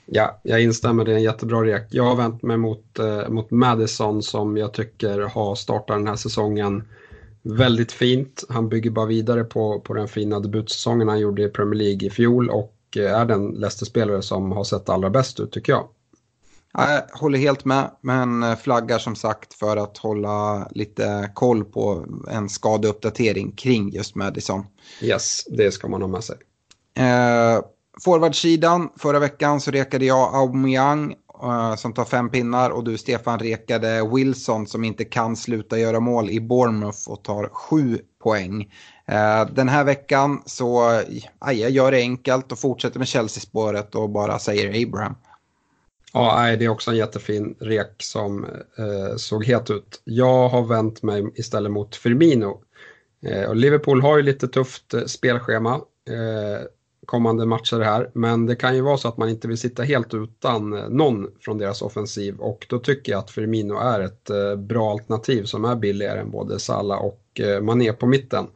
Ja, 0.05 0.39
jag 0.43 0.63
instämmer, 0.63 1.05
det 1.05 1.11
är 1.11 1.15
en 1.15 1.23
jättebra 1.23 1.63
rek. 1.63 1.87
Jag 1.89 2.03
har 2.03 2.15
vänt 2.15 2.43
mig 2.43 2.57
mot, 2.57 2.99
mot 3.29 3.51
Madison 3.51 4.23
som 4.23 4.57
jag 4.57 4.73
tycker 4.73 5.19
har 5.19 5.55
startat 5.55 5.97
den 5.97 6.07
här 6.07 6.15
säsongen 6.15 6.83
väldigt 7.43 7.91
fint. 7.91 8.43
Han 8.49 8.69
bygger 8.69 8.91
bara 8.91 9.05
vidare 9.05 9.43
på, 9.43 9.79
på 9.79 9.93
den 9.93 10.07
fina 10.07 10.39
debutsäsongen 10.39 11.07
han 11.07 11.19
gjorde 11.19 11.43
i 11.43 11.49
Premier 11.49 11.83
League 11.83 12.07
i 12.07 12.09
fjol 12.09 12.49
och 12.49 12.75
eh, 12.95 13.19
är 13.19 13.25
den 13.25 13.47
Leicester-spelare 13.47 14.21
som 14.21 14.51
har 14.51 14.63
sett 14.63 14.89
allra 14.89 15.09
bäst 15.09 15.39
ut 15.39 15.51
tycker 15.51 15.71
jag. 15.71 15.87
Jag 16.73 17.01
håller 17.11 17.39
helt 17.39 17.65
med, 17.65 17.91
men 18.01 18.57
flaggar 18.57 18.99
som 18.99 19.15
sagt 19.15 19.53
för 19.53 19.77
att 19.77 19.97
hålla 19.97 20.67
lite 20.71 21.31
koll 21.33 21.65
på 21.65 22.05
en 22.31 22.49
skadeuppdatering 22.49 23.51
kring 23.51 23.89
just 23.89 24.15
Madison. 24.15 24.65
Yes, 25.01 25.45
det 25.45 25.71
ska 25.71 25.87
man 25.87 26.01
ha 26.01 26.07
med 26.07 26.23
sig. 26.23 26.35
Eh, 26.93 27.63
Forwardsidan, 28.03 28.89
förra 28.97 29.19
veckan 29.19 29.61
så 29.61 29.71
rekade 29.71 30.05
jag 30.05 30.35
Aubameyang 30.35 31.15
Eh, 31.43 31.75
som 31.75 31.93
tar 31.93 32.05
fem 32.05 32.29
pinnar 32.29 32.69
och 32.69 32.83
du 32.83 32.97
Stefan 32.97 33.39
rekade 33.39 34.09
Wilson 34.13 34.67
som 34.67 34.83
inte 34.83 35.05
kan 35.05 35.35
sluta 35.35 35.79
göra 35.79 35.99
mål 35.99 36.29
i 36.29 36.39
Bournemouth 36.39 37.09
och 37.09 37.23
tar 37.23 37.49
sju 37.51 37.99
poäng. 38.23 38.73
Eh, 39.05 39.45
den 39.45 39.69
här 39.69 39.83
veckan 39.83 40.41
så 40.45 40.89
aj, 41.39 41.59
jag 41.59 41.71
gör 41.71 41.91
det 41.91 41.97
enkelt 41.97 42.51
och 42.51 42.59
fortsätter 42.59 42.99
med 42.99 43.07
Chelsea-spåret 43.07 43.95
och 43.95 44.09
bara 44.09 44.39
säger 44.39 44.87
Abraham. 44.87 45.15
Ja, 46.13 46.55
det 46.59 46.65
är 46.65 46.69
också 46.69 46.91
en 46.91 46.97
jättefin 46.97 47.55
rek 47.59 47.95
som 47.97 48.43
eh, 48.77 49.15
såg 49.17 49.45
het 49.45 49.69
ut. 49.69 50.01
Jag 50.03 50.49
har 50.49 50.63
vänt 50.63 51.03
mig 51.03 51.31
istället 51.35 51.71
mot 51.71 51.95
Firmino. 51.95 52.61
Eh, 53.25 53.49
och 53.49 53.55
Liverpool 53.55 54.01
har 54.01 54.17
ju 54.17 54.23
lite 54.23 54.47
tufft 54.47 54.93
eh, 54.93 55.03
spelschema. 55.05 55.73
Eh, 56.09 56.65
kommande 57.09 57.45
matcher 57.45 57.79
här. 57.79 58.09
Men 58.13 58.45
det 58.45 58.55
kan 58.55 58.75
ju 58.75 58.81
vara 58.81 58.97
så 58.97 59.07
att 59.07 59.17
man 59.17 59.29
inte 59.29 59.47
vill 59.47 59.57
sitta 59.57 59.83
helt 59.83 60.13
utan 60.13 60.73
eh, 60.73 60.89
någon 60.89 61.27
från 61.39 61.57
deras 61.57 61.81
offensiv 61.81 62.39
och 62.39 62.65
då 62.69 62.79
tycker 62.79 63.11
jag 63.11 63.19
att 63.19 63.31
Firmino 63.31 63.77
är 63.77 63.99
ett 63.99 64.29
eh, 64.29 64.55
bra 64.55 64.91
alternativ 64.91 65.43
som 65.43 65.65
är 65.65 65.75
billigare 65.75 66.19
än 66.19 66.31
både 66.31 66.59
Salah 66.59 66.99
och 66.99 67.39
eh, 67.39 67.61
Mané 67.61 67.93
på 67.93 68.07
mitten. 68.07 68.47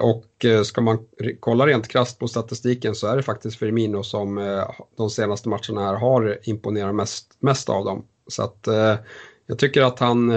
Och 0.00 0.44
ska 0.64 0.80
man 0.80 0.98
kolla 1.40 1.66
rent 1.66 1.88
krasst 1.88 2.18
på 2.18 2.28
statistiken 2.28 2.94
så 2.94 3.06
är 3.06 3.16
det 3.16 3.22
faktiskt 3.22 3.58
Firmino 3.58 4.02
som 4.02 4.60
de 4.96 5.10
senaste 5.10 5.48
matcherna 5.48 5.80
här 5.80 5.94
har 5.94 6.38
imponerat 6.42 6.94
mest, 6.94 7.36
mest 7.40 7.68
av 7.68 7.84
dem. 7.84 8.04
Så 8.26 8.42
att 8.42 8.68
jag 9.46 9.58
tycker 9.58 9.82
att 9.82 9.98
han 9.98 10.32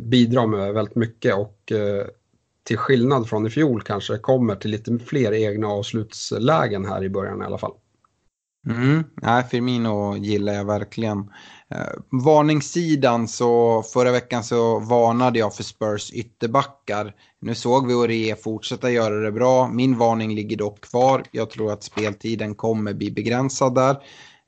bidrar 0.00 0.46
med 0.46 0.74
väldigt 0.74 0.94
mycket 0.94 1.34
och 1.34 1.72
till 2.64 2.76
skillnad 2.76 3.28
från 3.28 3.46
i 3.46 3.50
fjol 3.50 3.82
kanske 3.82 4.18
kommer 4.18 4.54
till 4.54 4.70
lite 4.70 4.98
fler 4.98 5.32
egna 5.32 5.66
avslutslägen 5.66 6.84
här 6.84 7.04
i 7.04 7.10
början 7.10 7.42
i 7.42 7.44
alla 7.44 7.58
fall. 7.58 7.72
Mm, 8.66 9.04
nej, 9.22 9.44
Firmino 9.50 10.16
gillar 10.16 10.52
jag 10.52 10.64
verkligen. 10.64 11.18
Eh, 11.70 12.20
varningssidan 12.24 13.28
så 13.28 13.82
förra 13.82 14.12
veckan 14.12 14.44
så 14.44 14.78
varnade 14.78 15.38
jag 15.38 15.54
för 15.54 15.62
Spurs 15.62 16.12
ytterbackar. 16.12 17.14
Nu 17.40 17.54
såg 17.54 17.86
vi 17.86 17.94
Orie 17.94 18.36
fortsätta 18.36 18.90
göra 18.90 19.14
det 19.20 19.32
bra. 19.32 19.68
Min 19.68 19.98
varning 19.98 20.34
ligger 20.34 20.56
dock 20.56 20.80
kvar. 20.80 21.22
Jag 21.30 21.50
tror 21.50 21.72
att 21.72 21.82
speltiden 21.82 22.54
kommer 22.54 22.94
bli 22.94 23.10
begränsad 23.10 23.74
där. 23.74 23.96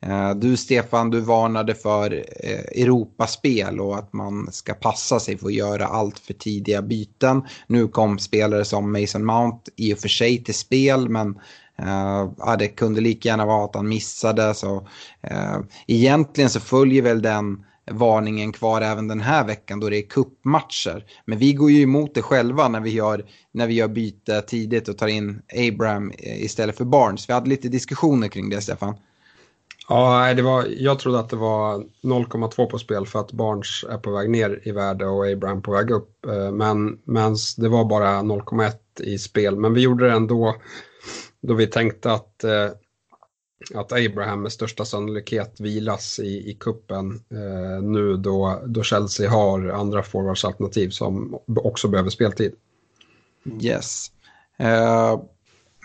Eh, 0.07 0.35
du 0.35 0.57
Stefan, 0.57 1.11
du 1.11 1.21
varnade 1.21 1.75
för 1.75 2.25
eh, 2.41 2.83
Europaspel 2.83 3.81
och 3.81 3.99
att 3.99 4.13
man 4.13 4.53
ska 4.53 4.75
passa 4.75 5.21
sig 5.21 5.39
för 5.39 5.47
att 5.47 5.55
göra 5.55 5.87
allt 5.87 6.19
för 6.19 6.35
tidiga 6.35 6.83
byten. 6.83 7.43
Nu 7.67 7.89
kom 7.89 8.19
spelare 8.19 8.65
som 8.65 8.93
Mason 8.93 9.25
Mount 9.25 9.71
i 9.77 9.95
och 9.95 9.99
för 9.99 10.09
sig 10.09 10.45
till 10.45 10.55
spel 10.55 11.09
men 11.09 11.29
uh, 11.83 12.33
ja, 12.39 12.57
det 12.59 12.69
kunde 12.69 13.01
lika 13.01 13.29
gärna 13.29 13.47
vara 13.47 13.65
att 13.65 13.75
han 13.75 13.89
missade. 13.89 14.55
Så, 14.55 14.77
uh, 15.31 15.61
egentligen 15.87 16.51
så 16.51 16.61
följer 16.61 17.03
väl 17.03 17.23
den 17.23 17.65
varningen 17.91 18.53
kvar 18.53 18.81
även 18.81 19.09
den 19.09 19.21
här 19.21 19.47
veckan 19.47 19.81
då 19.81 19.89
det 19.89 19.99
är 19.99 20.09
kuppmatcher. 20.09 21.05
Men 21.25 21.39
vi 21.39 21.53
går 21.53 21.71
ju 21.71 21.83
emot 21.83 22.15
det 22.15 22.23
själva 22.23 22.69
när 22.69 22.81
vi 22.81 22.91
gör, 22.91 23.25
när 23.53 23.67
vi 23.67 23.75
gör 23.75 23.89
byte 23.89 24.43
tidigt 24.43 24.89
och 24.89 24.99
tar 24.99 25.09
in 25.09 25.43
Abraham 25.69 26.13
istället 26.19 26.77
för 26.77 26.85
Barnes. 26.85 27.29
Vi 27.29 27.33
hade 27.33 27.49
lite 27.49 27.69
diskussioner 27.69 28.29
kring 28.29 28.51
det 28.51 28.61
Stefan. 28.61 28.95
Ja, 29.89 30.35
det 30.35 30.43
var, 30.43 30.66
jag 30.78 30.99
trodde 30.99 31.18
att 31.18 31.28
det 31.28 31.37
var 31.37 31.85
0,2 32.03 32.66
på 32.66 32.78
spel 32.78 33.07
för 33.07 33.20
att 33.20 33.33
Barnes 33.33 33.85
är 33.91 33.99
på 33.99 34.11
väg 34.11 34.30
ner 34.30 34.61
i 34.62 34.72
värde 34.72 35.07
och 35.07 35.26
Abraham 35.26 35.62
på 35.62 35.72
väg 35.72 35.91
upp. 35.91 36.26
Eh, 36.26 36.53
men, 36.53 36.99
men 37.05 37.37
det 37.57 37.68
var 37.68 37.85
bara 37.85 38.09
0,1 38.09 38.72
i 39.01 39.18
spel. 39.18 39.57
Men 39.57 39.74
vi 39.74 39.80
gjorde 39.80 40.07
det 40.07 40.12
ändå 40.12 40.57
då 41.41 41.55
vi 41.55 41.66
tänkte 41.66 42.12
att 42.12 42.45
eh, 42.45 42.70
att 43.74 43.93
Abraham 43.93 44.43
med 44.43 44.53
största 44.53 44.85
sannolikhet 44.85 45.61
vilas 45.61 46.18
i, 46.18 46.51
i 46.51 46.57
kuppen 46.61 47.24
eh, 47.30 47.83
nu 47.83 48.16
då, 48.16 48.62
då 48.66 48.83
Chelsea 48.83 49.30
har 49.30 49.68
andra 49.68 50.03
forwardsalternativ 50.03 50.91
som 50.91 51.39
också 51.47 51.89
behöver 51.89 52.11
speltid. 52.11 52.55
Yes. 53.61 54.07
Uh, 54.61 55.24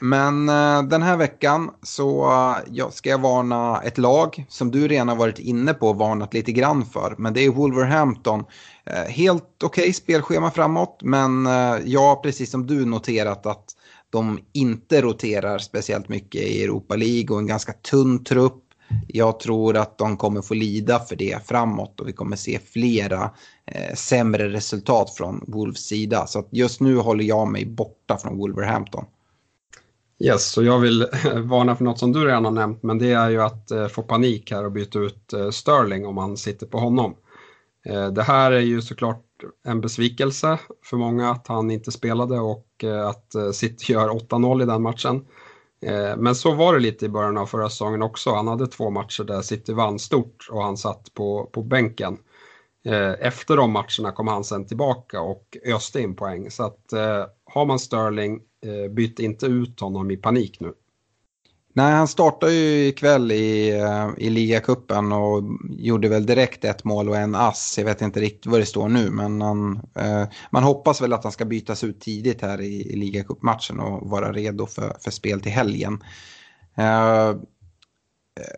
men 0.01 0.49
eh, 0.49 0.83
den 0.83 1.01
här 1.01 1.17
veckan 1.17 1.71
så 1.83 2.25
ja, 2.71 2.91
ska 2.91 3.09
jag 3.09 3.21
varna 3.21 3.81
ett 3.81 3.97
lag 3.97 4.45
som 4.49 4.71
du 4.71 4.87
redan 4.87 5.07
har 5.07 5.15
varit 5.15 5.39
inne 5.39 5.73
på 5.73 5.89
och 5.89 5.95
varnat 5.95 6.33
lite 6.33 6.51
grann 6.51 6.85
för. 6.85 7.15
Men 7.17 7.33
det 7.33 7.45
är 7.45 7.49
Wolverhampton. 7.49 8.43
Eh, 8.85 9.11
helt 9.11 9.63
okej 9.63 9.81
okay 9.81 9.93
spelschema 9.93 10.51
framåt 10.51 10.99
men 11.03 11.45
eh, 11.45 11.75
jag 11.85 12.01
har 12.01 12.15
precis 12.15 12.51
som 12.51 12.67
du 12.67 12.85
noterat 12.85 13.45
att 13.45 13.65
de 14.09 14.39
inte 14.53 15.01
roterar 15.01 15.57
speciellt 15.57 16.09
mycket 16.09 16.41
i 16.41 16.63
Europa 16.63 16.95
League 16.95 17.35
och 17.35 17.39
en 17.39 17.47
ganska 17.47 17.73
tunn 17.73 18.23
trupp. 18.23 18.63
Jag 19.07 19.39
tror 19.39 19.77
att 19.77 19.97
de 19.97 20.17
kommer 20.17 20.41
få 20.41 20.53
lida 20.53 20.99
för 20.99 21.15
det 21.15 21.47
framåt 21.47 21.99
och 21.99 22.07
vi 22.07 22.13
kommer 22.13 22.35
se 22.35 22.59
flera 22.73 23.31
eh, 23.65 23.95
sämre 23.95 24.49
resultat 24.49 25.15
från 25.15 25.43
Wolves 25.47 25.87
sida. 25.87 26.27
Så 26.27 26.47
just 26.51 26.81
nu 26.81 26.97
håller 26.97 27.23
jag 27.23 27.47
mig 27.47 27.65
borta 27.65 28.17
från 28.17 28.37
Wolverhampton. 28.37 29.05
Yes, 30.19 30.57
och 30.57 30.63
jag 30.63 30.79
vill 30.79 31.07
varna 31.43 31.75
för 31.75 31.83
något 31.83 31.99
som 31.99 32.13
du 32.13 32.25
redan 32.25 32.45
har 32.45 32.51
nämnt, 32.51 32.83
men 32.83 32.97
det 32.97 33.11
är 33.11 33.29
ju 33.29 33.41
att 33.41 33.71
eh, 33.71 33.87
få 33.87 34.03
panik 34.03 34.51
här 34.51 34.65
och 34.65 34.71
byta 34.71 34.99
ut 34.99 35.33
eh, 35.33 35.49
Sterling 35.49 36.05
om 36.05 36.15
man 36.15 36.37
sitter 36.37 36.65
på 36.65 36.77
honom. 36.77 37.15
Eh, 37.85 38.07
det 38.07 38.23
här 38.23 38.51
är 38.51 38.59
ju 38.59 38.81
såklart 38.81 39.23
en 39.67 39.81
besvikelse 39.81 40.59
för 40.85 40.97
många 40.97 41.29
att 41.29 41.47
han 41.47 41.71
inte 41.71 41.91
spelade 41.91 42.39
och 42.39 42.83
att 43.09 43.55
City 43.55 43.93
gör 43.93 44.09
8-0 44.09 44.63
i 44.63 44.65
den 44.65 44.81
matchen. 44.81 45.25
Men 46.17 46.35
så 46.35 46.53
var 46.53 46.73
det 46.73 46.79
lite 46.79 47.05
i 47.05 47.09
början 47.09 47.37
av 47.37 47.45
förra 47.45 47.69
säsongen 47.69 48.01
också. 48.01 48.33
Han 48.35 48.47
hade 48.47 48.67
två 48.67 48.89
matcher 48.89 49.23
där 49.23 49.41
City 49.41 49.73
vann 49.73 49.99
stort 49.99 50.47
och 50.51 50.63
han 50.63 50.77
satt 50.77 51.13
på, 51.13 51.49
på 51.51 51.63
bänken. 51.63 52.17
Efter 53.19 53.57
de 53.57 53.71
matcherna 53.71 54.11
kom 54.15 54.27
han 54.27 54.43
sen 54.43 54.67
tillbaka 54.67 55.21
och 55.21 55.57
öste 55.65 56.01
in 56.01 56.15
poäng. 56.15 56.51
Så 56.51 56.63
att 56.63 56.93
har 57.45 57.65
man 57.65 57.79
Sterling, 57.79 58.41
Eh, 58.67 58.91
byt 58.91 59.19
inte 59.19 59.45
ut 59.45 59.79
honom 59.79 60.11
i 60.11 60.17
panik 60.17 60.59
nu. 60.59 60.73
Nej, 61.73 61.93
han 61.93 62.07
startade 62.07 62.53
ju 62.53 62.87
ikväll 62.87 63.31
i, 63.31 63.69
eh, 63.69 64.09
i 64.17 64.29
ligacupen 64.29 65.11
och 65.11 65.43
gjorde 65.69 66.09
väl 66.09 66.25
direkt 66.25 66.65
ett 66.65 66.83
mål 66.83 67.09
och 67.09 67.17
en 67.17 67.35
ass. 67.35 67.75
Jag 67.77 67.85
vet 67.85 68.01
inte 68.01 68.19
riktigt 68.19 68.51
vad 68.51 68.59
det 68.59 68.65
står 68.65 68.89
nu, 68.89 69.09
men 69.09 69.41
han, 69.41 69.79
eh, 69.95 70.23
man 70.51 70.63
hoppas 70.63 71.01
väl 71.01 71.13
att 71.13 71.23
han 71.23 71.31
ska 71.31 71.45
bytas 71.45 71.83
ut 71.83 72.01
tidigt 72.01 72.41
här 72.41 72.61
i, 72.61 72.93
i 72.93 72.95
ligacupmatchen 72.95 73.79
och 73.79 74.09
vara 74.09 74.31
redo 74.31 74.65
för, 74.65 74.95
för 74.99 75.11
spel 75.11 75.41
till 75.41 75.51
helgen. 75.51 76.03
Eh, 76.77 77.33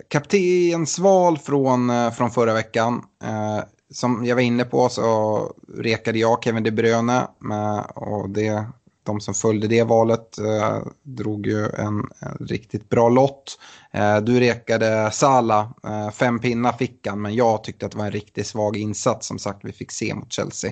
kaptensval 0.07 1.38
från, 1.38 1.89
eh, 1.89 2.12
från 2.12 2.32
förra 2.32 2.53
veckan. 2.53 3.01
Eh, 3.24 3.64
som 3.91 4.26
jag 4.26 4.36
var 4.36 4.41
inne 4.41 4.64
på 4.64 4.89
så 4.89 5.39
rekade 5.78 6.20
jag 6.20 6.43
Kevin 6.43 6.64
De 6.64 6.72
Bruyne 6.72 7.28
med, 7.39 7.86
och 7.95 8.30
det 8.30 8.68
de 9.03 9.21
som 9.21 9.33
följde 9.33 9.67
det 9.67 9.83
valet 9.83 10.37
eh, 10.37 10.77
drog 11.03 11.47
ju 11.47 11.65
en, 11.65 12.09
en, 12.19 12.47
riktigt 12.47 12.89
bra 12.89 13.09
lott. 13.09 13.59
Eh, 13.91 14.17
du 14.17 14.39
rekade 14.39 15.11
Sala, 15.11 15.73
eh, 15.83 16.09
fem 16.11 16.39
pinnar 16.39 16.71
fick 16.71 17.07
han, 17.07 17.21
men 17.21 17.35
jag 17.35 17.63
tyckte 17.63 17.85
att 17.85 17.91
det 17.91 17.97
var 17.97 18.05
en 18.05 18.11
riktigt 18.11 18.47
svag 18.47 18.77
insats 18.77 19.27
som 19.27 19.39
sagt 19.39 19.59
vi 19.63 19.71
fick 19.71 19.91
se 19.91 20.15
mot 20.15 20.33
Chelsea. 20.33 20.71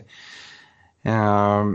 Eh, 1.03 1.65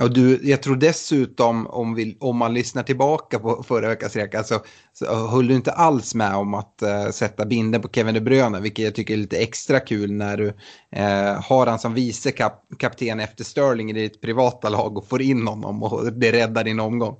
och 0.00 0.14
du, 0.14 0.40
jag 0.42 0.62
tror 0.62 0.76
dessutom 0.76 1.66
om, 1.66 1.94
vi, 1.94 2.16
om 2.20 2.36
man 2.36 2.54
lyssnar 2.54 2.82
tillbaka 2.82 3.38
på 3.38 3.62
förra 3.62 3.88
veckans 3.88 4.16
reka 4.16 4.44
så, 4.44 4.54
alltså, 4.54 4.70
så 4.92 5.26
höll 5.26 5.48
du 5.48 5.54
inte 5.54 5.72
alls 5.72 6.14
med 6.14 6.34
om 6.34 6.54
att 6.54 6.82
uh, 6.82 7.10
sätta 7.10 7.44
binden 7.44 7.82
på 7.82 7.88
Kevin 7.88 8.14
De 8.14 8.20
Bruyne, 8.20 8.60
vilket 8.60 8.84
jag 8.84 8.94
tycker 8.94 9.14
är 9.14 9.18
lite 9.18 9.38
extra 9.38 9.80
kul 9.80 10.12
när 10.12 10.36
du 10.36 10.46
uh, 10.46 11.40
har 11.42 11.66
han 11.66 11.78
som 11.78 11.94
vice 11.94 12.32
kap, 12.32 12.62
kapten 12.78 13.20
efter 13.20 13.44
Sterling 13.44 13.90
i 13.90 13.92
ditt 13.92 14.20
privata 14.20 14.68
lag 14.68 14.98
och 14.98 15.08
får 15.08 15.22
in 15.22 15.46
honom 15.46 15.82
och 15.82 16.12
det 16.12 16.32
räddar 16.32 16.64
din 16.64 16.80
omgång. 16.80 17.16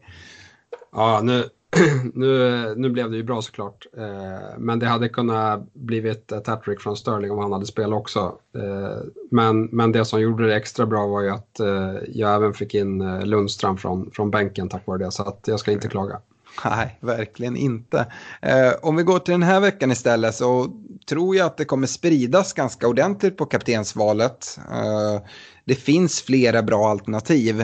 Ja, 0.93 1.21
nu, 1.23 1.45
nu, 2.15 2.75
nu 2.77 2.91
blev 2.91 3.11
det 3.11 3.17
ju 3.17 3.23
bra 3.23 3.43
såklart. 3.43 3.87
Eh, 3.97 4.59
men 4.59 4.79
det 4.79 4.87
hade 4.87 5.09
kunnat 5.09 5.73
blivit 5.73 6.33
ett 6.33 6.47
hattrick 6.47 6.81
från 6.81 6.97
Sterling 6.97 7.31
om 7.31 7.39
han 7.39 7.53
hade 7.53 7.67
spelat 7.67 7.99
också. 7.99 8.39
Eh, 8.55 8.99
men, 9.31 9.65
men 9.65 9.93
det 9.93 10.05
som 10.05 10.21
gjorde 10.21 10.47
det 10.47 10.57
extra 10.57 10.87
bra 10.87 11.07
var 11.07 11.23
ju 11.23 11.31
att 11.31 11.61
eh, 11.61 11.95
jag 12.09 12.35
även 12.35 12.55
fick 12.55 12.75
in 12.75 13.01
eh, 13.01 13.27
Lundström 13.27 13.77
från, 13.77 14.11
från 14.11 14.31
bänken 14.31 14.69
tack 14.69 14.87
vare 14.87 14.99
det. 14.99 15.11
Så 15.11 15.23
att 15.23 15.45
jag 15.47 15.61
ska 15.61 15.73
inte 15.73 15.89
klaga. 15.89 16.21
Nej, 16.65 16.99
verkligen 17.01 17.57
inte. 17.57 18.07
Eh, 18.43 18.73
om 18.83 18.97
vi 18.97 19.03
går 19.03 19.19
till 19.19 19.33
den 19.33 19.43
här 19.43 19.61
veckan 19.61 19.91
istället 19.91 20.35
så 20.35 20.67
tror 21.09 21.37
jag 21.37 21.47
att 21.47 21.57
det 21.57 21.65
kommer 21.65 21.87
spridas 21.87 22.53
ganska 22.53 22.89
ordentligt 22.89 23.37
på 23.37 23.47
kaptensvalet. 23.47 24.59
Eh, 24.73 25.23
det 25.65 25.75
finns 25.75 26.23
flera 26.23 26.63
bra 26.63 26.89
alternativ. 26.89 27.61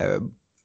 Eh, 0.00 0.20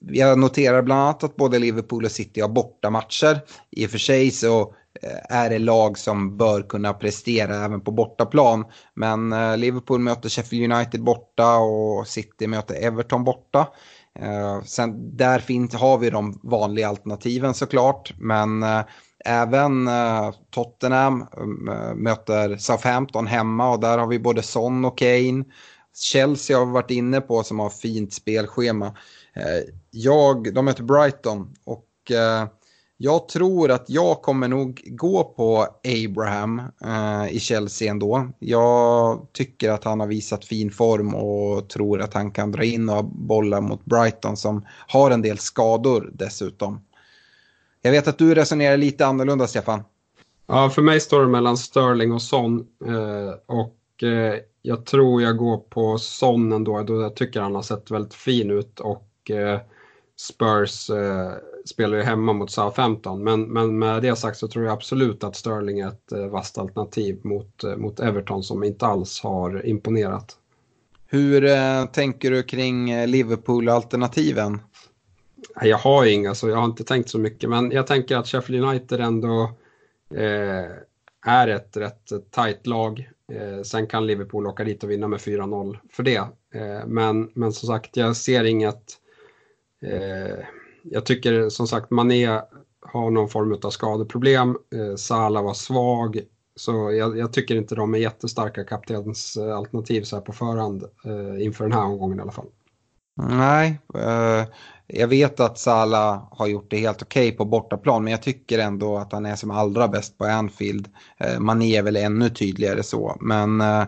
jag 0.08 0.40
noterar 0.40 0.82
bland 0.82 1.02
annat 1.02 1.24
att 1.24 1.36
både 1.36 1.60
Liverpool 1.60 2.06
och 2.06 2.12
City 2.12 2.42
har 2.42 2.50
bortamatcher. 2.50 3.40
I 3.72 3.86
och 3.86 3.90
för 3.90 3.98
sig 3.98 4.32
så 4.32 4.62
eh, 5.02 5.38
är 5.38 5.50
det 5.50 5.60
lag 5.60 5.98
som 5.98 6.38
bör 6.38 6.62
kunna 6.62 6.94
prestera 6.94 7.56
även 7.56 7.82
på 7.82 7.92
bortaplan. 7.92 8.66
Men 8.94 9.34
eh, 9.34 9.58
Liverpool 9.58 10.00
möter 10.00 10.30
Sheffield 10.30 10.74
United 10.74 11.04
borta 11.04 11.58
och 11.58 12.08
City 12.08 12.48
möter 12.48 12.76
Everton 12.76 13.24
borta. 13.24 13.68
Eh, 14.20 14.62
sen 14.64 15.18
där 15.18 15.40
finns, 15.40 15.74
har 15.74 15.98
vi 15.98 16.10
de 16.10 16.40
vanliga 16.44 16.88
alternativen 16.88 17.54
såklart. 17.54 18.14
Men 18.18 18.66
även 19.26 19.90
Tottenham 20.52 21.26
möter 21.96 22.58
Southampton 22.58 23.28
hemma 23.28 23.72
och 23.72 23.80
där 23.80 23.98
har 23.98 24.08
vi 24.08 24.20
både 24.20 24.42
Son 24.42 24.86
och 24.86 24.98
Kane. 24.98 25.44
Chelsea 25.96 26.58
har 26.58 26.66
vi 26.66 26.72
varit 26.72 26.92
inne 26.92 27.22
på 27.22 27.44
som 27.44 27.60
har 27.60 27.70
fint 27.70 28.14
spelschema. 28.14 28.86
Eh, 29.34 29.74
jag, 29.92 30.54
de 30.54 30.66
möter 30.66 30.84
Brighton 30.84 31.56
och 31.64 32.12
eh, 32.12 32.48
jag 32.98 33.28
tror 33.28 33.72
att 33.72 33.90
jag 33.90 34.22
kommer 34.22 34.48
nog 34.48 34.82
gå 34.86 35.24
på 35.24 35.68
Abraham 36.06 36.62
eh, 36.86 37.36
i 37.36 37.40
Chelsea 37.40 37.92
ändå. 37.92 38.30
Jag 38.40 39.28
tycker 39.32 39.70
att 39.70 39.84
han 39.84 40.00
har 40.00 40.08
visat 40.08 40.46
fin 40.46 40.72
form 40.72 41.16
och 41.16 41.70
tror 41.70 42.02
att 42.02 42.14
han 42.14 42.32
kan 42.32 42.52
dra 42.52 42.64
in 42.64 42.90
och 42.90 43.06
bolla 43.06 43.62
mot 43.62 43.86
Brighton 43.86 44.38
som 44.38 44.66
har 44.88 45.12
en 45.12 45.22
del 45.22 45.38
skador 45.38 46.10
dessutom. 46.14 46.82
Jag 47.82 47.92
vet 47.92 48.08
att 48.08 48.18
du 48.18 48.36
resonerar 48.36 48.78
lite 48.78 49.06
annorlunda, 49.06 49.48
Stefan. 49.48 49.84
Ja, 50.48 50.70
för 50.70 50.82
mig 50.82 51.00
står 51.00 51.22
det 51.22 51.28
mellan 51.28 51.58
Sterling 51.58 52.12
och 52.12 52.22
Son. 52.22 52.68
och 53.46 54.04
jag 54.62 54.86
tror 54.86 55.22
jag 55.22 55.38
går 55.38 55.58
på 55.58 55.98
Son 55.98 56.52
ändå, 56.52 56.84
då 56.84 57.02
jag 57.02 57.16
tycker 57.16 57.42
han 57.42 57.56
har 57.56 57.62
sett 57.62 57.92
väldigt 57.92 58.14
fin 58.14 58.52
ut 58.52 58.80
och 58.80 59.08
Eh, 59.30 59.60
Spurs 60.16 60.90
eh, 60.90 61.32
spelar 61.66 61.98
ju 61.98 62.04
hemma 62.04 62.34
mot 62.34 62.52
Southampton. 62.52 63.24
Men, 63.24 63.44
men 63.44 63.80
med 63.80 64.02
det 64.02 64.16
sagt 64.16 64.38
så 64.38 64.48
tror 64.48 64.66
jag 64.66 64.74
absolut 64.74 65.24
att 65.24 65.36
Sterling 65.36 65.80
är 65.80 65.88
ett 65.88 66.12
eh, 66.12 66.26
vasst 66.26 66.58
alternativ 66.58 67.20
mot, 67.24 67.64
mot 67.78 68.00
Everton 68.00 68.44
som 68.44 68.64
inte 68.64 68.86
alls 68.86 69.22
har 69.22 69.66
imponerat. 69.66 70.38
Hur 71.08 71.46
eh, 71.46 71.86
tänker 71.86 72.32
du 72.32 72.44
kring 72.44 73.06
Liverpool-alternativen? 73.06 74.60
Jag 75.62 75.78
har 75.78 76.06
inga, 76.06 76.36
så 76.36 76.50
jag 76.50 76.58
har 76.58 76.66
inte 76.66 76.84
tänkt 76.84 77.10
så 77.10 77.20
mycket. 77.20 77.50
Men 77.50 77.72
jag 77.72 77.88
tänker 77.88 78.18
att 78.18 78.28
Sheffield 78.28 78.66
United 78.66 79.00
ändå 79.00 79.52
eh, 80.16 80.72
är 81.26 81.48
ett 81.48 81.78
rätt 81.78 82.32
tajt 82.32 82.68
lag. 82.68 83.10
Eh, 83.32 83.62
sen 83.62 83.88
kan 83.88 84.08
Liverpool 84.08 84.48
åka 84.48 84.64
dit 84.64 84.84
och 84.84 84.92
vinna 84.92 85.08
med 85.08 85.20
4-0 85.20 85.78
för 85.92 86.04
det. 86.04 86.28
Eh, 86.54 86.86
men, 86.88 87.32
men 87.34 87.54
som 87.54 87.68
sagt, 87.68 87.98
jag 87.98 88.16
ser 88.16 88.44
inget 88.44 89.02
Eh, 89.86 90.46
jag 90.84 91.06
tycker 91.06 91.50
som 91.50 91.68
sagt 91.68 91.92
Mané 91.92 92.42
har 92.82 93.12
någon 93.12 93.30
form 93.30 93.60
av 93.64 93.70
skadeproblem. 93.70 94.50
Eh, 94.50 94.96
Salah 94.96 95.44
var 95.44 95.54
svag. 95.54 96.22
Så 96.56 96.92
jag, 96.92 97.18
jag, 97.18 97.34
tycker 97.34 97.56
inte 97.56 97.76
de 97.76 97.94
är 97.94 97.98
jättestarka 97.98 98.64
kaptensalternativ 98.64 100.02
så 100.04 100.16
här 100.16 100.24
på 100.24 100.34
förhand 100.34 100.84
eh, 101.06 101.46
inför 101.46 101.64
den 101.64 101.74
här 101.74 101.86
omgången 101.86 102.20
i 102.20 102.22
alla 102.22 102.32
fall. 102.32 102.48
Nej, 103.30 103.80
eh, 103.96 104.46
jag 104.88 105.08
vet 105.08 105.40
att 105.40 105.60
Salah 105.60 106.28
har 106.32 106.48
gjort 106.48 106.70
det 106.70 106.78
helt 106.78 107.02
okej 107.02 107.28
okay 107.28 107.38
på 107.38 107.46
bortaplan 107.46 108.04
men 108.04 108.12
jag 108.12 108.22
tycker 108.22 108.60
ändå 108.60 108.98
att 108.98 109.12
han 109.12 109.26
är 109.26 109.36
som 109.36 109.52
allra 109.52 109.88
bäst 109.88 110.18
på 110.18 110.26
Anfield. 110.26 110.88
Eh, 111.18 111.40
Mané 111.40 111.78
är 111.78 111.84
väl 111.84 111.96
ännu 111.96 112.30
tydligare 112.30 112.84
så 112.84 113.18
men 113.20 113.62
eh, 113.62 113.86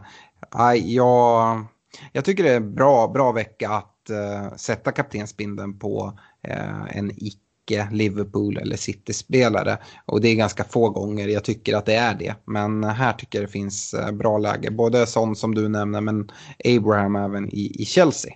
jag, 0.84 1.66
jag 2.12 2.26
tycker 2.26 2.44
det 2.44 2.52
är 2.52 2.58
en 2.58 2.76
bra, 2.76 3.08
bra 3.08 3.32
vecka 3.32 3.70
att 3.70 3.94
uh, 4.10 4.56
sätta 4.56 4.92
kaptensbindeln 4.92 5.80
på 5.80 6.20
uh, 6.48 6.98
en 6.98 7.12
icke 7.18 7.88
Liverpool 7.92 8.58
eller 8.58 8.76
City-spelare. 8.76 9.78
Och 10.06 10.22
det 10.22 10.28
är 10.28 10.36
ganska 10.36 10.64
få 10.64 10.90
gånger 10.90 11.28
jag 11.28 11.44
tycker 11.44 11.76
att 11.76 11.86
det 11.86 11.96
är 11.96 12.16
det. 12.16 12.36
Men 12.46 12.84
här 12.84 13.14
tycker 13.14 13.40
jag 13.40 13.48
det 13.48 13.52
finns 13.52 13.94
uh, 13.94 14.12
bra 14.12 14.38
läge. 14.38 14.72
Både 14.72 15.08
sån 15.08 15.36
som 15.36 15.56
du 15.56 15.70
nämner 15.70 16.02
men 16.02 16.32
Abraham 16.66 17.16
även 17.16 17.50
i, 17.50 17.76
i 17.80 17.86
Chelsea. 17.86 18.34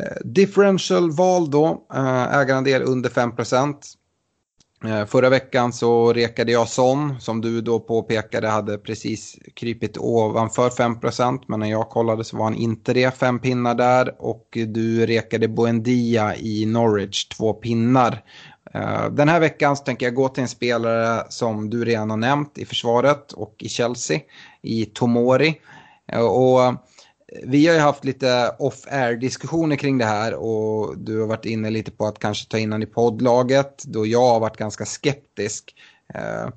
Eh, 0.00 0.16
differential 0.24 1.10
val 1.10 1.50
då, 1.50 1.86
eh, 1.94 2.34
ägarandel 2.34 2.82
under 2.82 3.10
5 3.10 3.32
eh, 4.84 5.06
förra 5.06 5.28
veckan 5.28 5.72
så 5.72 6.12
rekade 6.12 6.52
jag 6.52 6.68
Son, 6.68 7.20
som 7.20 7.40
du 7.40 7.60
då 7.60 7.80
påpekade 7.80 8.48
hade 8.48 8.78
precis 8.78 9.36
krypit 9.54 9.98
ovanför 9.98 10.70
5% 10.70 11.42
men 11.46 11.60
när 11.60 11.70
jag 11.70 11.90
kollade 11.90 12.24
så 12.24 12.36
var 12.36 12.44
han 12.44 12.54
inte 12.54 12.92
det, 12.92 13.18
fem 13.18 13.38
pinnar 13.38 13.74
där. 13.74 14.14
Och 14.18 14.48
du 14.52 15.06
rekade 15.06 15.48
Buendia 15.48 16.36
i 16.36 16.66
Norwich, 16.66 17.24
två 17.24 17.52
pinnar. 17.52 18.22
Den 19.10 19.28
här 19.28 19.40
veckan 19.40 19.76
så 19.76 19.84
tänker 19.84 20.06
jag 20.06 20.14
gå 20.14 20.28
till 20.28 20.42
en 20.42 20.48
spelare 20.48 21.26
som 21.28 21.70
du 21.70 21.84
redan 21.84 22.10
har 22.10 22.16
nämnt 22.16 22.58
i 22.58 22.64
försvaret 22.64 23.32
och 23.32 23.54
i 23.58 23.68
Chelsea, 23.68 24.20
i 24.62 24.84
Tomori. 24.84 25.60
Och 26.12 26.74
vi 27.42 27.66
har 27.66 27.74
ju 27.74 27.80
haft 27.80 28.04
lite 28.04 28.54
off-air 28.58 29.16
diskussioner 29.16 29.76
kring 29.76 29.98
det 29.98 30.04
här 30.04 30.34
och 30.34 30.98
du 30.98 31.20
har 31.20 31.26
varit 31.26 31.44
inne 31.44 31.70
lite 31.70 31.90
på 31.90 32.06
att 32.06 32.18
kanske 32.18 32.48
ta 32.48 32.58
in 32.58 32.72
honom 32.72 32.88
i 32.88 32.92
poddlaget 32.92 33.84
då 33.84 34.06
jag 34.06 34.28
har 34.28 34.40
varit 34.40 34.56
ganska 34.56 34.84
skeptisk. 34.84 35.74
Eh, 36.14 36.48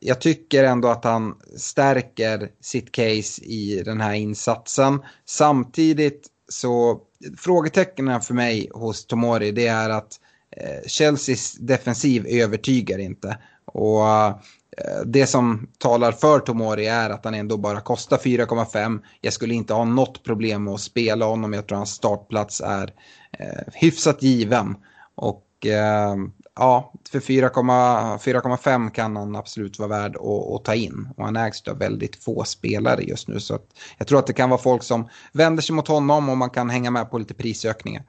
jag 0.00 0.20
tycker 0.20 0.64
ändå 0.64 0.88
att 0.88 1.04
han 1.04 1.34
stärker 1.56 2.50
sitt 2.60 2.92
case 2.92 3.42
i 3.42 3.82
den 3.84 4.00
här 4.00 4.14
insatsen. 4.14 5.02
Samtidigt 5.24 6.26
så 6.48 7.00
frågetecknen 7.38 8.20
för 8.20 8.34
mig 8.34 8.70
hos 8.74 9.06
Tomori 9.06 9.52
det 9.52 9.66
är 9.66 9.90
att 9.90 10.20
eh, 10.56 10.88
Chelseas 10.88 11.52
defensiv 11.52 12.26
övertygar 12.26 12.98
inte. 12.98 13.38
Och 13.64 14.08
eh, 14.08 14.36
Eh, 14.78 15.00
det 15.06 15.26
som 15.26 15.68
talar 15.78 16.12
för 16.12 16.38
Tomori 16.40 16.86
är 16.86 17.10
att 17.10 17.24
han 17.24 17.34
ändå 17.34 17.56
bara 17.56 17.80
kostar 17.80 18.16
4,5. 18.16 19.00
Jag 19.20 19.32
skulle 19.32 19.54
inte 19.54 19.74
ha 19.74 19.84
något 19.84 20.22
problem 20.22 20.64
med 20.64 20.74
att 20.74 20.80
spela 20.80 21.24
honom. 21.24 21.52
Jag 21.52 21.66
tror 21.66 21.76
hans 21.78 21.90
startplats 21.90 22.60
är 22.60 22.92
eh, 23.38 23.62
hyfsat 23.72 24.22
given. 24.22 24.76
Och 25.14 25.66
eh, 25.66 26.16
ja, 26.56 26.92
för 27.10 27.20
4,5 27.20 28.90
kan 28.90 29.16
han 29.16 29.36
absolut 29.36 29.78
vara 29.78 29.88
värd 29.88 30.16
att, 30.16 30.54
att, 30.54 30.64
ta 30.64 30.74
in. 30.74 31.08
Och 31.16 31.24
han 31.24 31.36
ägs 31.36 31.68
av 31.68 31.78
väldigt 31.78 32.24
få 32.24 32.44
spelare 32.44 33.02
just 33.02 33.28
nu. 33.28 33.40
Så 33.40 33.58
jag 33.98 34.06
tror 34.06 34.18
att 34.18 34.26
det 34.26 34.32
kan 34.32 34.50
vara 34.50 34.60
folk 34.60 34.82
som 34.82 35.08
vänder 35.32 35.62
sig 35.62 35.74
mot 35.74 35.88
honom 35.88 36.28
och 36.28 36.36
man 36.36 36.50
kan 36.50 36.70
hänga 36.70 36.90
med 36.90 37.10
på 37.10 37.18
lite 37.18 37.34
prisökningar. 37.34 38.02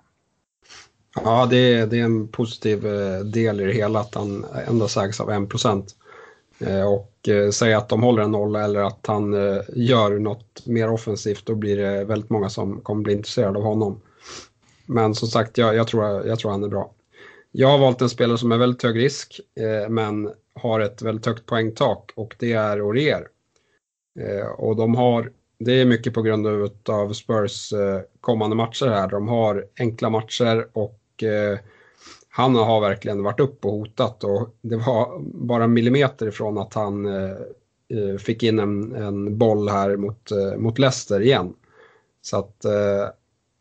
Ja, 1.16 1.46
det 1.46 1.58
är, 1.58 1.88
det 1.88 2.00
är 2.00 2.04
en 2.04 2.28
positiv 2.28 2.86
eh, 2.86 3.20
del 3.20 3.62
i 3.62 3.66
det 3.66 3.74
hela 3.74 4.00
att 4.00 4.16
han 4.16 4.46
endast 4.68 4.98
ägs 4.98 5.20
av 5.20 5.32
1 5.32 5.50
procent. 5.50 5.96
Eh, 6.60 6.94
och 6.94 7.30
eh, 7.30 7.50
säga 7.50 7.78
att 7.78 7.90
de 7.90 8.04
håller 8.04 8.24
en 8.24 8.32
nolla 8.32 8.64
eller 8.64 8.80
att 8.80 9.08
han 9.08 9.34
eh, 9.34 9.62
gör 9.74 10.20
något 10.20 10.66
mer 10.66 10.90
offensivt, 10.90 11.46
då 11.46 11.56
blir 11.56 11.78
det 11.78 12.04
väldigt 12.06 12.30
många 12.30 12.50
som 12.50 12.82
kommer 12.82 13.04
bli 13.04 13.14
intresserade 13.14 13.58
av 13.58 13.66
honom. 13.66 14.02
Men 14.86 15.16
som 15.16 15.28
sagt, 15.28 15.58
jag, 15.58 15.76
jag, 15.76 15.88
tror, 15.88 16.28
jag 16.28 16.40
tror 16.40 16.52
han 16.52 16.64
är 16.64 16.68
bra. 16.68 16.92
Jag 17.52 17.68
har 17.68 17.78
valt 17.78 18.02
en 18.02 18.10
spelare 18.10 18.38
som 18.38 18.52
är 18.52 18.58
väldigt 18.58 18.84
hög 18.84 19.00
risk, 19.00 19.40
men 19.90 20.32
har 20.56 20.80
ett 20.80 21.02
väldigt 21.02 21.26
högt 21.26 21.46
poängtak 21.46 22.12
och 22.16 22.36
det 22.40 22.54
är 22.54 22.82
Orier. 22.82 23.28
och 24.58 24.76
de 24.76 24.96
har, 24.96 25.32
det 25.60 25.82
är 25.82 25.86
mycket 25.86 26.14
på 26.14 26.22
grund 26.22 26.48
av 26.90 27.14
Spurs 27.14 27.74
kommande 28.22 28.56
matcher 28.56 28.88
här. 28.88 29.08
De 29.08 29.28
har 29.28 29.66
enkla 29.80 30.10
matcher 30.10 30.68
och 30.74 31.24
han 32.36 32.56
har 32.56 32.82
verkligen 32.82 33.24
varit 33.24 33.40
upp 33.40 33.66
och 33.66 33.72
hotat 33.72 34.24
och 34.24 34.56
det 34.62 34.76
var 34.76 35.20
bara 35.20 35.68
millimeter 35.68 36.28
ifrån 36.28 36.58
att 36.58 36.74
han 36.74 37.06
eh, 37.06 37.32
eh, 37.94 38.18
fick 38.20 38.44
in 38.44 38.60
en, 38.60 38.96
en 38.96 39.38
boll 39.38 39.70
här 39.70 39.98
mot, 39.98 40.32
eh, 40.32 40.58
mot 40.58 40.80
Leicester 40.80 41.22
igen. 41.22 41.54
Så 42.22 42.38
att 42.38 42.66
eh, 42.66 43.08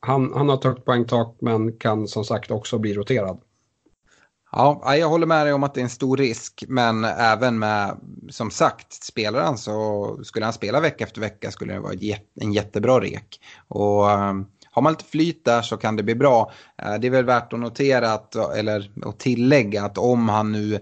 han, 0.00 0.32
han 0.34 0.48
har 0.48 0.56
ett 0.56 0.64
högt 0.64 0.84
poängtak 0.84 1.36
men 1.40 1.72
kan 1.72 2.08
som 2.08 2.24
sagt 2.24 2.50
också 2.50 2.78
bli 2.78 2.94
roterad. 2.94 3.40
Ja, 4.52 4.96
jag 4.96 5.08
håller 5.08 5.26
med 5.26 5.46
dig 5.46 5.52
om 5.52 5.62
att 5.62 5.74
det 5.74 5.80
är 5.80 5.84
en 5.84 5.88
stor 5.88 6.16
risk, 6.16 6.64
men 6.68 7.04
även 7.04 7.58
med, 7.58 7.96
som 8.30 8.50
sagt, 8.50 8.92
spelar 8.92 9.42
han 9.42 9.58
så 9.58 10.18
skulle 10.24 10.46
han 10.46 10.52
spela 10.52 10.80
vecka 10.80 11.04
efter 11.04 11.20
vecka 11.20 11.50
skulle 11.50 11.72
det 11.72 11.80
vara 11.80 11.94
en 12.40 12.52
jättebra 12.52 13.00
rek. 13.00 13.40
Och 13.68 14.10
eh, 14.10 14.34
har 14.72 14.82
man 14.82 14.92
lite 14.92 15.04
flyt 15.04 15.44
där 15.44 15.62
så 15.62 15.76
kan 15.76 15.96
det 15.96 16.02
bli 16.02 16.14
bra. 16.14 16.52
Eh, 16.82 16.94
det 16.94 17.06
är 17.06 17.10
väl 17.10 17.24
värt 17.24 17.52
att 17.52 17.60
notera 17.60 18.12
att, 18.12 18.34
eller 18.34 18.90
att 19.04 19.18
tillägga 19.18 19.84
att 19.84 19.98
om 19.98 20.28
han 20.28 20.52
nu, 20.52 20.74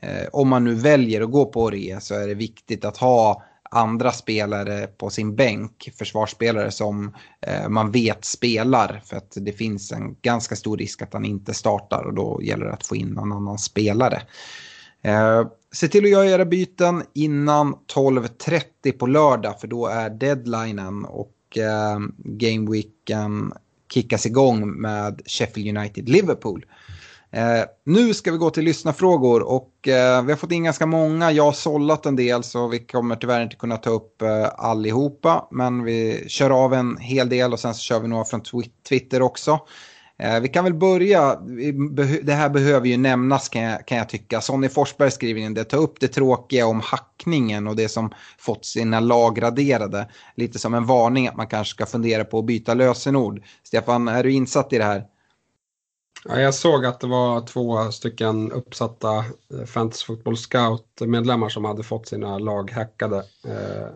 eh, 0.00 0.28
om 0.32 0.48
man 0.48 0.64
nu 0.64 0.74
väljer 0.74 1.20
att 1.20 1.30
gå 1.30 1.44
på 1.46 1.70
re 1.70 2.00
så 2.00 2.14
är 2.14 2.26
det 2.26 2.34
viktigt 2.34 2.84
att 2.84 2.96
ha 2.96 3.42
andra 3.70 4.12
spelare 4.12 4.86
på 4.86 5.10
sin 5.10 5.36
bänk, 5.36 5.90
försvarsspelare 5.98 6.70
som 6.70 7.14
eh, 7.40 7.68
man 7.68 7.90
vet 7.90 8.24
spelar. 8.24 9.02
För 9.04 9.16
att 9.16 9.32
det 9.36 9.52
finns 9.52 9.92
en 9.92 10.16
ganska 10.22 10.56
stor 10.56 10.76
risk 10.76 11.02
att 11.02 11.12
han 11.12 11.24
inte 11.24 11.54
startar 11.54 12.04
och 12.06 12.14
då 12.14 12.40
gäller 12.42 12.66
det 12.66 12.72
att 12.72 12.86
få 12.86 12.96
in 12.96 13.08
någon 13.08 13.32
annan 13.32 13.58
spelare. 13.58 14.22
Eh, 15.02 15.46
se 15.72 15.88
till 15.88 16.04
att 16.04 16.10
göra 16.10 16.26
era 16.26 16.44
byten 16.44 17.02
innan 17.14 17.74
12.30 17.94 18.92
på 18.98 19.06
lördag 19.06 19.60
för 19.60 19.68
då 19.68 19.86
är 19.86 20.10
deadlinen 20.10 21.04
och 21.04 21.32
eh, 21.56 21.98
Gameweeken 22.16 23.24
ehm, 23.24 23.52
kickas 23.92 24.26
igång 24.26 24.80
med 24.80 25.22
Sheffield 25.26 25.78
United-Liverpool. 25.78 26.64
Eh, 27.30 27.64
nu 27.84 28.14
ska 28.14 28.32
vi 28.32 28.38
gå 28.38 28.50
till 28.50 28.64
lyssnarfrågor 28.64 29.42
och 29.42 29.88
eh, 29.88 30.22
vi 30.22 30.32
har 30.32 30.36
fått 30.36 30.52
in 30.52 30.64
ganska 30.64 30.86
många. 30.86 31.32
Jag 31.32 31.44
har 31.44 31.52
sållat 31.52 32.06
en 32.06 32.16
del 32.16 32.42
så 32.42 32.68
vi 32.68 32.78
kommer 32.78 33.16
tyvärr 33.16 33.42
inte 33.42 33.56
kunna 33.56 33.76
ta 33.76 33.90
upp 33.90 34.22
eh, 34.22 34.48
allihopa. 34.56 35.48
Men 35.50 35.84
vi 35.84 36.24
kör 36.28 36.50
av 36.64 36.74
en 36.74 36.96
hel 36.96 37.28
del 37.28 37.52
och 37.52 37.60
sen 37.60 37.74
så 37.74 37.80
kör 37.80 38.00
vi 38.00 38.08
några 38.08 38.24
från 38.24 38.42
Twitter 38.88 39.22
också. 39.22 39.60
Eh, 40.18 40.40
vi 40.40 40.48
kan 40.48 40.64
väl 40.64 40.74
börja, 40.74 41.36
det 42.22 42.32
här 42.32 42.48
behöver 42.48 42.86
ju 42.86 42.96
nämnas 42.96 43.48
kan 43.48 43.62
jag, 43.62 43.86
kan 43.86 43.98
jag 43.98 44.08
tycka. 44.08 44.40
Sonny 44.40 44.68
Forsberg 44.68 45.10
skriver 45.10 45.40
in 45.40 45.54
det, 45.54 45.64
ta 45.64 45.76
upp 45.76 46.00
det 46.00 46.08
tråkiga 46.08 46.66
om 46.66 46.80
hackningen 46.80 47.66
och 47.66 47.76
det 47.76 47.88
som 47.88 48.10
fått 48.38 48.64
sina 48.64 49.00
lag 49.00 49.42
raderade. 49.42 50.08
Lite 50.34 50.58
som 50.58 50.74
en 50.74 50.86
varning 50.86 51.28
att 51.28 51.36
man 51.36 51.46
kanske 51.46 51.74
ska 51.74 51.86
fundera 51.86 52.24
på 52.24 52.38
att 52.38 52.44
byta 52.44 52.74
lösenord. 52.74 53.42
Stefan, 53.62 54.08
är 54.08 54.22
du 54.22 54.32
insatt 54.32 54.72
i 54.72 54.78
det 54.78 54.84
här? 54.84 55.04
Ja, 56.24 56.40
jag 56.40 56.54
såg 56.54 56.86
att 56.86 57.00
det 57.00 57.06
var 57.06 57.40
två 57.40 57.92
stycken 57.92 58.52
uppsatta 58.52 59.16
eh, 59.18 59.64
Fantasy 59.66 60.06
Football 60.06 60.36
Scout-medlemmar 60.36 61.48
som 61.48 61.64
hade 61.64 61.82
fått 61.82 62.08
sina 62.08 62.38
lag 62.38 62.70
hackade. 62.70 63.16
Eh, 63.44 63.88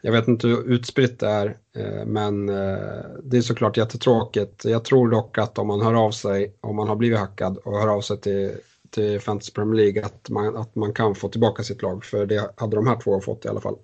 jag 0.00 0.12
vet 0.12 0.28
inte 0.28 0.46
hur 0.46 0.72
utspritt 0.72 1.18
det 1.18 1.26
är, 1.26 1.56
eh, 1.76 2.06
men 2.06 2.48
eh, 2.48 3.04
det 3.24 3.36
är 3.36 3.40
såklart 3.40 3.76
jättetråkigt. 3.76 4.64
Jag 4.64 4.84
tror 4.84 5.10
dock 5.10 5.38
att 5.38 5.58
om 5.58 5.66
man 5.66 5.80
hör 5.80 5.94
av 5.94 6.10
sig, 6.10 6.54
om 6.60 6.76
man 6.76 6.88
har 6.88 6.96
blivit 6.96 7.18
hackad 7.18 7.56
och 7.56 7.78
hör 7.78 7.88
av 7.88 8.00
sig 8.00 8.20
till, 8.20 8.52
till 8.90 9.20
Fantasy 9.20 9.52
Premier 9.52 9.74
League, 9.74 10.04
att 10.04 10.28
man, 10.30 10.56
att 10.56 10.74
man 10.74 10.92
kan 10.92 11.14
få 11.14 11.28
tillbaka 11.28 11.62
sitt 11.62 11.82
lag. 11.82 12.04
För 12.04 12.26
det 12.26 12.50
hade 12.56 12.76
de 12.76 12.86
här 12.86 13.00
två 13.00 13.20
fått 13.20 13.44
i 13.44 13.48
alla 13.48 13.60
fall. 13.60 13.76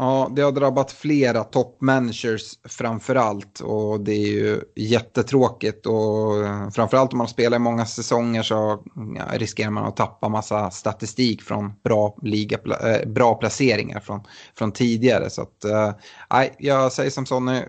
Ja, 0.00 0.30
det 0.36 0.42
har 0.42 0.52
drabbat 0.52 0.92
flera 0.92 1.44
toppmanagers 1.44 2.58
framförallt. 2.64 3.60
och 3.60 4.00
det 4.00 4.12
är 4.12 4.26
ju 4.26 4.60
jättetråkigt 4.74 5.86
och 5.86 6.46
eh, 6.46 6.70
framförallt 6.70 7.12
om 7.12 7.18
man 7.18 7.28
spelar 7.28 7.56
i 7.56 7.60
många 7.60 7.86
säsonger 7.86 8.42
så 8.42 8.84
riskerar 9.32 9.70
man 9.70 9.84
att 9.84 9.96
tappa 9.96 10.28
massa 10.28 10.70
statistik 10.70 11.42
från 11.42 11.72
bra, 11.84 12.16
liga, 12.22 12.58
eh, 12.82 13.08
bra 13.08 13.34
placeringar 13.34 14.00
från, 14.00 14.20
från 14.58 14.72
tidigare. 14.72 15.30
Så 15.30 15.42
att, 15.42 15.64
eh, 15.64 15.92
nej, 16.30 16.54
jag 16.58 16.92
säger 16.92 17.10
som 17.10 17.26
Sonny, 17.26 17.60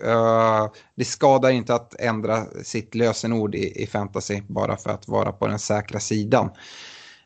det 0.96 1.06
skadar 1.06 1.50
inte 1.50 1.76
att 1.76 1.96
ändra 2.00 2.46
sitt 2.64 2.96
lösenord 2.96 3.56
i, 3.56 3.84
i 3.84 3.88
fantasy 3.88 4.42
bara 4.48 4.78
för 4.78 4.90
att 4.90 5.08
vara 5.08 5.32
på 5.32 5.48
den 5.48 5.60
säkra 5.60 6.00
sidan. 6.00 6.50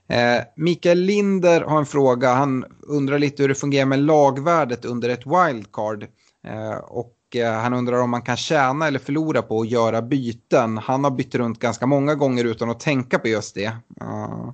Eh, 0.08 0.44
Mikael 0.56 1.00
Linder 1.00 1.62
har 1.62 1.80
en 1.80 1.86
fråga. 1.86 2.34
Han 2.34 2.66
undrar 2.82 3.20
lite 3.20 3.44
hur 3.44 3.50
det 3.50 3.56
fungerar 3.56 3.86
med 3.86 4.00
lagvärdet 4.00 4.86
under 4.86 5.10
ett 5.10 5.26
wildcard. 5.26 6.04
Eh, 6.48 6.78
och 6.78 7.18
eh, 7.36 7.54
han 7.54 7.74
undrar 7.74 8.02
om 8.02 8.10
man 8.10 8.22
kan 8.22 8.38
tjäna 8.38 8.88
eller 8.88 9.00
förlora 9.00 9.42
på 9.42 9.62
att 9.62 9.70
göra 9.70 10.02
byten. 10.02 10.78
Han 10.78 11.04
har 11.04 11.12
bytt 11.12 11.36
runt 11.36 11.60
ganska 11.60 11.86
många 11.86 12.16
gånger 12.16 12.46
utan 12.46 12.70
att 12.70 12.80
tänka 12.80 13.20
på 13.20 13.28
just 13.28 13.56
det. 13.56 13.78
Uh. 14.02 14.52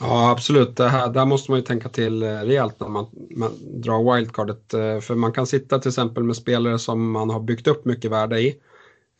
Ja, 0.00 0.30
absolut. 0.30 0.76
Det 0.76 0.88
här, 0.88 1.08
där 1.08 1.24
måste 1.24 1.50
man 1.50 1.60
ju 1.60 1.66
tänka 1.66 1.88
till 1.88 2.22
eh, 2.22 2.28
rejält 2.28 2.80
när 2.80 2.88
man, 2.88 3.06
man 3.36 3.50
drar 3.60 4.14
wildcardet. 4.14 4.74
Eh, 4.74 5.00
för 5.00 5.14
man 5.14 5.32
kan 5.32 5.46
sitta 5.46 5.78
till 5.78 5.88
exempel 5.88 6.22
med 6.22 6.36
spelare 6.36 6.78
som 6.78 7.10
man 7.10 7.30
har 7.30 7.40
byggt 7.40 7.66
upp 7.66 7.84
mycket 7.84 8.10
värde 8.10 8.40
i. 8.40 8.54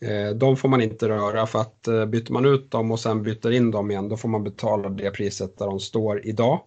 Eh, 0.01 0.34
de 0.34 0.57
får 0.57 0.68
man 0.68 0.80
inte 0.80 1.09
röra 1.09 1.46
för 1.46 1.59
att 1.59 1.88
eh, 1.88 2.07
byter 2.07 2.32
man 2.32 2.44
ut 2.44 2.70
dem 2.70 2.90
och 2.90 3.01
sen 3.01 3.22
byter 3.22 3.51
in 3.51 3.70
dem 3.70 3.90
igen 3.90 4.09
då 4.09 4.16
får 4.16 4.28
man 4.28 4.44
betala 4.44 4.88
det 4.88 5.11
priset 5.11 5.59
där 5.59 5.66
de 5.66 5.80
står 5.80 6.26
idag. 6.26 6.61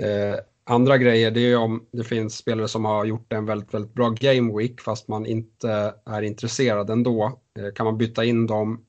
Eh, 0.00 0.38
andra 0.64 0.98
grejer 0.98 1.30
det 1.30 1.40
är 1.40 1.56
om 1.56 1.86
det 1.90 2.04
finns 2.04 2.36
spelare 2.36 2.68
som 2.68 2.84
har 2.84 3.04
gjort 3.04 3.32
en 3.32 3.46
väldigt, 3.46 3.74
väldigt 3.74 3.94
bra 3.94 4.10
game 4.10 4.58
week 4.58 4.80
fast 4.80 5.08
man 5.08 5.26
inte 5.26 5.94
är 6.04 6.22
intresserad 6.22 6.90
ändå. 6.90 7.40
Kan 7.74 7.86
man 7.86 7.98
byta 7.98 8.24
in 8.24 8.46
dem 8.46 8.84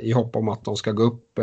i 0.00 0.12
hopp 0.12 0.36
om 0.36 0.48
att 0.48 0.64
de 0.64 0.76
ska 0.76 0.92
gå 0.92 1.02
upp 1.02 1.38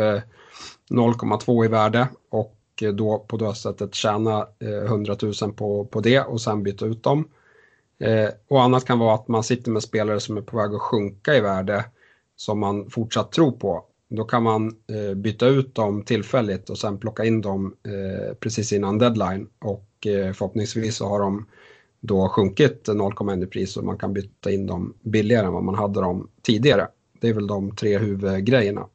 0,2 0.90 1.64
i 1.64 1.68
värde 1.68 2.08
och 2.30 2.58
då 2.94 3.18
på 3.18 3.36
det 3.36 3.54
sättet 3.54 3.94
tjäna 3.94 4.46
100 4.60 5.16
000 5.22 5.52
på, 5.52 5.84
på 5.84 6.00
det 6.00 6.20
och 6.20 6.40
sen 6.40 6.62
byta 6.62 6.86
ut 6.86 7.02
dem. 7.02 7.28
Eh, 8.02 8.28
och 8.48 8.62
annat 8.62 8.84
kan 8.84 8.98
vara 8.98 9.14
att 9.14 9.28
man 9.28 9.42
sitter 9.42 9.70
med 9.70 9.82
spelare 9.82 10.20
som 10.20 10.36
är 10.36 10.40
på 10.40 10.56
väg 10.56 10.74
att 10.74 10.80
sjunka 10.80 11.34
i 11.34 11.40
värde 11.40 11.84
som 12.36 12.60
man 12.60 12.90
fortsatt 12.90 13.32
tror 13.32 13.52
på. 13.52 13.84
då 14.08 14.24
kan 14.24 14.42
man 14.42 14.66
eh, 14.68 15.14
byta 15.14 15.46
ut 15.46 15.74
dem 15.74 16.02
tillfälligt 16.02 16.70
och 16.70 16.78
sen 16.78 16.98
plocka 16.98 17.24
in 17.24 17.40
dem 17.40 17.76
eh, 17.86 18.34
precis 18.34 18.72
innan 18.72 18.98
deadline 18.98 19.48
och 19.64 20.06
eh, 20.06 20.32
förhoppningsvis 20.32 20.96
så 20.96 21.08
har 21.08 21.20
de 21.20 21.46
då 22.00 22.28
sjunkit 22.28 22.88
0,1 22.88 23.44
i 23.44 23.46
pris 23.46 23.76
och 23.76 23.84
man 23.84 23.98
kan 23.98 24.12
byta 24.12 24.50
in 24.50 24.66
dem 24.66 24.94
billigare 25.02 25.46
än 25.46 25.52
vad 25.52 25.64
man 25.64 25.74
hade 25.74 26.00
dem 26.00 26.30
tidigare. 26.42 26.88
Det 27.20 27.28
är 27.28 27.34
väl 27.34 27.46
de 27.46 27.76
tre 27.76 27.98
huvudgrejerna. 27.98 28.86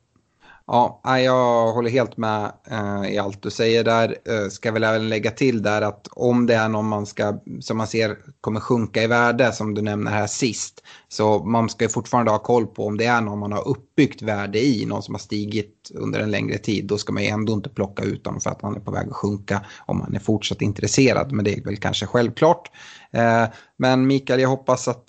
Ja, 0.69 1.01
jag 1.19 1.73
håller 1.73 1.89
helt 1.89 2.17
med 2.17 2.51
eh, 2.71 3.13
i 3.13 3.17
allt 3.17 3.41
du 3.41 3.49
säger 3.49 3.83
där. 3.83 4.17
Eh, 4.25 4.49
ska 4.49 4.71
väl 4.71 4.83
även 4.83 5.09
lägga 5.09 5.31
till 5.31 5.61
där 5.61 5.81
att 5.81 6.07
om 6.11 6.45
det 6.45 6.55
är 6.55 6.69
någon 6.69 6.87
man 6.87 7.05
ska, 7.05 7.39
som 7.61 7.77
man 7.77 7.87
ser 7.87 8.17
kommer 8.41 8.59
sjunka 8.59 9.03
i 9.03 9.07
värde 9.07 9.51
som 9.51 9.73
du 9.73 9.81
nämner 9.81 10.11
här 10.11 10.27
sist. 10.27 10.83
Så 11.07 11.43
man 11.43 11.69
ska 11.69 11.85
ju 11.85 11.89
fortfarande 11.89 12.31
ha 12.31 12.39
koll 12.39 12.67
på 12.67 12.85
om 12.85 12.97
det 12.97 13.05
är 13.05 13.21
någon 13.21 13.39
man 13.39 13.51
har 13.51 13.67
uppbyggt 13.67 14.21
värde 14.21 14.65
i, 14.65 14.85
någon 14.85 15.03
som 15.03 15.13
har 15.13 15.19
stigit 15.19 15.91
under 15.95 16.19
en 16.19 16.31
längre 16.31 16.57
tid. 16.57 16.85
Då 16.85 16.97
ska 16.97 17.13
man 17.13 17.23
ju 17.23 17.29
ändå 17.29 17.53
inte 17.53 17.69
plocka 17.69 18.03
ut 18.03 18.23
dem 18.23 18.39
för 18.39 18.49
att 18.49 18.61
man 18.61 18.75
är 18.75 18.79
på 18.79 18.91
väg 18.91 19.07
att 19.07 19.15
sjunka 19.15 19.65
om 19.85 19.97
man 19.97 20.15
är 20.15 20.19
fortsatt 20.19 20.61
intresserad. 20.61 21.31
Men 21.31 21.45
det 21.45 21.57
är 21.57 21.63
väl 21.63 21.77
kanske 21.77 22.05
självklart. 22.05 22.71
Eh, 23.11 23.43
men 23.77 24.07
Mikael, 24.07 24.41
jag 24.41 24.49
hoppas 24.49 24.87
att 24.87 25.07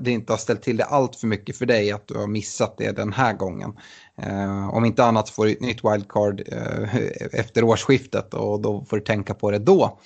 det 0.00 0.10
inte 0.10 0.32
har 0.32 0.38
ställt 0.38 0.62
till 0.62 0.76
det 0.76 0.84
allt 0.84 1.16
för 1.16 1.26
mycket 1.26 1.56
för 1.56 1.66
dig 1.66 1.92
att 1.92 2.08
du 2.08 2.14
har 2.14 2.26
missat 2.26 2.74
det 2.78 2.92
den 2.92 3.12
här 3.12 3.32
gången. 3.32 3.72
Eh, 4.22 4.68
om 4.74 4.84
inte 4.84 5.04
annat 5.04 5.30
får 5.30 5.46
du 5.46 5.52
ett 5.52 5.60
nytt 5.60 5.84
wildcard 5.84 6.42
eh, 6.46 6.96
efter 7.40 7.64
årsskiftet 7.64 8.34
och 8.34 8.60
då 8.60 8.84
får 8.84 8.96
du 8.96 9.02
tänka 9.02 9.34
på 9.34 9.50
det 9.50 9.58
då. 9.58 9.98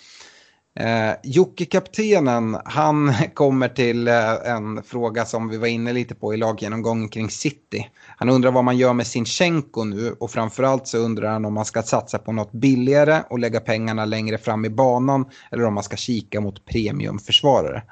Eh, 0.78 1.12
Jocke-kaptenen, 1.22 2.56
han 2.64 3.14
kommer 3.34 3.68
till 3.68 4.08
eh, 4.08 4.34
en 4.44 4.82
fråga 4.82 5.24
som 5.24 5.48
vi 5.48 5.56
var 5.56 5.66
inne 5.66 5.92
lite 5.92 6.14
på 6.14 6.34
i 6.34 6.36
laggenomgången 6.36 7.08
kring 7.08 7.30
City. 7.30 7.90
Han 8.16 8.28
undrar 8.28 8.50
vad 8.50 8.64
man 8.64 8.76
gör 8.76 8.92
med 8.92 9.06
Sinchenko 9.06 9.84
nu 9.84 10.12
och 10.20 10.30
framförallt 10.30 10.88
så 10.88 10.98
undrar 10.98 11.32
han 11.32 11.44
om 11.44 11.54
man 11.54 11.64
ska 11.64 11.82
satsa 11.82 12.18
på 12.18 12.32
något 12.32 12.52
billigare 12.52 13.22
och 13.30 13.38
lägga 13.38 13.60
pengarna 13.60 14.04
längre 14.04 14.38
fram 14.38 14.64
i 14.64 14.70
banan 14.70 15.24
eller 15.50 15.64
om 15.64 15.74
man 15.74 15.84
ska 15.84 15.96
kika 15.96 16.40
mot 16.40 16.64
premiumförsvarare. 16.64 17.82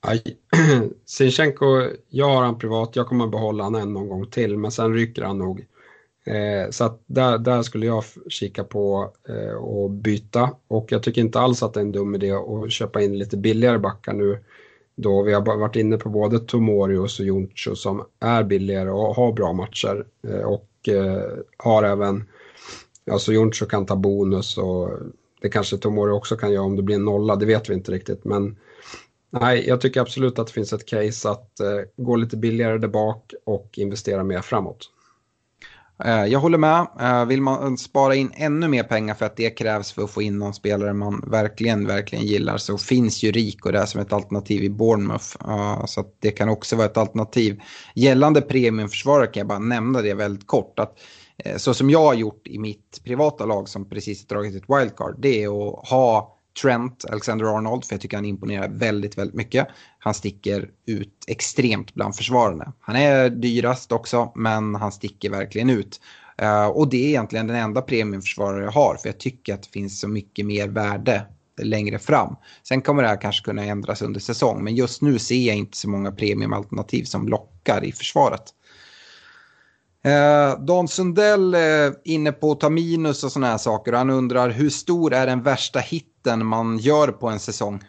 Aj. 0.00 0.22
Sinchenko, 1.04 1.64
jag 2.08 2.26
har 2.26 2.42
han 2.42 2.58
privat, 2.58 2.96
jag 2.96 3.06
kommer 3.06 3.26
behålla 3.26 3.64
han 3.64 3.74
en 3.74 3.92
någon 3.92 4.08
gång 4.08 4.26
till, 4.26 4.58
men 4.58 4.70
sen 4.70 4.94
rycker 4.94 5.22
han 5.22 5.38
nog. 5.38 5.66
Eh, 6.26 6.70
så 6.70 6.84
att 6.84 7.02
där, 7.06 7.38
där 7.38 7.62
skulle 7.62 7.86
jag 7.86 8.04
kika 8.28 8.64
på 8.64 9.12
eh, 9.28 9.54
och 9.54 9.90
byta. 9.90 10.50
Och 10.68 10.92
jag 10.92 11.02
tycker 11.02 11.20
inte 11.20 11.40
alls 11.40 11.62
att 11.62 11.74
det 11.74 11.80
är 11.80 11.84
en 11.84 11.92
dum 11.92 12.14
idé 12.14 12.32
att 12.32 12.72
köpa 12.72 13.02
in 13.02 13.18
lite 13.18 13.36
billigare 13.36 13.78
backar 13.78 14.12
nu. 14.12 14.38
Då 14.96 15.22
vi 15.22 15.32
har 15.32 15.40
varit 15.40 15.76
inne 15.76 15.96
på 15.96 16.08
både 16.08 16.38
Tomorius 16.38 17.20
och 17.20 17.26
Joncho 17.26 17.74
som 17.74 18.04
är 18.20 18.42
billigare 18.42 18.90
och 18.90 19.14
har 19.14 19.32
bra 19.32 19.52
matcher. 19.52 20.06
Eh, 20.28 20.40
och 20.40 20.88
eh, 20.88 21.22
har 21.56 21.82
även, 21.82 22.24
alltså 23.10 23.32
Joncho 23.32 23.66
kan 23.66 23.86
ta 23.86 23.96
bonus 23.96 24.58
och 24.58 24.90
det 25.40 25.48
kanske 25.48 25.76
Tomori 25.76 26.12
också 26.12 26.36
kan 26.36 26.52
göra 26.52 26.64
om 26.64 26.76
det 26.76 26.82
blir 26.82 26.96
en 26.96 27.04
nolla, 27.04 27.36
det 27.36 27.46
vet 27.46 27.70
vi 27.70 27.74
inte 27.74 27.92
riktigt. 27.92 28.24
Men 28.24 28.56
Nej, 29.30 29.68
jag 29.68 29.80
tycker 29.80 30.00
absolut 30.00 30.38
att 30.38 30.46
det 30.46 30.52
finns 30.52 30.72
ett 30.72 30.86
case 30.86 31.30
att 31.30 31.60
eh, 31.60 31.66
gå 31.96 32.16
lite 32.16 32.36
billigare 32.36 32.78
där 32.78 32.88
bak 32.88 33.34
och 33.44 33.78
investera 33.78 34.24
mer 34.24 34.40
framåt. 34.40 34.90
Eh, 36.04 36.24
jag 36.24 36.40
håller 36.40 36.58
med. 36.58 36.86
Eh, 37.00 37.24
vill 37.24 37.42
man 37.42 37.78
spara 37.78 38.14
in 38.14 38.30
ännu 38.34 38.68
mer 38.68 38.82
pengar 38.82 39.14
för 39.14 39.26
att 39.26 39.36
det 39.36 39.50
krävs 39.50 39.92
för 39.92 40.02
att 40.02 40.10
få 40.10 40.22
in 40.22 40.38
någon 40.38 40.54
spelare 40.54 40.92
man 40.92 41.24
verkligen, 41.26 41.86
verkligen 41.86 42.24
gillar 42.24 42.58
så 42.58 42.78
finns 42.78 43.22
ju 43.22 43.32
Rico 43.32 43.70
där 43.70 43.86
som 43.86 44.00
ett 44.00 44.12
alternativ 44.12 44.64
i 44.64 44.70
Bournemouth. 44.70 45.36
Eh, 45.48 45.84
så 45.84 46.04
det 46.20 46.30
kan 46.30 46.48
också 46.48 46.76
vara 46.76 46.86
ett 46.86 46.96
alternativ. 46.96 47.60
Gällande 47.94 48.40
premiumförsvarare 48.40 49.26
kan 49.26 49.40
jag 49.40 49.46
bara 49.46 49.58
nämna 49.58 50.02
det 50.02 50.14
väldigt 50.14 50.46
kort. 50.46 50.78
Att 50.78 50.98
så 51.56 51.74
som 51.74 51.90
jag 51.90 52.04
har 52.04 52.14
gjort 52.14 52.46
i 52.46 52.58
mitt 52.58 53.00
privata 53.04 53.46
lag 53.46 53.68
som 53.68 53.88
precis 53.88 54.26
dragit 54.26 54.56
ett 54.56 54.78
wildcard, 54.78 55.14
det 55.18 55.42
är 55.42 55.48
att 55.48 55.88
ha 55.88 56.37
Trent 56.62 57.04
Alexander-Arnold 57.04 57.84
för 57.84 57.94
jag 57.94 58.00
tycker 58.00 58.16
han 58.16 58.24
imponerar 58.24 58.68
väldigt, 58.68 59.18
väldigt 59.18 59.36
mycket. 59.36 59.66
Han 59.98 60.14
sticker 60.14 60.70
ut 60.86 61.24
extremt 61.26 61.94
bland 61.94 62.16
försvararna. 62.16 62.72
Han 62.80 62.96
är 62.96 63.30
dyrast 63.30 63.92
också, 63.92 64.32
men 64.34 64.74
han 64.74 64.92
sticker 64.92 65.30
verkligen 65.30 65.70
ut. 65.70 66.00
Eh, 66.38 66.66
och 66.66 66.88
det 66.88 67.04
är 67.04 67.08
egentligen 67.08 67.46
den 67.46 67.56
enda 67.56 67.82
premiumförsvarare 67.82 68.64
jag 68.64 68.72
har, 68.72 68.96
för 69.02 69.08
jag 69.08 69.18
tycker 69.18 69.54
att 69.54 69.62
det 69.62 69.70
finns 69.70 70.00
så 70.00 70.08
mycket 70.08 70.46
mer 70.46 70.68
värde 70.68 71.26
längre 71.62 71.98
fram. 71.98 72.36
Sen 72.68 72.82
kommer 72.82 73.02
det 73.02 73.08
här 73.08 73.20
kanske 73.20 73.44
kunna 73.44 73.64
ändras 73.64 74.02
under 74.02 74.20
säsong, 74.20 74.64
men 74.64 74.74
just 74.74 75.02
nu 75.02 75.18
ser 75.18 75.46
jag 75.46 75.56
inte 75.56 75.76
så 75.76 75.88
många 75.88 76.12
premiumalternativ 76.12 77.04
som 77.04 77.28
lockar 77.28 77.84
i 77.84 77.92
försvaret. 77.92 78.54
Eh, 80.04 80.60
Dan 80.60 80.88
Sundell 80.88 81.54
eh, 81.54 81.60
inne 82.04 82.32
på 82.32 82.52
att 82.52 82.60
ta 82.60 82.70
minus 82.70 83.24
och 83.24 83.32
sådana 83.32 83.50
här 83.50 83.58
saker. 83.58 83.92
Och 83.92 83.98
han 83.98 84.10
undrar 84.10 84.50
hur 84.50 84.70
stor 84.70 85.14
är 85.14 85.26
den 85.26 85.42
värsta 85.42 85.80
hitten 86.28 86.46
man 86.46 86.78
gör 86.78 87.08
på 87.08 87.28
en 87.28 87.38
säsong? 87.38 87.80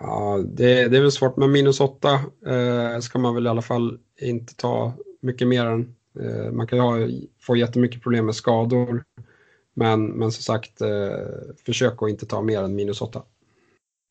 Ja, 0.00 0.40
det, 0.44 0.88
det 0.88 0.96
är 0.96 1.00
väl 1.00 1.12
svårt. 1.12 1.36
Men 1.36 1.52
minus 1.52 1.80
åtta 1.80 2.20
eh, 2.46 3.00
ska 3.00 3.18
man 3.18 3.34
väl 3.34 3.46
i 3.46 3.48
alla 3.48 3.62
fall 3.62 3.98
inte 4.20 4.54
ta 4.56 4.92
mycket 5.20 5.48
mer 5.48 5.66
än. 5.66 5.94
Eh, 6.20 6.52
man 6.52 6.66
kan 6.66 6.78
ha, 6.78 6.96
få 7.40 7.56
jättemycket 7.56 8.02
problem 8.02 8.26
med 8.26 8.34
skador. 8.34 9.04
Men, 9.74 10.06
men 10.06 10.32
som 10.32 10.42
sagt, 10.42 10.80
eh, 10.80 11.54
försök 11.66 12.02
att 12.02 12.10
inte 12.10 12.26
ta 12.26 12.42
mer 12.42 12.62
än 12.62 12.74
minus 12.74 13.00
åtta. 13.00 13.22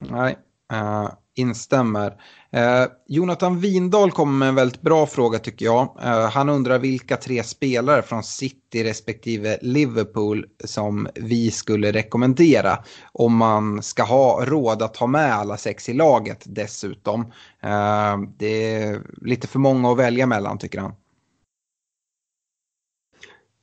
Nej, 0.10 0.38
uh, 0.74 1.10
instämmer. 1.36 2.22
Eh, 2.52 2.86
Jonathan 3.08 3.60
Windahl 3.60 4.12
kommer 4.12 4.34
med 4.34 4.50
en 4.50 4.56
väldigt 4.56 4.82
bra 4.82 5.06
fråga 5.06 5.40
tycker 5.40 5.66
jag. 5.66 5.98
Eh, 6.04 6.30
han 6.30 6.50
undrar 6.50 6.80
vilka 6.80 7.18
tre 7.18 7.44
spelare 7.44 8.02
från 8.02 8.24
City 8.24 8.84
respektive 8.84 9.58
Liverpool 9.62 10.46
som 10.64 11.08
vi 11.16 11.52
skulle 11.52 11.92
rekommendera 11.92 12.84
om 13.12 13.36
man 13.36 13.84
ska 13.84 14.04
ha 14.04 14.46
råd 14.46 14.82
att 14.82 14.98
ha 14.98 15.08
med 15.08 15.34
alla 15.34 15.58
sex 15.58 15.90
i 15.90 15.94
laget 15.94 16.44
dessutom. 16.46 17.22
Eh, 17.64 18.18
det 18.38 18.74
är 18.74 19.02
lite 19.22 19.48
för 19.48 19.60
många 19.60 19.92
att 19.92 19.98
välja 19.98 20.28
mellan 20.28 20.58
tycker 20.58 20.80
han. 20.80 20.94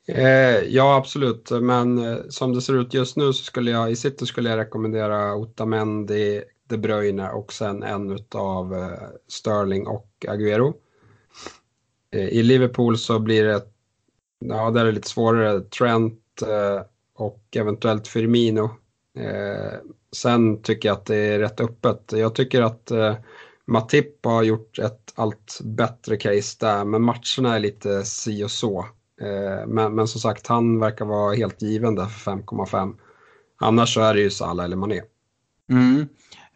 Eh, 0.08 0.64
ja, 0.68 0.96
absolut. 0.96 1.50
Men 1.50 1.98
eh, 1.98 2.18
som 2.28 2.54
det 2.54 2.62
ser 2.62 2.80
ut 2.80 2.94
just 2.94 3.16
nu 3.16 3.32
så 3.32 3.44
skulle 3.44 3.70
jag 3.70 3.90
i 3.90 3.96
City 3.96 4.26
skulle 4.26 4.50
jag 4.50 4.58
rekommendera 4.58 5.34
Otamendi, 5.34 6.42
de 6.70 6.78
Bruyne 6.78 7.30
och 7.30 7.52
sen 7.52 7.82
en 7.82 8.18
av 8.34 8.74
eh, 8.74 9.08
Sterling 9.28 9.86
och 9.86 10.08
Agüero. 10.28 10.74
Eh, 12.10 12.28
I 12.28 12.42
Liverpool 12.42 12.98
så 12.98 13.18
blir 13.18 13.44
det, 13.44 13.62
ja 14.38 14.70
där 14.70 14.80
är 14.80 14.84
det 14.84 14.92
lite 14.92 15.08
svårare, 15.08 15.60
Trent 15.60 16.42
eh, 16.42 16.82
och 17.14 17.42
eventuellt 17.56 18.08
Firmino. 18.08 18.70
Sen 20.12 20.62
tycker 20.62 20.88
jag 20.88 20.96
att 20.96 21.06
det 21.06 21.16
är 21.16 21.38
rätt 21.38 21.60
öppet. 21.60 22.12
Jag 22.12 22.34
tycker 22.34 22.62
att 22.62 22.92
Matip 23.66 24.24
har 24.24 24.42
gjort 24.42 24.78
ett 24.78 25.12
allt 25.14 25.60
bättre 25.64 26.16
case 26.16 26.56
där, 26.60 26.84
men 26.84 27.02
matcherna 27.02 27.56
är 27.56 27.58
lite 27.58 28.04
si 28.04 28.44
och 28.44 28.50
så. 28.50 28.86
Men, 29.66 29.94
men 29.94 30.08
som 30.08 30.20
sagt, 30.20 30.46
han 30.46 30.80
verkar 30.80 31.04
vara 31.04 31.34
helt 31.34 31.62
given 31.62 31.94
där 31.94 32.06
för 32.06 32.30
5,5. 32.30 32.94
Annars 33.58 33.94
så 33.94 34.00
är 34.00 34.14
det 34.14 34.20
ju 34.20 34.30
Salah 34.30 34.64
eller 34.64 34.76
Mané. 34.76 35.02
Mm. 35.70 36.08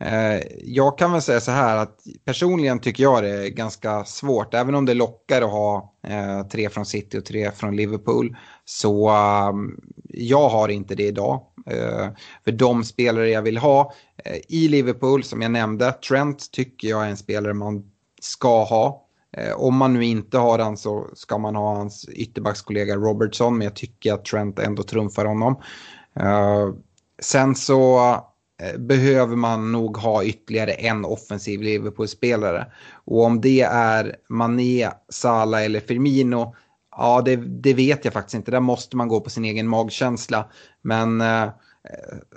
Eh, 0.05 0.43
jag 0.63 0.99
kan 0.99 1.13
väl 1.13 1.23
säga 1.23 1.41
så 1.41 1.51
här 1.51 1.77
att 1.77 2.01
personligen 2.25 2.79
tycker 2.79 3.03
jag 3.03 3.23
det 3.23 3.47
är 3.47 3.49
ganska 3.49 4.05
svårt. 4.05 4.55
Även 4.55 4.75
om 4.75 4.87
det 4.87 4.95
lockar 4.95 5.43
att 5.43 5.51
ha 5.51 5.95
eh, 6.07 6.43
tre 6.43 6.71
från 6.71 6.87
City 6.87 7.19
och 7.19 7.25
tre 7.25 7.51
från 7.51 7.77
Liverpool. 7.77 8.37
Så 8.65 9.09
ehm, 9.09 9.81
jag 10.09 10.49
har 10.49 10.69
inte 10.69 10.95
det 10.95 11.07
idag. 11.07 11.43
Eh, 11.67 12.09
för 12.45 12.53
de 12.53 12.85
spelare 12.85 13.31
jag 13.31 13.43
vill 13.43 13.57
ha 13.57 13.93
i 14.49 14.69
Liverpool, 14.69 15.25
som 15.25 15.43
jag 15.43 15.51
nämnde, 15.51 15.93
Trent 15.93 16.53
tycker 16.53 16.89
jag 16.89 17.05
är 17.05 17.09
en 17.09 17.17
spelare 17.17 17.55
man 17.55 17.91
ska 18.21 18.65
ha. 18.65 19.01
Om 19.57 19.77
man 19.77 19.93
nu 19.93 20.05
inte 20.05 20.39
har 20.39 20.59
han 20.59 20.77
så 20.77 21.07
ska 21.15 21.39
man 21.39 21.57
ha 21.57 21.77
hans 21.77 22.09
ytterbackskollega 22.09 22.97
Robertson, 22.97 23.59
men 23.59 23.65
jag 23.65 23.77
tycker 23.77 24.13
att 24.13 24.25
Trent 24.25 24.59
ändå 24.59 24.83
trumfar 24.83 25.25
honom. 25.25 25.63
sen 27.23 27.55
så 27.55 28.01
Eh, 28.63 28.79
behöver 28.79 29.37
man 29.37 29.73
nog 29.73 29.97
ha 29.97 30.25
ytterligare 30.25 30.73
en 30.73 31.05
offensiv 31.05 31.63
Liverpool-spelare. 31.63 32.67
Och 33.05 33.25
om 33.25 33.41
det 33.41 33.61
är 33.61 34.17
Mané, 34.29 34.91
Salah 35.09 35.65
eller 35.65 35.81
Firmino, 35.81 36.55
ja 36.97 37.23
det, 37.25 37.37
det, 37.37 37.75
vet 37.75 38.05
jag 38.05 38.15
faktiskt 38.15 38.35
inte. 38.35 38.51
Där 38.51 38.61
måste 38.61 38.97
man 38.97 39.09
gå 39.09 39.21
på 39.21 39.31
sin 39.31 39.45
egen 39.45 39.69
magkänsla. 39.69 40.51
Men 40.83 41.21
eh, 41.21 41.49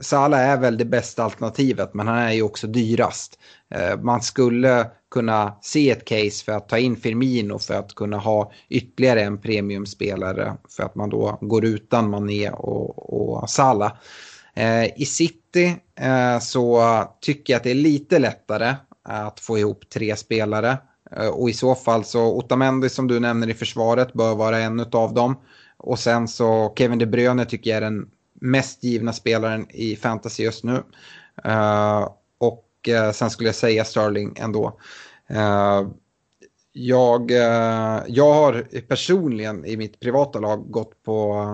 Salah 0.02 0.40
är 0.40 0.58
väl 0.58 0.78
det 0.78 0.86
bästa 0.86 1.24
alternativet, 1.24 1.94
men 1.94 2.08
han 2.08 2.18
är 2.18 2.32
ju 2.32 2.42
också 2.42 2.68
dyrast. 2.68 3.40
Eh, 3.76 4.00
man 4.00 4.22
skulle 4.22 4.88
kunna 5.12 5.58
se 5.62 5.90
ett 5.90 6.06
case 6.06 6.46
för 6.46 6.52
att 6.52 6.70
ta 6.70 6.78
in 6.78 6.96
Firmino 6.96 7.60
för 7.60 7.74
att 7.74 7.96
kunna 7.96 8.18
ha 8.18 8.52
ytterligare 8.70 9.22
en 9.22 9.42
premiumspelare 9.42 10.58
för 10.70 10.84
att 10.84 10.96
man 10.96 11.10
då 11.10 11.38
går 11.42 11.66
utan 11.66 12.10
Mané 12.10 12.50
och, 12.50 13.14
och 13.14 13.50
Salah. 13.50 13.92
Eh, 14.58 15.02
I 15.02 15.06
City 15.06 15.76
eh, 15.96 16.40
så 16.40 16.84
tycker 17.22 17.54
jag 17.54 17.58
att 17.58 17.64
det 17.64 17.72
är 17.72 17.76
lite 17.76 18.20
lättare 18.20 18.76
att 19.04 19.40
få 19.40 19.58
ihop 19.58 19.90
tre 19.90 20.16
spelare. 20.16 20.78
Eh, 21.12 21.28
och 21.28 21.50
i 21.50 21.54
så 21.54 21.76
fall 21.76 22.04
så 22.04 22.38
Otamendi 22.38 22.90
som 22.90 23.08
du 23.08 23.20
nämner 23.20 23.50
i 23.50 23.54
försvaret 23.54 24.14
bör 24.14 24.36
vara 24.36 24.60
en 24.60 24.80
av 24.80 25.14
dem. 25.14 25.36
Och 25.78 26.00
sen 26.00 26.28
så 26.28 26.74
Kevin 26.78 27.00
De 27.00 27.06
Bruyne 27.06 27.46
tycker 27.46 27.70
jag 27.70 27.78
är 27.78 27.82
den 27.82 28.10
mest 28.34 28.84
givna 28.84 29.14
spelaren 29.14 29.66
i 29.70 29.96
fantasy 29.96 30.44
just 30.44 30.64
nu. 30.64 30.84
Eh, 31.44 32.10
och 32.38 32.90
eh, 32.90 33.12
sen 33.12 33.30
skulle 33.30 33.50
jag 33.50 33.56
säga 33.56 33.86
Sterling 33.86 34.38
ändå. 34.40 34.80
Eh, 35.30 35.88
jag, 36.80 37.32
eh, 37.32 38.04
jag 38.08 38.34
har 38.34 38.82
personligen 38.82 39.66
i 39.66 39.78
mitt 39.78 40.00
privata 40.00 40.40
lag 40.40 40.72
gått 40.72 41.04
på, 41.04 41.46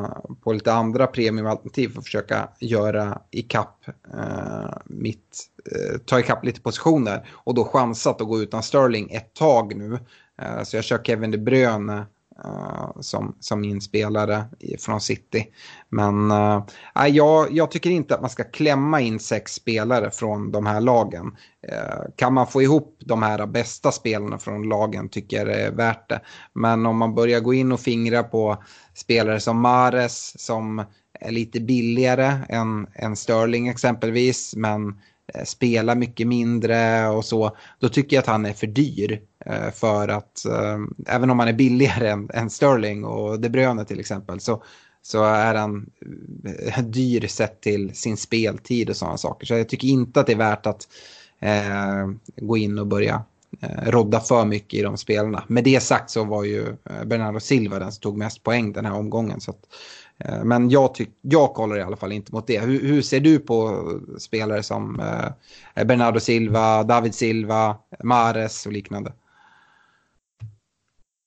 på 0.43 0.53
lite 0.53 0.73
andra 0.73 1.07
premiumalternativ 1.07 1.89
för 1.89 1.99
att 1.99 2.05
försöka 2.05 2.49
göra 2.59 3.21
ikapp 3.31 3.87
eh, 4.13 4.77
mitt, 4.85 5.45
eh, 5.71 5.97
ta 6.05 6.19
ikapp 6.19 6.45
lite 6.45 6.61
positioner 6.61 7.29
och 7.31 7.53
då 7.53 7.63
chansat 7.63 8.21
att 8.21 8.27
gå 8.27 8.41
utan 8.41 8.63
Sterling 8.63 9.11
ett 9.11 9.33
tag 9.33 9.75
nu. 9.75 9.99
så 10.63 10.77
jag 10.77 10.83
kör 10.83 11.03
Kevin 11.03 11.31
De 11.31 11.37
Bruyne 11.37 12.05
Uh, 12.45 13.01
som, 13.01 13.35
som 13.39 13.61
min 13.61 13.81
spelare 13.81 14.43
från 14.79 15.01
City. 15.01 15.47
Men 15.89 16.31
uh, 16.31 16.63
jag, 17.07 17.51
jag 17.51 17.71
tycker 17.71 17.89
inte 17.89 18.15
att 18.15 18.21
man 18.21 18.29
ska 18.29 18.43
klämma 18.43 19.01
in 19.01 19.19
sex 19.19 19.53
spelare 19.53 20.11
från 20.11 20.51
de 20.51 20.65
här 20.65 20.81
lagen. 20.81 21.25
Uh, 21.71 22.11
kan 22.15 22.33
man 22.33 22.47
få 22.47 22.61
ihop 22.61 22.97
de 22.99 23.23
här 23.23 23.45
bästa 23.45 23.91
spelarna 23.91 24.37
från 24.37 24.69
lagen 24.69 25.09
tycker 25.09 25.37
jag 25.37 25.47
det 25.47 25.61
är 25.61 25.71
värt 25.71 26.09
det. 26.09 26.21
Men 26.53 26.85
om 26.85 26.97
man 26.97 27.15
börjar 27.15 27.39
gå 27.39 27.53
in 27.53 27.71
och 27.71 27.79
fingra 27.79 28.23
på 28.23 28.63
spelare 28.93 29.39
som 29.39 29.61
Mares 29.61 30.41
som 30.41 30.83
är 31.19 31.31
lite 31.31 31.59
billigare 31.59 32.37
än, 32.49 32.87
än 32.93 33.15
Sterling 33.15 33.67
exempelvis. 33.67 34.55
Men 34.55 34.99
Eh, 35.27 35.43
spelar 35.43 35.95
mycket 35.95 36.27
mindre 36.27 37.07
och 37.07 37.25
så. 37.25 37.57
Då 37.79 37.89
tycker 37.89 38.15
jag 38.15 38.21
att 38.21 38.27
han 38.27 38.45
är 38.45 38.53
för 38.53 38.67
dyr. 38.67 39.21
Eh, 39.45 39.71
för 39.71 40.07
att 40.07 40.45
eh, 40.45 40.79
även 41.07 41.29
om 41.29 41.39
han 41.39 41.47
är 41.47 41.53
billigare 41.53 42.09
än, 42.09 42.29
än 42.33 42.49
Sterling 42.49 43.05
och 43.05 43.39
De 43.39 43.49
Bruyne 43.49 43.85
till 43.85 43.99
exempel 43.99 44.39
så, 44.39 44.63
så 45.01 45.23
är 45.23 45.55
han 45.55 45.89
dyr 46.83 47.27
sett 47.27 47.61
till 47.61 47.95
sin 47.95 48.17
speltid 48.17 48.89
och 48.89 48.95
sådana 48.95 49.17
saker. 49.17 49.45
Så 49.45 49.53
jag 49.53 49.69
tycker 49.69 49.87
inte 49.87 50.19
att 50.19 50.25
det 50.25 50.33
är 50.33 50.37
värt 50.37 50.65
att 50.65 50.87
eh, 51.39 52.09
gå 52.35 52.57
in 52.57 52.79
och 52.79 52.87
börja 52.87 53.23
eh, 53.61 53.91
rodda 53.91 54.19
för 54.19 54.45
mycket 54.45 54.79
i 54.79 54.81
de 54.81 54.97
spelarna. 54.97 55.43
Med 55.47 55.63
det 55.63 55.83
sagt 55.83 56.09
så 56.09 56.23
var 56.23 56.43
ju 56.43 56.75
Bernardo 57.05 57.39
Silva 57.39 57.79
den 57.79 57.91
som 57.91 58.01
tog 58.01 58.17
mest 58.17 58.43
poäng 58.43 58.73
den 58.73 58.85
här 58.85 58.93
omgången. 58.93 59.41
Så 59.41 59.51
att, 59.51 59.57
eh, 59.57 60.02
Eh, 60.25 60.43
men 60.43 60.69
jag, 60.69 60.93
tyck, 60.93 61.09
jag 61.21 61.53
kollar 61.53 61.77
i 61.77 61.81
alla 61.81 61.95
fall 61.95 62.11
inte 62.11 62.33
mot 62.35 62.47
det. 62.47 62.59
Hur, 62.59 62.81
hur 62.81 63.01
ser 63.01 63.19
du 63.19 63.39
på 63.39 63.83
spelare 64.17 64.63
som 64.63 64.99
eh, 64.99 65.27
eh, 65.75 65.87
Bernardo 65.87 66.19
Silva, 66.19 66.83
David 66.83 67.15
Silva, 67.15 67.77
Mares 68.03 68.65
och 68.65 68.71
liknande? 68.71 69.13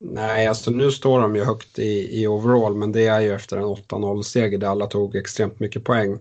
Nej, 0.00 0.46
alltså 0.46 0.70
nu 0.70 0.90
står 0.90 1.20
de 1.20 1.36
ju 1.36 1.44
högt 1.44 1.78
i, 1.78 2.22
i 2.22 2.26
overall, 2.26 2.76
men 2.76 2.92
det 2.92 3.06
är 3.06 3.20
ju 3.20 3.32
efter 3.32 3.56
en 3.56 3.64
8-0-seger 3.64 4.58
där 4.58 4.68
alla 4.68 4.86
tog 4.86 5.16
extremt 5.16 5.60
mycket 5.60 5.84
poäng. 5.84 6.12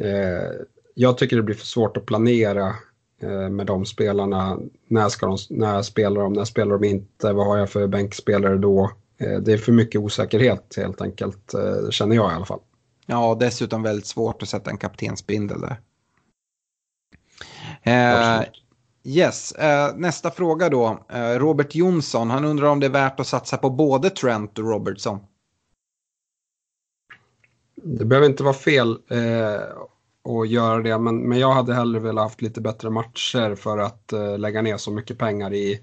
Eh, 0.00 0.50
jag 0.94 1.18
tycker 1.18 1.36
det 1.36 1.42
blir 1.42 1.54
för 1.54 1.66
svårt 1.66 1.96
att 1.96 2.06
planera 2.06 2.74
eh, 3.22 3.48
med 3.48 3.66
de 3.66 3.86
spelarna. 3.86 4.58
När, 4.88 5.08
ska 5.08 5.26
de, 5.26 5.38
när 5.50 5.82
spelar 5.82 6.22
de, 6.22 6.32
när 6.32 6.44
spelar 6.44 6.78
de 6.78 6.88
inte, 6.88 7.32
vad 7.32 7.46
har 7.46 7.56
jag 7.56 7.70
för 7.70 7.86
bänkspelare 7.86 8.56
då? 8.56 8.90
Eh, 9.18 9.38
det 9.40 9.52
är 9.52 9.58
för 9.58 9.72
mycket 9.72 10.00
osäkerhet 10.00 10.74
helt 10.76 11.00
enkelt, 11.00 11.54
eh, 11.54 11.90
känner 11.90 12.16
jag 12.16 12.32
i 12.32 12.34
alla 12.34 12.44
fall. 12.44 12.60
Ja, 13.06 13.36
dessutom 13.40 13.82
väldigt 13.82 14.06
svårt 14.06 14.42
att 14.42 14.48
sätta 14.48 14.70
en 14.70 14.78
kaptensbindel 14.78 15.60
där. 15.60 15.80
Eh, 17.82 18.44
Yes, 19.08 19.54
uh, 19.58 19.98
nästa 19.98 20.30
fråga 20.30 20.68
då. 20.68 21.06
Uh, 21.14 21.38
Robert 21.38 21.74
Jonsson, 21.74 22.30
han 22.30 22.44
undrar 22.44 22.68
om 22.68 22.80
det 22.80 22.86
är 22.86 22.90
värt 22.90 23.20
att 23.20 23.26
satsa 23.26 23.56
på 23.56 23.70
både 23.70 24.10
Trent 24.10 24.58
och 24.58 24.64
Robertson. 24.64 25.18
Det 27.82 28.04
behöver 28.04 28.26
inte 28.26 28.42
vara 28.42 28.54
fel 28.54 28.98
eh, 29.10 29.60
att 30.40 30.48
göra 30.48 30.82
det, 30.82 30.98
men, 30.98 31.18
men 31.28 31.38
jag 31.38 31.52
hade 31.52 31.74
hellre 31.74 32.00
velat 32.00 32.24
haft 32.24 32.42
lite 32.42 32.60
bättre 32.60 32.90
matcher 32.90 33.54
för 33.54 33.78
att 33.78 34.12
eh, 34.12 34.38
lägga 34.38 34.62
ner 34.62 34.76
så 34.76 34.90
mycket 34.90 35.18
pengar 35.18 35.54
i 35.54 35.80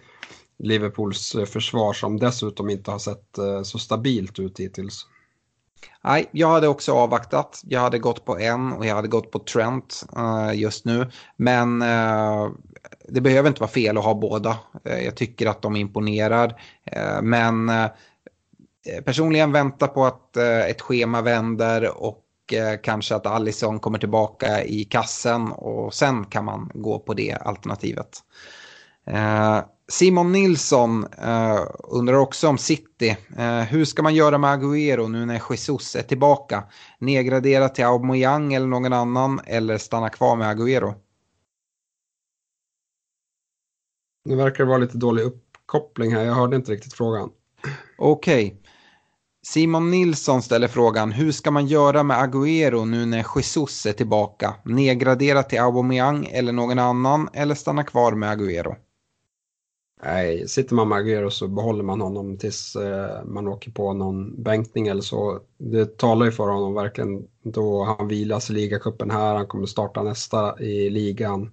Liverpools 0.64 1.36
eh, 1.36 1.46
försvar 1.46 1.94
som 1.94 2.20
dessutom 2.20 2.70
inte 2.70 2.92
har 2.92 3.00
sett 3.00 3.38
eh, 3.38 3.62
så 3.64 3.80
stabilt 3.80 4.40
ut 4.40 4.60
hittills. 4.60 5.08
Nej, 6.04 6.30
jag 6.32 6.48
hade 6.48 6.68
också 6.68 6.94
avvaktat. 6.94 7.62
Jag 7.64 7.80
hade 7.80 8.00
gått 8.00 8.26
på 8.26 8.40
en 8.40 8.74
och 8.74 8.86
jag 8.86 8.96
hade 8.96 9.08
gått 9.08 9.32
på 9.32 9.40
Trent 9.40 10.04
uh, 10.18 10.60
just 10.60 10.86
nu. 10.86 11.12
Men 11.38 11.82
uh, 11.82 12.52
det 13.10 13.22
behöver 13.22 13.50
inte 13.50 13.62
vara 13.62 13.72
fel 13.72 13.98
att 13.98 14.04
ha 14.04 14.14
båda. 14.14 14.58
Uh, 14.90 15.04
jag 15.04 15.16
tycker 15.16 15.48
att 15.48 15.62
de 15.62 15.76
imponerar. 15.76 16.62
men 17.22 17.72
personligen 19.06 19.52
vänta 19.52 19.88
på 19.88 20.06
att 20.06 20.38
ett 20.38 20.82
schema 20.82 21.22
vänder 21.22 22.04
och 22.04 22.20
kanske 22.84 23.16
att 23.16 23.26
Allison 23.26 23.80
kommer 23.80 24.00
tillbaka 24.00 24.64
i 24.64 24.84
kassen 24.84 25.52
och 25.52 25.94
sen 25.94 26.26
kan 26.26 26.46
man 26.46 26.72
gå 26.74 27.00
på 27.00 27.14
det 27.14 27.34
alternativet. 27.34 28.20
Simon 29.88 30.32
Nilsson 30.32 31.04
uh, 31.04 31.66
undrar 31.84 32.18
också 32.18 32.48
om 32.48 32.58
City. 32.58 33.18
Uh, 33.40 33.62
hur 33.62 33.86
ska 33.86 34.04
man 34.04 34.16
göra 34.16 34.38
med 34.38 34.50
Agüero 34.50 35.08
nu 35.08 35.26
när 35.26 35.42
Jesus 35.50 35.96
är 35.96 36.02
tillbaka? 36.02 36.64
Nedgradera 37.00 37.70
till 37.70 37.86
Aubameyang 37.86 38.54
eller 38.54 38.68
någon 38.68 38.94
annan 38.94 39.40
eller 39.46 39.78
stanna 39.78 40.10
kvar 40.10 40.36
med 40.36 40.58
Agüero? 40.58 40.94
Nu 44.26 44.36
verkar 44.36 44.64
det 44.64 44.70
vara 44.70 44.78
lite 44.78 44.98
dålig 44.98 45.24
uppkoppling 45.24 46.14
här. 46.14 46.24
Jag 46.24 46.34
hörde 46.34 46.56
inte 46.56 46.72
riktigt 46.72 46.94
frågan. 46.94 47.30
Okej. 47.98 48.46
Okay. 48.46 48.58
Simon 49.46 49.92
Nilsson 49.92 50.42
ställer 50.42 50.68
frågan, 50.68 51.12
hur 51.12 51.32
ska 51.32 51.52
man 51.52 51.68
göra 51.68 52.04
med 52.04 52.18
Agüero 52.18 52.86
nu 52.86 53.06
när 53.06 53.26
Jesus 53.36 53.86
är 53.86 53.94
tillbaka? 53.94 54.56
Nedgradera 54.66 55.44
till 55.44 55.60
Aubameyang 55.60 56.26
eller 56.26 56.52
någon 56.52 56.80
annan 56.80 57.30
eller 57.34 57.56
stanna 57.56 57.84
kvar 57.84 58.12
med 58.12 58.38
Agüero? 58.38 58.76
Nej, 60.06 60.48
sitter 60.48 60.76
man 60.76 60.90
med 60.90 60.98
Agüero 60.98 61.30
så 61.30 61.48
behåller 61.48 61.84
man 61.84 62.02
honom 62.02 62.38
tills 62.38 62.76
eh, 62.76 63.26
man 63.26 63.48
åker 63.48 63.72
på 63.72 63.94
någon 63.94 64.44
bänkning 64.44 64.88
eller 64.88 65.02
så. 65.02 65.40
Det 65.58 65.98
talar 65.98 66.26
ju 66.26 66.32
för 66.32 66.48
honom 66.48 66.74
verkligen 66.74 67.28
då 67.44 67.84
han 67.84 68.08
vilas 68.08 68.50
i 68.50 68.54
ligacupen 68.54 69.12
här. 69.12 69.36
Han 69.36 69.48
kommer 69.48 69.66
starta 69.66 70.04
nästa 70.04 70.60
i 70.60 70.90
ligan. 70.90 71.52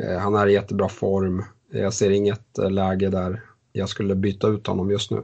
Eh, 0.00 0.18
han 0.18 0.34
är 0.34 0.46
i 0.46 0.52
jättebra 0.52 0.88
form. 0.88 1.44
Jag 1.72 1.94
ser 1.94 2.10
inget 2.10 2.58
eh, 2.58 2.70
läge 2.70 3.08
där 3.08 3.42
jag 3.72 3.88
skulle 3.88 4.14
byta 4.14 4.48
ut 4.48 4.66
honom 4.66 4.90
just 4.90 5.10
nu. 5.10 5.22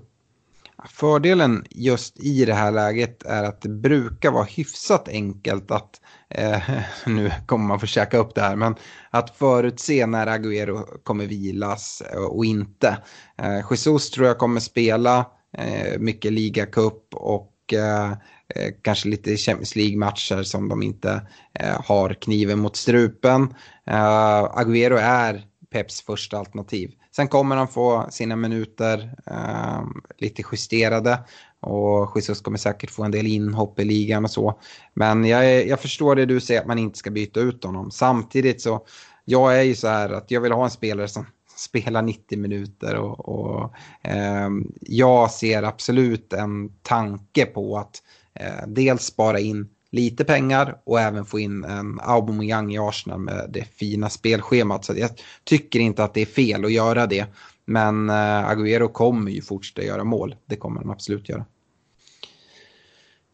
Fördelen 0.88 1.64
just 1.70 2.20
i 2.20 2.44
det 2.44 2.54
här 2.54 2.72
läget 2.72 3.22
är 3.22 3.44
att 3.44 3.60
det 3.60 3.68
brukar 3.68 4.30
vara 4.30 4.44
hyfsat 4.44 5.08
enkelt 5.08 5.70
att, 5.70 6.00
eh, 6.34 6.62
nu 7.06 7.32
kommer 7.46 7.66
man 7.66 7.80
få 7.80 7.86
käka 7.86 8.18
upp 8.18 8.34
det 8.34 8.40
här, 8.40 8.56
men 8.56 8.74
att 9.10 9.36
förutse 9.36 10.06
när 10.06 10.26
Agüero 10.26 11.02
kommer 11.02 11.26
vilas 11.26 12.02
eh, 12.12 12.18
och 12.18 12.44
inte. 12.44 12.98
Eh, 13.38 13.66
Jesus 13.70 14.10
tror 14.10 14.26
jag 14.26 14.38
kommer 14.38 14.60
spela 14.60 15.26
eh, 15.58 15.98
mycket 15.98 16.32
ligacup 16.32 17.14
och 17.14 17.72
eh, 17.72 18.10
eh, 18.54 18.72
kanske 18.82 19.08
lite 19.08 19.36
Champions 19.36 19.76
League-matcher 19.76 20.42
som 20.42 20.68
de 20.68 20.82
inte 20.82 21.26
eh, 21.54 21.80
har 21.84 22.14
kniven 22.14 22.58
mot 22.58 22.76
strupen. 22.76 23.54
Eh, 23.86 24.44
Agüero 24.44 24.98
är 24.98 25.46
Peps 25.72 26.02
första 26.02 26.38
alternativ. 26.38 26.90
Sen 27.16 27.28
kommer 27.28 27.56
han 27.56 27.68
få 27.68 28.06
sina 28.10 28.36
minuter 28.36 29.14
eh, 29.26 29.82
lite 30.18 30.42
justerade 30.52 31.18
och 31.62 32.16
Jesus 32.16 32.40
kommer 32.40 32.58
säkert 32.58 32.90
få 32.90 33.04
en 33.04 33.10
del 33.10 33.26
inhopp 33.26 33.80
i 33.80 33.84
ligan 33.84 34.24
och 34.24 34.30
så. 34.30 34.60
Men 34.94 35.24
jag, 35.24 35.66
jag 35.66 35.80
förstår 35.80 36.16
det 36.16 36.26
du 36.26 36.40
säger 36.40 36.60
att 36.60 36.66
man 36.66 36.78
inte 36.78 36.98
ska 36.98 37.10
byta 37.10 37.40
ut 37.40 37.64
honom. 37.64 37.90
Samtidigt 37.90 38.60
så, 38.60 38.86
jag 39.24 39.58
är 39.58 39.62
ju 39.62 39.74
så 39.74 39.88
här 39.88 40.10
att 40.10 40.30
jag 40.30 40.40
vill 40.40 40.52
ha 40.52 40.64
en 40.64 40.70
spelare 40.70 41.08
som 41.08 41.26
spelar 41.56 42.02
90 42.02 42.38
minuter 42.38 42.96
och, 42.96 43.28
och 43.28 43.72
eh, 44.02 44.50
jag 44.80 45.30
ser 45.30 45.62
absolut 45.62 46.32
en 46.32 46.68
tanke 46.82 47.46
på 47.46 47.78
att 47.78 48.02
eh, 48.34 48.66
dels 48.66 49.02
spara 49.02 49.40
in 49.40 49.68
lite 49.90 50.24
pengar 50.24 50.76
och 50.84 51.00
även 51.00 51.24
få 51.24 51.38
in 51.38 51.64
en 51.64 52.00
Aubameyang 52.02 52.74
i 52.74 52.78
Arsenal 52.78 53.20
med 53.20 53.50
det 53.50 53.64
fina 53.64 54.10
spelschemat. 54.10 54.84
Så 54.84 54.92
jag 54.96 55.10
tycker 55.44 55.80
inte 55.80 56.04
att 56.04 56.14
det 56.14 56.22
är 56.22 56.26
fel 56.26 56.64
att 56.64 56.72
göra 56.72 57.06
det. 57.06 57.26
Men 57.72 58.10
äh, 58.10 58.50
Agüero 58.50 58.88
kommer 58.88 59.30
ju 59.30 59.42
fortsätta 59.42 59.82
göra 59.82 60.04
mål. 60.04 60.36
Det 60.46 60.56
kommer 60.56 60.80
han 60.80 60.90
absolut 60.90 61.28
göra. 61.28 61.44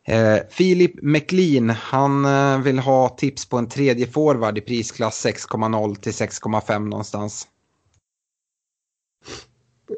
Eh, 0.05 0.39
Filip 0.51 1.03
McLean, 1.03 1.71
han 1.71 2.25
eh, 2.25 2.63
vill 2.63 2.79
ha 2.79 3.09
tips 3.09 3.47
på 3.47 3.59
en 3.59 3.69
tredje 3.69 4.07
forward 4.07 4.59
i 4.59 4.61
prisklass 4.61 5.27
6,0 5.27 5.95
till 5.95 6.13
6,5 6.13 6.79
någonstans. 6.79 7.49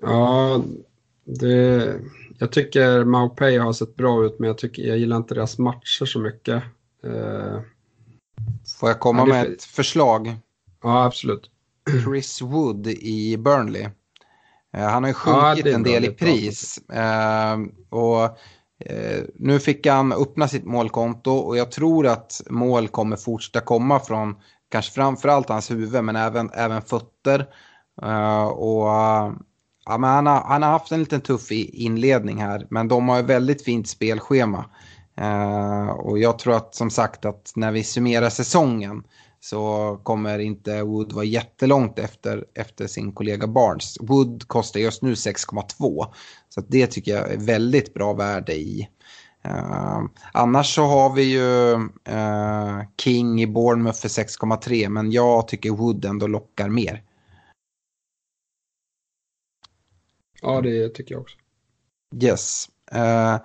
Ja, 0.03 0.63
det, 1.25 2.01
jag 2.39 2.53
tycker 2.53 3.05
Maupay 3.05 3.59
har 3.59 3.73
sett 3.73 3.97
bra 3.97 4.25
ut 4.25 4.39
men 4.39 4.47
jag, 4.47 4.59
tycker, 4.59 4.83
jag 4.83 4.99
gillar 4.99 5.17
inte 5.17 5.35
deras 5.35 5.59
matcher 5.59 6.05
så 6.05 6.19
mycket. 6.19 6.63
Uh, 7.05 7.61
Får 8.81 8.89
jag 8.89 9.01
komma 9.01 9.25
med 9.25 9.47
ett 9.47 9.65
förslag? 9.65 10.37
Ja, 10.83 11.05
absolut. 11.05 11.51
Chris 12.05 12.43
Wood 12.43 12.87
i 12.87 13.37
Burnley. 13.37 13.89
Han 14.73 15.03
har 15.03 15.09
ju 15.09 15.15
sjunkit 15.15 15.67
ja, 15.67 15.73
en 15.75 15.83
del 15.83 16.05
i 16.05 16.11
pris. 16.11 16.81
och 17.91 18.39
nu 19.35 19.61
fick 19.61 19.87
han 19.87 20.13
öppna 20.13 20.49
sitt 20.49 20.65
målkonto 20.65 21.31
och 21.31 21.57
jag 21.57 21.71
tror 21.71 22.07
att 22.07 22.43
mål 22.51 22.89
kommer 22.89 23.17
fortsätta 23.17 23.61
komma 23.61 24.01
från 24.01 24.35
kanske 24.71 24.93
framförallt 24.93 25.49
hans 25.49 25.71
huvud 25.71 26.05
men 26.05 26.17
även, 26.17 26.51
även 26.55 26.83
fötter. 26.83 27.47
och 28.55 28.89
Ja, 29.85 29.99
men 29.99 30.11
han, 30.11 30.27
har, 30.27 30.41
han 30.41 30.63
har 30.63 30.71
haft 30.71 30.93
en 30.93 31.01
liten 31.01 31.21
tuff 31.21 31.53
inledning 31.53 32.43
här, 32.43 32.67
men 32.71 32.89
de 32.89 33.09
har 33.09 33.21
ett 33.21 33.27
väldigt 33.27 33.65
fint 33.65 33.89
spelschema. 33.89 34.65
Och 35.99 36.19
jag 36.19 36.39
tror 36.39 36.57
att 36.57 36.75
som 36.75 36.91
sagt 36.91 37.25
att 37.25 37.53
när 37.57 37.73
vi 37.73 37.85
summerar 37.85 38.31
säsongen 38.31 39.03
så 39.41 39.97
kommer 40.03 40.39
inte 40.39 40.83
Wood 40.83 41.13
vara 41.13 41.25
jättelångt 41.25 41.99
efter, 41.99 42.45
efter 42.55 42.87
sin 42.87 43.13
kollega 43.13 43.47
Barnes. 43.47 43.97
Wood 44.01 44.49
kostar 44.49 44.81
just 44.81 45.03
nu 45.03 45.15
6,2 45.15 46.07
så 46.49 46.61
det 46.61 46.87
tycker 46.87 47.13
jag 47.13 47.33
är 47.33 47.39
väldigt 47.39 47.95
bra 47.95 48.13
värde 48.13 48.55
i. 48.55 48.89
Uh, 49.47 50.05
annars 50.33 50.75
så 50.75 50.83
har 50.83 51.15
vi 51.15 51.23
ju 51.23 51.75
uh, 52.15 52.83
King 53.03 53.43
i 53.43 53.47
Bournemouth 53.47 54.01
för 54.01 54.09
6,3 54.09 54.89
men 54.89 55.13
jag 55.13 55.49
tycker 55.49 55.71
Wood 55.71 56.05
ändå 56.05 56.27
lockar 56.27 56.69
mer. 56.69 57.03
Ja, 60.43 60.61
det 60.61 60.89
tycker 60.89 61.15
jag 61.15 61.23
också. 61.23 61.37
Yes. 62.23 62.69
Uh, 62.95 63.37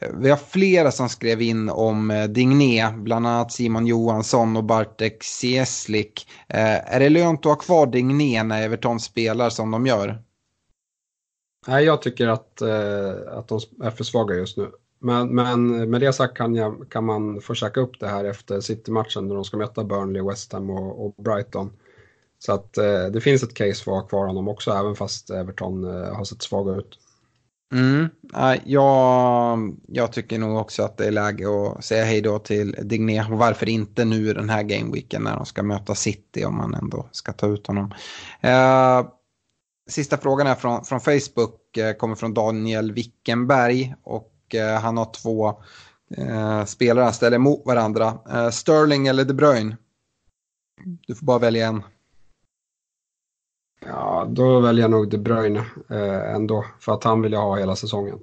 Eh, 0.00 0.10
vi 0.14 0.30
har 0.30 0.36
flera 0.36 0.90
som 0.90 1.08
skrev 1.08 1.42
in 1.42 1.68
om 1.68 2.10
eh, 2.10 2.24
Digné, 2.24 2.90
bland 2.96 3.26
annat 3.26 3.52
Simon 3.52 3.86
Johansson 3.86 4.56
och 4.56 4.64
Bartek 4.64 5.24
Sieslik. 5.24 6.28
Eh, 6.48 6.94
är 6.94 7.00
det 7.00 7.08
lönt 7.08 7.40
att 7.40 7.44
ha 7.52 7.56
kvar 7.56 7.86
Digné 7.86 8.42
när 8.42 8.62
Everton 8.62 9.00
spelar 9.00 9.50
som 9.50 9.70
de 9.70 9.86
gör? 9.86 10.22
Nej, 11.66 11.84
jag 11.84 12.02
tycker 12.02 12.28
att, 12.28 12.62
att 13.26 13.48
de 13.48 13.60
är 13.82 13.90
för 13.90 14.04
svaga 14.04 14.34
just 14.34 14.56
nu. 14.56 14.70
Men, 14.98 15.34
men 15.34 15.90
med 15.90 16.00
det 16.00 16.12
sagt 16.12 16.36
kan, 16.36 16.54
jag, 16.54 16.86
kan 16.90 17.04
man 17.04 17.40
försöka 17.40 17.80
upp 17.80 18.00
det 18.00 18.08
här 18.08 18.24
efter 18.24 18.60
City-matchen 18.60 19.28
när 19.28 19.34
de 19.34 19.44
ska 19.44 19.56
möta 19.56 19.84
Burnley, 19.84 20.22
West 20.22 20.52
Ham 20.52 20.70
och, 20.70 21.06
och 21.06 21.24
Brighton. 21.24 21.72
Så 22.38 22.52
att 22.52 22.72
det 23.12 23.20
finns 23.22 23.42
ett 23.42 23.54
case 23.54 23.84
för 23.84 23.92
att 23.92 24.02
ha 24.02 24.08
kvar 24.08 24.26
honom 24.26 24.48
också, 24.48 24.70
även 24.70 24.94
fast 24.94 25.30
Everton 25.30 25.84
har 25.84 26.24
sett 26.24 26.42
svaga 26.42 26.74
ut. 26.74 26.98
Mm, 27.74 28.08
jag, 28.64 29.76
jag 29.88 30.12
tycker 30.12 30.38
nog 30.38 30.56
också 30.56 30.82
att 30.82 30.96
det 30.96 31.06
är 31.06 31.10
läge 31.10 31.44
att 31.48 31.84
säga 31.84 32.04
hej 32.04 32.20
då 32.20 32.38
till 32.38 32.76
Digné. 32.82 33.24
Och 33.24 33.38
varför 33.38 33.68
inte 33.68 34.04
nu 34.04 34.34
den 34.34 34.50
här 34.50 34.62
gameweeken 34.62 35.22
när 35.22 35.36
de 35.36 35.46
ska 35.46 35.62
möta 35.62 35.94
City 35.94 36.44
om 36.44 36.56
man 36.56 36.74
ändå 36.74 37.08
ska 37.10 37.32
ta 37.32 37.46
ut 37.46 37.66
honom. 37.66 37.94
Eh, 38.40 39.06
sista 39.90 40.16
frågan 40.16 40.46
är 40.46 40.54
från, 40.54 40.84
från 40.84 41.00
Facebook, 41.00 41.76
eh, 41.76 41.92
kommer 41.92 42.14
från 42.14 42.34
Daniel 42.34 42.92
Wickenberg 42.92 43.94
och 44.02 44.54
eh, 44.54 44.80
han 44.80 44.96
har 44.96 45.12
två 45.22 45.48
eh, 46.16 46.64
spelare 46.64 47.04
han 47.04 47.14
ställer 47.14 47.38
mot 47.38 47.66
varandra. 47.66 48.18
Eh, 48.30 48.50
Sterling 48.50 49.06
eller 49.06 49.24
De 49.24 49.34
Bruyne? 49.34 49.76
Du 51.06 51.14
får 51.14 51.26
bara 51.26 51.38
välja 51.38 51.66
en. 51.66 51.82
Ja, 53.86 54.26
då 54.30 54.60
väljer 54.60 54.84
jag 54.84 54.90
nog 54.90 55.10
De 55.10 55.18
Bruyne 55.18 55.64
eh, 55.90 56.34
ändå, 56.34 56.64
för 56.80 56.92
att 56.92 57.04
han 57.04 57.22
vill 57.22 57.32
jag 57.32 57.40
ha 57.40 57.58
hela 57.58 57.76
säsongen. 57.76 58.18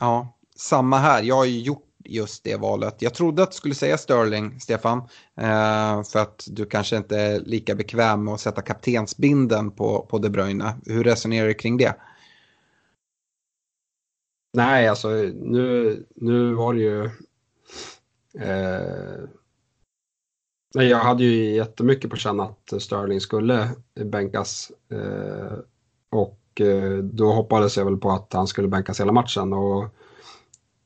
Ja, 0.00 0.38
samma 0.56 0.98
här. 0.98 1.22
Jag 1.22 1.34
har 1.34 1.44
ju 1.44 1.60
gjort 1.60 1.88
just 2.04 2.44
det 2.44 2.56
valet. 2.56 3.02
Jag 3.02 3.14
trodde 3.14 3.42
att 3.42 3.50
du 3.50 3.56
skulle 3.56 3.74
säga 3.74 3.98
Sterling, 3.98 4.60
Stefan, 4.60 4.98
eh, 5.36 6.02
för 6.02 6.18
att 6.18 6.44
du 6.46 6.66
kanske 6.66 6.96
inte 6.96 7.18
är 7.18 7.40
lika 7.40 7.74
bekväm 7.74 8.24
med 8.24 8.34
att 8.34 8.40
sätta 8.40 8.62
kaptensbinden 8.62 9.70
på, 9.70 10.06
på 10.10 10.18
De 10.18 10.30
Bruyne. 10.30 10.74
Hur 10.86 11.04
resonerar 11.04 11.48
du 11.48 11.54
kring 11.54 11.76
det? 11.76 11.94
Nej, 14.54 14.88
alltså 14.88 15.08
nu, 15.34 16.06
nu 16.14 16.54
var 16.54 16.74
det 16.74 16.80
ju... 16.80 17.04
Eh, 18.38 19.28
Nej, 20.74 20.88
jag 20.88 20.98
hade 20.98 21.24
ju 21.24 21.54
jättemycket 21.54 22.10
på 22.10 22.16
känn 22.16 22.40
att 22.40 22.72
Sterling 22.78 23.20
skulle 23.20 23.70
bänkas. 23.94 24.72
Eh, 24.92 25.58
och 26.10 26.60
eh, 26.60 26.98
då 26.98 27.32
hoppades 27.32 27.76
jag 27.76 27.84
väl 27.84 27.96
på 27.96 28.10
att 28.10 28.32
han 28.32 28.46
skulle 28.46 28.68
bänkas 28.68 29.00
hela 29.00 29.12
matchen. 29.12 29.52
Och 29.52 29.84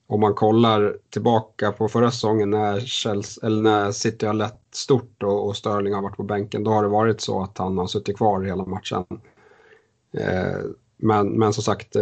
om 0.07 0.21
man 0.21 0.35
kollar 0.35 0.97
tillbaka 1.11 1.73
på 1.73 1.89
förra 1.89 2.11
säsongen 2.11 2.51
när, 2.51 2.81
Chelsea, 2.81 3.47
eller 3.47 3.63
när 3.63 3.93
City 3.93 4.27
har 4.27 4.35
lett 4.35 4.61
stort 4.73 5.23
och, 5.23 5.47
och 5.47 5.57
Sterling 5.57 5.95
har 5.95 6.03
varit 6.03 6.17
på 6.17 6.23
bänken, 6.23 6.65
då 6.65 6.71
har 6.71 6.83
det 6.83 6.89
varit 6.89 7.21
så 7.21 7.43
att 7.43 7.59
han 7.59 7.79
har 7.79 7.87
suttit 7.87 8.17
kvar 8.17 8.43
hela 8.43 8.65
matchen. 8.65 9.05
Eh, 10.13 10.61
men, 10.97 11.29
men 11.29 11.53
som 11.53 11.63
sagt, 11.63 11.97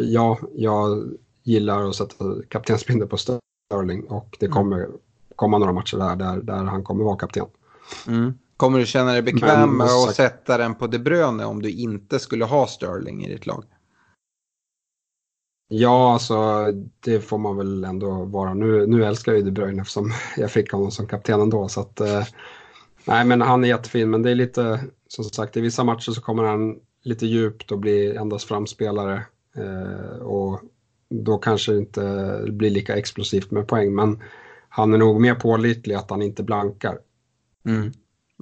ja, 0.00 0.38
jag 0.54 1.12
gillar 1.42 1.88
att 1.88 1.94
sätta 1.94 2.24
kaptensbindel 2.48 3.08
på 3.08 3.16
Sterling 3.16 4.04
och 4.04 4.36
det 4.40 4.46
mm. 4.46 4.56
kommer 4.56 4.88
komma 5.40 5.58
några 5.58 5.72
matcher 5.72 5.96
där, 5.96 6.16
där, 6.16 6.36
där 6.42 6.64
han 6.64 6.84
kommer 6.84 7.04
vara 7.04 7.16
kapten. 7.16 7.46
Mm. 8.06 8.34
Kommer 8.56 8.78
du 8.78 8.86
känna 8.86 9.12
dig 9.12 9.22
bekväm 9.22 9.76
med 9.76 9.86
att 9.86 10.14
sätta 10.14 10.58
den 10.58 10.74
på 10.74 10.86
De 10.86 10.98
Bruyne 10.98 11.44
om 11.44 11.62
du 11.62 11.70
inte 11.70 12.18
skulle 12.18 12.44
ha 12.44 12.66
Sterling 12.66 13.24
i 13.24 13.28
ditt 13.28 13.46
lag? 13.46 13.64
Ja, 15.68 16.12
alltså 16.12 16.66
det 17.04 17.20
får 17.20 17.38
man 17.38 17.56
väl 17.56 17.84
ändå 17.84 18.24
vara. 18.24 18.54
Nu, 18.54 18.86
nu 18.86 19.04
älskar 19.04 19.32
jag 19.32 19.38
ju 19.38 19.44
De 19.44 19.50
Bruyne 19.50 19.80
eftersom 19.80 20.12
jag 20.36 20.50
fick 20.50 20.72
honom 20.72 20.90
som 20.90 21.06
kapten 21.06 21.40
ändå. 21.40 21.68
Så 21.68 21.80
att, 21.80 22.00
eh, 22.00 22.24
nej, 23.04 23.24
men 23.24 23.40
han 23.40 23.64
är 23.64 23.68
jättefin, 23.68 24.10
men 24.10 24.22
det 24.22 24.30
är 24.30 24.34
lite, 24.34 24.80
som 25.08 25.24
sagt, 25.24 25.56
i 25.56 25.60
vissa 25.60 25.84
matcher 25.84 26.12
så 26.12 26.20
kommer 26.20 26.44
han 26.44 26.76
lite 27.02 27.26
djupt 27.26 27.72
och 27.72 27.78
blir 27.78 28.16
endast 28.16 28.48
framspelare. 28.48 29.22
Eh, 29.56 30.22
och 30.22 30.60
då 31.10 31.38
kanske 31.38 31.72
det 31.72 31.78
inte 31.78 32.44
blir 32.48 32.70
lika 32.70 32.96
explosivt 32.96 33.50
med 33.50 33.66
poäng, 33.66 33.94
men 33.94 34.18
han 34.70 34.94
är 34.94 34.98
nog 34.98 35.20
mer 35.20 35.34
pålitlig 35.34 35.94
att 35.94 36.10
han 36.10 36.22
inte 36.22 36.42
blankar. 36.42 36.98
Mm. 37.66 37.92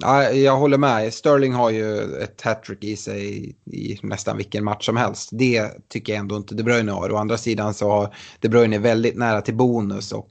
Ja, 0.01 0.31
jag 0.31 0.57
håller 0.57 0.77
med. 0.77 1.13
Sterling 1.13 1.53
har 1.53 1.69
ju 1.69 1.99
ett 2.15 2.41
hattrick 2.41 2.83
i 2.83 2.95
sig 2.95 3.55
i 3.65 3.99
nästan 4.03 4.37
vilken 4.37 4.63
match 4.63 4.85
som 4.85 4.97
helst. 4.97 5.29
Det 5.31 5.89
tycker 5.89 6.13
jag 6.13 6.19
ändå 6.19 6.37
inte 6.37 6.55
De 6.55 6.63
Bruyne 6.63 6.91
har. 6.91 7.11
Å 7.11 7.17
andra 7.17 7.37
sidan 7.37 7.73
så 7.73 7.89
har 7.89 8.15
De 8.39 8.49
Bruyne 8.49 8.77
väldigt 8.77 9.17
nära 9.17 9.41
till 9.41 9.55
bonus 9.55 10.11
och 10.11 10.29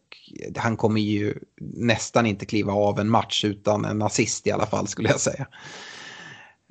han 0.56 0.76
kommer 0.76 1.00
ju 1.00 1.34
nästan 1.60 2.26
inte 2.26 2.46
kliva 2.46 2.72
av 2.72 3.00
en 3.00 3.10
match 3.10 3.44
utan 3.44 3.84
en 3.84 4.02
assist 4.02 4.46
i 4.46 4.50
alla 4.50 4.66
fall 4.66 4.86
skulle 4.86 5.08
jag 5.08 5.20
säga. 5.20 5.46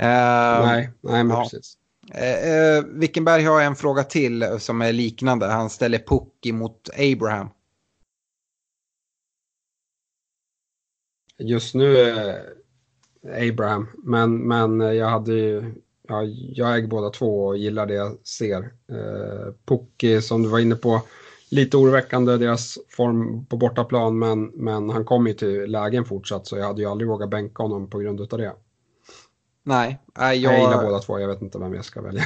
Uh, 0.01 0.65
nej, 0.65 0.89
nej 1.01 1.23
men 1.23 1.29
ja. 1.29 1.43
precis. 1.43 1.77
Uh, 2.15 2.83
uh, 2.83 2.99
Wickenberg 2.99 3.43
har 3.43 3.61
en 3.61 3.75
fråga 3.75 4.03
till 4.03 4.45
som 4.59 4.81
är 4.81 4.93
liknande. 4.93 5.47
Han 5.47 5.69
ställer 5.69 5.99
Pucki 5.99 6.51
mot 6.51 6.89
Abraham. 6.97 7.49
Just 11.39 11.75
nu 11.75 11.97
är 11.97 12.43
Abraham, 13.49 13.87
men, 13.97 14.37
men 14.47 14.79
jag 14.79 15.07
hade 15.07 15.33
ju, 15.33 15.73
ja, 16.07 16.23
jag 16.53 16.77
äger 16.77 16.87
båda 16.87 17.09
två 17.09 17.45
och 17.45 17.57
gillar 17.57 17.85
det 17.85 17.93
jag 17.93 18.27
ser. 18.27 18.57
Eh, 18.91 19.53
Pukki 19.65 20.21
som 20.21 20.43
du 20.43 20.49
var 20.49 20.59
inne 20.59 20.75
på, 20.75 21.01
lite 21.49 21.77
oroväckande 21.77 22.37
deras 22.37 22.77
form 22.89 23.45
på 23.45 23.57
bortaplan, 23.57 24.19
men, 24.19 24.45
men 24.45 24.89
han 24.89 25.05
kom 25.05 25.27
ju 25.27 25.33
till 25.33 25.71
lägen 25.71 26.05
fortsatt 26.05 26.47
så 26.47 26.57
jag 26.57 26.65
hade 26.65 26.81
ju 26.81 26.87
aldrig 26.87 27.09
vågat 27.09 27.29
bänka 27.29 27.63
honom 27.63 27.89
på 27.89 27.99
grund 27.99 28.21
av 28.21 28.39
det. 28.39 28.53
Nej, 29.63 29.99
jag... 30.15 30.35
jag 30.35 30.59
gillar 30.59 30.83
båda 30.83 30.99
två, 30.99 31.19
jag 31.19 31.27
vet 31.27 31.41
inte 31.41 31.59
vem 31.59 31.73
jag 31.73 31.85
ska 31.85 32.01
välja. 32.01 32.23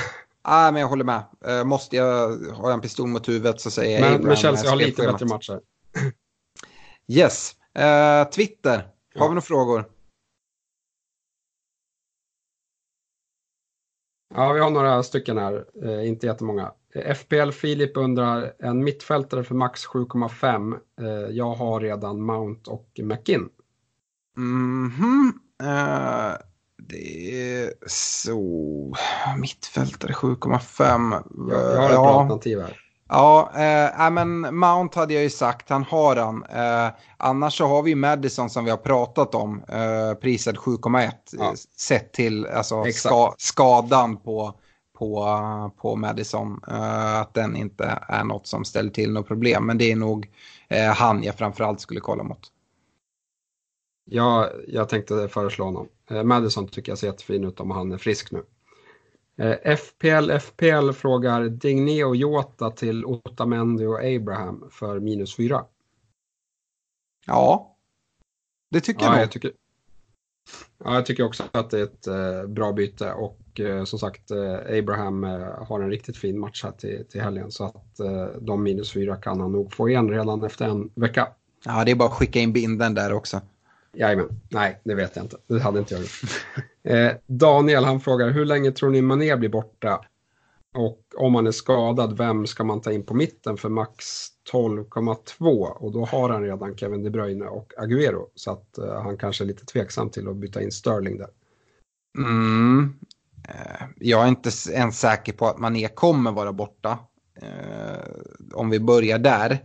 Nej, 0.47 0.71
men 0.71 0.81
jag 0.81 0.87
håller 0.87 1.03
med. 1.03 1.23
Uh, 1.47 1.63
måste 1.63 1.95
jag 1.95 2.37
ha 2.37 2.73
en 2.73 2.81
pistol 2.81 3.07
mot 3.07 3.29
huvudet 3.29 3.61
så 3.61 3.71
säger 3.71 3.91
jag 3.91 4.01
men, 4.01 4.13
Abraham. 4.13 4.27
Men 4.27 4.35
Chelsea 4.35 4.69
har 4.69 4.77
lite 4.77 5.01
bättre 5.01 5.25
matcher. 5.25 5.59
yes. 7.07 7.51
Uh, 7.79 8.29
Twitter. 8.29 8.87
Har 9.15 9.27
vi 9.27 9.29
några 9.29 9.41
frågor? 9.41 9.85
Ja, 14.35 14.53
vi 14.53 14.59
har 14.59 14.69
några 14.69 15.03
stycken 15.03 15.37
här, 15.37 15.65
eh, 15.83 16.07
inte 16.07 16.27
jättemånga. 16.27 16.71
FPL 17.15 17.51
Filip 17.51 17.97
undrar, 17.97 18.53
en 18.59 18.83
mittfältare 18.83 19.43
för 19.43 19.55
max 19.55 19.85
7,5. 19.85 20.79
Eh, 21.01 21.07
jag 21.09 21.53
har 21.53 21.79
redan 21.79 22.21
Mount 22.21 22.71
och 22.71 22.99
McIn. 23.03 23.49
Mhm. 24.37 25.33
Uh, 25.63 26.37
det 26.77 27.41
är 27.61 27.73
så... 27.87 28.95
Mittfältare 29.37 30.13
7,5. 30.13 31.23
Jag, 31.49 31.61
jag 31.61 31.81
har 31.81 31.85
ett 31.85 31.91
ja. 31.93 32.01
bra 32.01 32.19
alternativ 32.19 32.59
här. 32.59 32.90
Ja, 33.13 33.51
eh, 33.55 34.11
men 34.11 34.55
Mount 34.55 34.99
hade 34.99 35.13
jag 35.13 35.23
ju 35.23 35.29
sagt, 35.29 35.69
han 35.69 35.83
har 35.83 36.15
han. 36.15 36.43
Eh, 36.43 36.93
annars 37.17 37.57
så 37.57 37.67
har 37.67 37.83
vi 37.83 37.95
Madison 37.95 38.49
som 38.49 38.65
vi 38.65 38.71
har 38.71 38.77
pratat 38.77 39.35
om, 39.35 39.63
eh, 39.67 40.13
prisad 40.13 40.57
7,1. 40.57 41.11
Ja. 41.31 41.53
Sett 41.77 42.13
till 42.13 42.45
alltså, 42.45 42.83
ska, 42.83 43.33
skadan 43.37 44.17
på, 44.17 44.53
på, 44.97 45.71
på 45.77 45.95
Madison. 45.95 46.61
Eh, 46.67 47.19
att 47.19 47.33
den 47.33 47.55
inte 47.55 47.99
är 48.07 48.23
något 48.23 48.47
som 48.47 48.65
ställer 48.65 48.91
till 48.91 49.11
något 49.11 49.27
problem. 49.27 49.65
Men 49.65 49.77
det 49.77 49.91
är 49.91 49.95
nog 49.95 50.29
eh, 50.69 50.93
han 50.93 51.23
jag 51.23 51.35
framförallt 51.35 51.81
skulle 51.81 51.99
kolla 51.99 52.23
mot. 52.23 52.51
Ja, 54.05 54.49
jag 54.67 54.89
tänkte 54.89 55.27
föreslå 55.27 55.65
honom. 55.65 55.87
Eh, 56.09 56.23
Madison 56.23 56.67
tycker 56.67 56.91
jag 56.91 56.99
ser 56.99 57.07
jättefin 57.07 57.43
ut 57.43 57.59
om 57.59 57.71
han 57.71 57.91
är 57.91 57.97
frisk 57.97 58.31
nu. 58.31 58.43
Eh, 59.41 59.75
FPL 59.77 60.31
FPL 60.31 60.91
frågar 60.91 61.49
Digné 61.49 62.03
och 62.03 62.15
Jota 62.15 62.71
till 62.71 63.05
Otamendi 63.05 63.85
och 63.85 63.99
Abraham 63.99 64.69
för 64.71 64.99
minus 64.99 65.35
fyra. 65.35 65.65
Ja, 67.25 67.77
det 68.71 68.81
tycker 68.81 69.05
Ja, 69.05 69.13
jag 69.13 69.21
jag 69.21 69.31
tycker, 69.31 69.51
ja, 70.83 70.95
jag 70.95 71.05
tycker 71.05 71.23
också 71.23 71.43
att 71.51 71.69
det 71.69 71.79
är 71.79 71.83
ett 71.83 72.07
eh, 72.07 72.47
bra 72.47 72.71
byte 72.73 73.13
och 73.13 73.59
eh, 73.59 73.83
som 73.83 73.99
sagt 73.99 74.31
eh, 74.31 74.79
Abraham 74.79 75.23
eh, 75.23 75.65
har 75.67 75.79
en 75.79 75.89
riktigt 75.89 76.17
fin 76.17 76.39
match 76.39 76.63
här 76.63 76.71
till, 76.71 77.05
till 77.09 77.21
helgen 77.21 77.51
så 77.51 77.65
att 77.65 77.99
eh, 77.99 78.25
de 78.41 78.63
minus 78.63 78.91
fyra 78.91 79.15
kan 79.15 79.39
han 79.39 79.51
nog 79.51 79.73
få 79.73 79.89
igen 79.89 80.09
redan 80.09 80.43
efter 80.43 80.65
en 80.65 80.89
vecka. 80.95 81.27
Ja, 81.65 81.83
det 81.85 81.91
är 81.91 81.95
bara 81.95 82.09
att 82.09 82.15
skicka 82.15 82.39
in 82.39 82.53
binden 82.53 82.93
där 82.93 83.13
också. 83.13 83.41
Jajamän, 83.93 84.29
nej 84.49 84.79
det 84.83 84.95
vet 84.95 85.15
jag 85.15 85.25
inte. 85.25 85.37
Det 85.47 85.59
hade 85.59 85.79
inte 85.79 85.93
jag 85.93 86.01
gjort. 86.01 86.11
Eh, 86.83 87.11
Daniel 87.27 87.83
han 87.83 87.99
frågar 87.99 88.29
hur 88.29 88.45
länge 88.45 88.71
tror 88.71 88.89
ni 88.89 89.01
Mané 89.01 89.35
blir 89.35 89.49
borta? 89.49 90.05
Och 90.75 91.01
om 91.17 91.35
han 91.35 91.47
är 91.47 91.51
skadad, 91.51 92.17
vem 92.17 92.47
ska 92.47 92.63
man 92.63 92.81
ta 92.81 92.91
in 92.91 93.05
på 93.05 93.13
mitten 93.13 93.57
för 93.57 93.69
max 93.69 94.05
12,2? 94.51 95.65
Och 95.65 95.91
då 95.91 96.05
har 96.05 96.29
han 96.29 96.43
redan 96.43 96.77
Kevin 96.77 97.03
De 97.03 97.09
Bruyne 97.09 97.45
och 97.45 97.73
Agüero. 97.77 98.25
Så 98.35 98.51
att 98.51 98.77
eh, 98.77 99.01
han 99.01 99.17
kanske 99.17 99.43
är 99.43 99.45
lite 99.45 99.65
tveksam 99.65 100.09
till 100.09 100.27
att 100.27 100.35
byta 100.35 100.61
in 100.61 100.71
Sterling 100.71 101.17
där. 101.17 101.29
Mm. 102.17 102.93
Eh, 103.49 103.85
Jag 103.95 104.23
är 104.23 104.27
inte 104.27 104.49
ens 104.71 104.99
säker 104.99 105.33
på 105.33 105.47
att 105.47 105.59
Mané 105.59 105.87
kommer 105.87 106.31
vara 106.31 106.53
borta. 106.53 106.99
Eh, 107.41 108.09
Om 108.53 108.69
vi 108.69 108.79
börjar 108.79 109.19
där. 109.19 109.59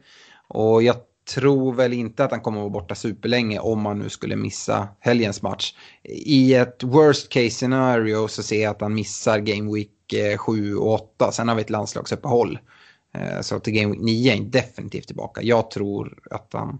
Och 0.49 0.83
jag 0.83 0.97
tror 1.35 1.75
väl 1.75 1.93
inte 1.93 2.25
att 2.25 2.31
han 2.31 2.41
kommer 2.41 2.61
vara 2.61 2.71
borta 2.71 2.95
superlänge 2.95 3.59
om 3.59 3.87
han 3.87 3.99
nu 3.99 4.09
skulle 4.09 4.37
missa 4.37 4.89
helgens 5.01 5.43
match. 5.43 5.75
I 6.05 6.55
ett 6.55 6.83
worst 6.83 7.29
case 7.29 7.51
scenario 7.51 8.29
så 8.29 8.43
ser 8.43 8.63
jag 8.63 8.71
att 8.71 8.81
han 8.81 8.95
missar 8.95 9.39
Game 9.39 9.75
Week 9.75 10.13
eh, 10.13 10.39
7 10.39 10.77
och 10.77 10.95
8. 10.95 11.33
Sen 11.33 11.49
har 11.49 11.55
vi 11.55 11.63
ett 11.63 11.71
landslagsuppehåll. 11.71 12.59
Eh, 13.15 13.41
så 13.41 13.59
till 13.59 13.73
Game 13.73 13.93
Week 13.93 14.03
9 14.03 14.33
är 14.33 14.37
han 14.37 14.51
definitivt 14.51 15.07
tillbaka. 15.07 15.43
Jag 15.43 15.71
tror 15.71 16.19
att 16.31 16.49
han 16.53 16.79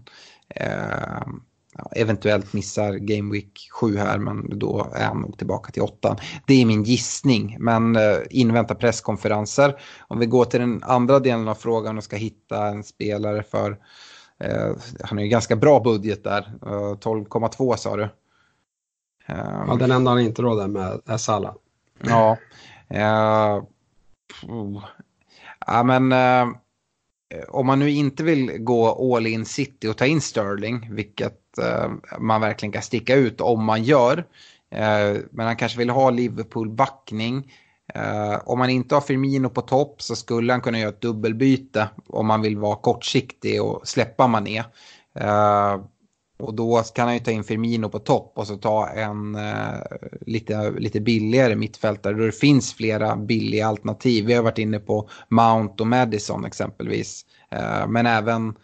eh, 0.55 1.27
eventuellt 1.95 2.53
missar 2.53 2.93
Game 2.93 3.33
Week 3.33 3.67
7 3.71 3.97
här 3.97 4.17
men 4.17 4.59
då 4.59 4.91
är 4.95 5.05
han 5.05 5.21
nog 5.21 5.37
tillbaka 5.37 5.71
till 5.71 5.81
8. 5.81 6.17
Det 6.47 6.61
är 6.61 6.65
min 6.65 6.83
gissning 6.83 7.57
men 7.59 7.95
eh, 7.95 8.17
invänta 8.29 8.75
presskonferenser. 8.75 9.79
Om 10.07 10.19
vi 10.19 10.25
går 10.25 10.45
till 10.45 10.59
den 10.59 10.83
andra 10.83 11.19
delen 11.19 11.47
av 11.47 11.55
frågan 11.55 11.97
och 11.97 12.03
ska 12.03 12.15
hitta 12.15 12.67
en 12.67 12.83
spelare 12.83 13.43
för 13.43 13.77
han 15.03 15.17
har 15.17 15.23
ju 15.23 15.27
ganska 15.27 15.55
bra 15.55 15.79
budget 15.79 16.23
där, 16.23 16.53
eh, 16.65 16.97
12,2 16.97 17.75
sa 17.75 17.95
du. 17.95 18.03
Eh, 19.25 19.63
Ja, 19.67 19.75
den 19.79 19.91
enda 19.91 20.11
han 20.11 20.19
inte 20.19 20.41
råder 20.41 20.67
med 20.67 21.01
är 21.05 21.17
Salah. 21.17 21.53
Ja. 21.99 22.37
Eh, 22.89 23.63
ja 25.67 25.83
men 25.83 26.11
eh, 26.11 26.53
om 27.47 27.65
man 27.65 27.79
nu 27.79 27.89
inte 27.89 28.23
vill 28.23 28.57
gå 28.57 29.15
all 29.15 29.27
in 29.27 29.45
city 29.45 29.87
och 29.87 29.97
ta 29.97 30.05
in 30.05 30.21
Sterling, 30.21 30.87
vilket 30.91 31.57
eh, 31.57 31.91
man 32.19 32.41
verkligen 32.41 32.71
kan 32.71 32.81
sticka 32.81 33.15
ut 33.15 33.41
om 33.41 33.63
man 33.63 33.83
gör. 33.83 34.17
Eh, 34.71 35.17
men 35.31 35.45
han 35.45 35.55
kanske 35.55 35.77
vill 35.77 35.89
ha 35.89 36.09
Liverpool-backning. 36.09 37.53
Uh, 37.95 38.39
om 38.45 38.59
man 38.59 38.69
inte 38.69 38.95
har 38.95 39.01
Firmino 39.01 39.49
på 39.49 39.61
topp 39.61 40.01
så 40.01 40.15
skulle 40.15 40.53
han 40.53 40.61
kunna 40.61 40.79
göra 40.79 40.89
ett 40.89 41.01
dubbelbyte 41.01 41.89
om 42.07 42.27
man 42.27 42.41
vill 42.41 42.57
vara 42.57 42.75
kortsiktig 42.75 43.63
och 43.63 43.87
släppa 43.87 44.27
Mané. 44.27 44.59
Uh, 45.21 45.85
och 46.39 46.53
då 46.53 46.83
kan 46.95 47.05
han 47.05 47.13
ju 47.13 47.19
ta 47.19 47.31
in 47.31 47.43
Firmino 47.43 47.89
på 47.89 47.99
topp 47.99 48.33
och 48.35 48.47
så 48.47 48.57
ta 48.57 48.87
en 48.87 49.35
uh, 49.35 49.81
lite, 50.21 50.71
lite 50.71 50.99
billigare 50.99 51.55
mittfältare 51.55 52.13
då 52.13 52.25
det 52.25 52.31
finns 52.31 52.73
flera 52.73 53.15
billiga 53.15 53.67
alternativ. 53.67 54.25
Vi 54.25 54.33
har 54.33 54.43
varit 54.43 54.57
inne 54.57 54.79
på 54.79 55.09
Mount 55.29 55.83
och 55.83 55.87
Madison 55.87 56.45
exempelvis. 56.45 57.25
Men 57.87 58.05
även 58.05 58.55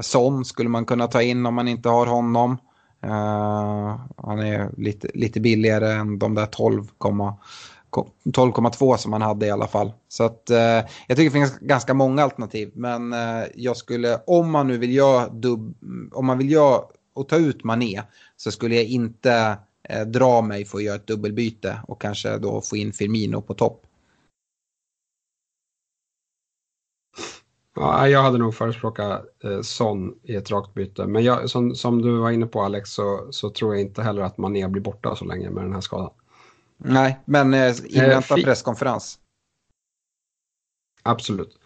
Son 0.00 0.44
skulle 0.44 0.68
man 0.68 0.84
kunna 0.84 1.06
ta 1.06 1.22
in 1.22 1.46
om 1.46 1.54
man 1.54 1.68
inte 1.68 1.88
har 1.88 2.06
honom. 2.06 2.56
Han 4.16 4.38
är 4.38 4.80
lite, 4.80 5.10
lite 5.14 5.40
billigare 5.40 5.92
än 5.92 6.18
de 6.18 6.34
där 6.34 6.46
12, 6.46 6.84
12,2 7.90 8.96
som 8.96 9.12
han 9.12 9.22
hade 9.22 9.46
i 9.46 9.50
alla 9.50 9.66
fall. 9.66 9.92
Så 10.08 10.24
att, 10.24 10.50
eh, 10.50 10.58
jag 11.06 11.16
tycker 11.16 11.24
det 11.24 11.30
finns 11.30 11.58
ganska 11.58 11.94
många 11.94 12.22
alternativ. 12.22 12.70
Men 12.74 13.12
eh, 13.12 13.44
jag 13.54 13.76
skulle, 13.76 14.20
om 14.26 14.50
man 14.50 14.66
nu 14.66 14.78
vill 14.78 14.94
göra 14.94 15.28
dubb, 15.28 15.74
om 16.12 16.26
man 16.26 16.38
vill 16.38 16.50
göra 16.50 16.82
och 17.14 17.28
ta 17.28 17.36
ut 17.36 17.64
Mané 17.64 18.02
så 18.36 18.50
skulle 18.50 18.74
jag 18.74 18.84
inte 18.84 19.58
eh, 19.88 20.06
dra 20.06 20.42
mig 20.42 20.64
för 20.64 20.78
att 20.78 20.84
göra 20.84 20.96
ett 20.96 21.06
dubbelbyte 21.06 21.80
och 21.88 22.00
kanske 22.00 22.38
då 22.38 22.60
få 22.60 22.76
in 22.76 22.92
Firmino 22.92 23.40
på 23.40 23.54
topp. 23.54 23.84
Ja, 27.80 28.08
jag 28.08 28.22
hade 28.22 28.38
nog 28.38 28.54
förespråkat 28.54 29.24
eh, 29.44 29.60
Son 29.60 30.14
i 30.22 30.34
ett 30.34 30.50
rakt 30.50 30.74
byte. 30.74 31.06
Men 31.06 31.24
jag, 31.24 31.50
som, 31.50 31.74
som 31.74 32.02
du 32.02 32.18
var 32.18 32.30
inne 32.30 32.46
på 32.46 32.62
Alex 32.62 32.90
så, 32.90 33.26
så 33.30 33.50
tror 33.50 33.74
jag 33.74 33.80
inte 33.80 34.02
heller 34.02 34.22
att 34.22 34.38
Mané 34.38 34.68
blir 34.68 34.82
borta 34.82 35.16
så 35.16 35.24
länge 35.24 35.50
med 35.50 35.64
den 35.64 35.72
här 35.72 35.80
skadan. 35.80 36.10
Nej, 36.78 37.18
men 37.24 37.54
eh, 37.54 37.74
invänta 37.88 38.36
fi- 38.36 38.44
presskonferens. 38.44 39.18
Absolut. 41.02 41.58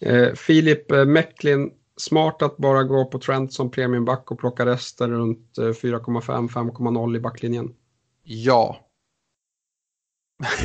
Eh, 0.00 0.32
Filip 0.32 0.90
eh, 0.90 1.04
Mäcklin, 1.04 1.72
smart 1.96 2.42
att 2.42 2.56
bara 2.56 2.82
gå 2.82 3.04
på 3.04 3.18
Trent 3.18 3.52
som 3.52 3.70
premiumback 3.70 4.30
och 4.30 4.38
plocka 4.38 4.66
rester 4.66 5.08
runt 5.08 5.58
eh, 5.58 5.62
4,5-5,0 5.62 7.16
i 7.16 7.20
backlinjen. 7.20 7.74
Ja. 8.22 8.80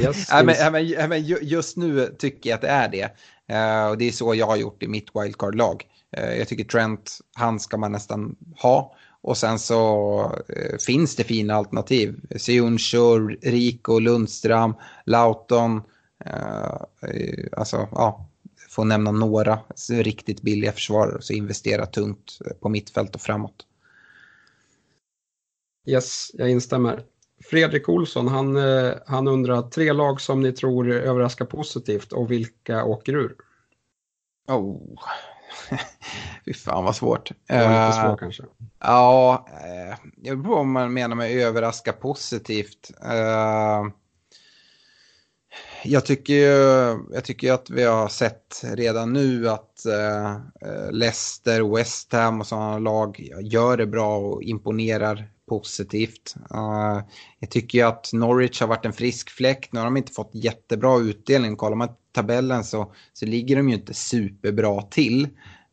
Yes, 0.02 0.30
Nej, 0.32 0.46
men, 0.46 0.72
nej, 0.72 1.08
men, 1.08 1.24
just 1.26 1.78
nu 1.78 2.16
tycker 2.20 2.50
jag 2.50 2.56
att 2.56 2.62
det 2.62 2.68
är 2.68 2.90
det. 2.90 3.04
Eh, 3.56 3.90
och 3.90 3.98
det 3.98 4.08
är 4.08 4.12
så 4.12 4.36
jag 4.36 4.46
har 4.46 4.58
gjort 4.58 4.84
i 4.84 4.88
mitt 4.88 5.10
wildcard-lag. 5.16 5.86
Eh, 6.12 6.34
jag 6.34 6.48
tycker 6.48 6.64
Trent, 6.64 7.18
han 7.34 7.60
ska 7.60 7.78
man 7.78 7.92
nästan 7.92 8.36
ha. 8.62 8.96
Och 9.22 9.38
sen 9.38 9.60
så 9.60 10.22
eh, 10.50 10.78
finns 10.78 11.16
det 11.16 11.24
fina 11.24 11.56
alternativ. 11.56 12.20
Seuncho, 12.38 13.18
Rico, 13.42 14.00
Lundström, 14.00 14.74
Lauton. 15.06 15.82
Eh, 16.26 16.82
alltså, 17.52 17.88
ja, 17.92 18.30
får 18.70 18.86
nämna 18.86 19.12
några 19.12 19.60
riktigt 19.90 20.42
billiga 20.42 20.72
försvarare. 20.72 21.22
Så 21.22 21.34
investera 21.34 21.86
tungt 21.86 22.40
eh, 22.46 22.52
på 22.52 22.70
mittfält 22.70 23.16
och 23.16 23.22
framåt. 23.22 23.66
Yes, 25.88 26.32
jag 26.34 26.50
instämmer. 26.50 27.04
Fredrik 27.44 27.90
Olsson, 27.90 28.28
han, 28.28 28.56
han 29.06 29.28
undrar 29.28 29.62
tre 29.62 29.94
lag 29.94 30.22
som 30.22 30.42
ni 30.42 30.52
tror 30.52 30.92
överraskar 30.92 31.46
positivt 31.46 32.14
och 32.14 32.32
vilka 32.32 32.84
åker 32.84 33.14
ur? 33.14 33.36
Oh. 34.48 35.00
Fy 36.46 36.54
fan 36.54 36.84
vad 36.84 36.96
svårt. 36.96 37.32
Det 37.48 37.54
var 37.54 37.62
lite 37.62 37.98
Eh, 38.00 38.06
svårt 38.06 38.20
kanske. 38.20 38.44
Ja, 38.80 39.46
eh, 39.64 39.98
jag 40.22 40.32
vet 40.32 40.38
inte 40.38 40.50
vad 40.50 40.66
man 40.66 40.94
menar 40.94 41.16
med 41.16 41.32
överraska 41.32 41.94
positivt. 41.94 42.92
Eh, 43.04 43.86
jag 45.84 46.06
tycker 46.06 46.34
ju 46.34 47.00
jag 47.12 47.24
tycker 47.24 47.54
att 47.54 47.70
vi 47.70 47.84
har 47.84 48.08
sett 48.08 48.62
redan 48.64 49.14
nu 49.14 49.50
att 49.50 49.86
Leicester, 50.92 51.76
West 51.76 52.14
Ham 52.14 52.40
och 52.40 52.48
sådana 52.48 52.80
lag 52.80 53.30
gör 53.42 53.78
det 53.78 53.86
bra 53.86 54.18
och 54.18 54.44
imponerar 54.44 55.32
positivt. 55.50 56.36
Jag 57.40 57.50
tycker 57.50 57.78
ju 57.78 57.84
att 57.84 58.10
Norwich 58.14 58.62
har 58.62 58.68
varit 58.68 58.86
en 58.86 58.94
frisk 58.94 59.30
fläkt. 59.30 59.74
Nu 59.74 59.80
har 59.80 59.86
de 59.86 59.98
inte 59.98 60.14
fått 60.14 60.32
jättebra 60.34 61.00
utdelning. 61.00 61.56
Kollar 61.56 61.76
man 61.76 61.90
tabellen 62.12 62.64
så, 62.64 62.94
så 63.14 63.26
ligger 63.26 63.56
de 63.56 63.70
ju 63.70 63.76
inte 63.76 63.94
superbra 63.94 64.82
till. 64.82 65.28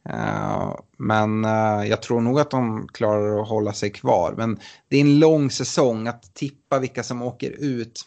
Uh, 0.08 0.74
men 0.96 1.44
uh, 1.44 1.88
jag 1.88 2.02
tror 2.02 2.20
nog 2.20 2.40
att 2.40 2.50
de 2.50 2.88
klarar 2.88 3.42
att 3.42 3.48
hålla 3.48 3.72
sig 3.72 3.90
kvar. 3.90 4.34
Men 4.36 4.58
det 4.88 4.96
är 4.96 5.00
en 5.00 5.18
lång 5.18 5.50
säsong 5.50 6.08
att 6.08 6.34
tippa 6.34 6.78
vilka 6.78 7.02
som 7.02 7.22
åker 7.22 7.50
ut. 7.50 8.02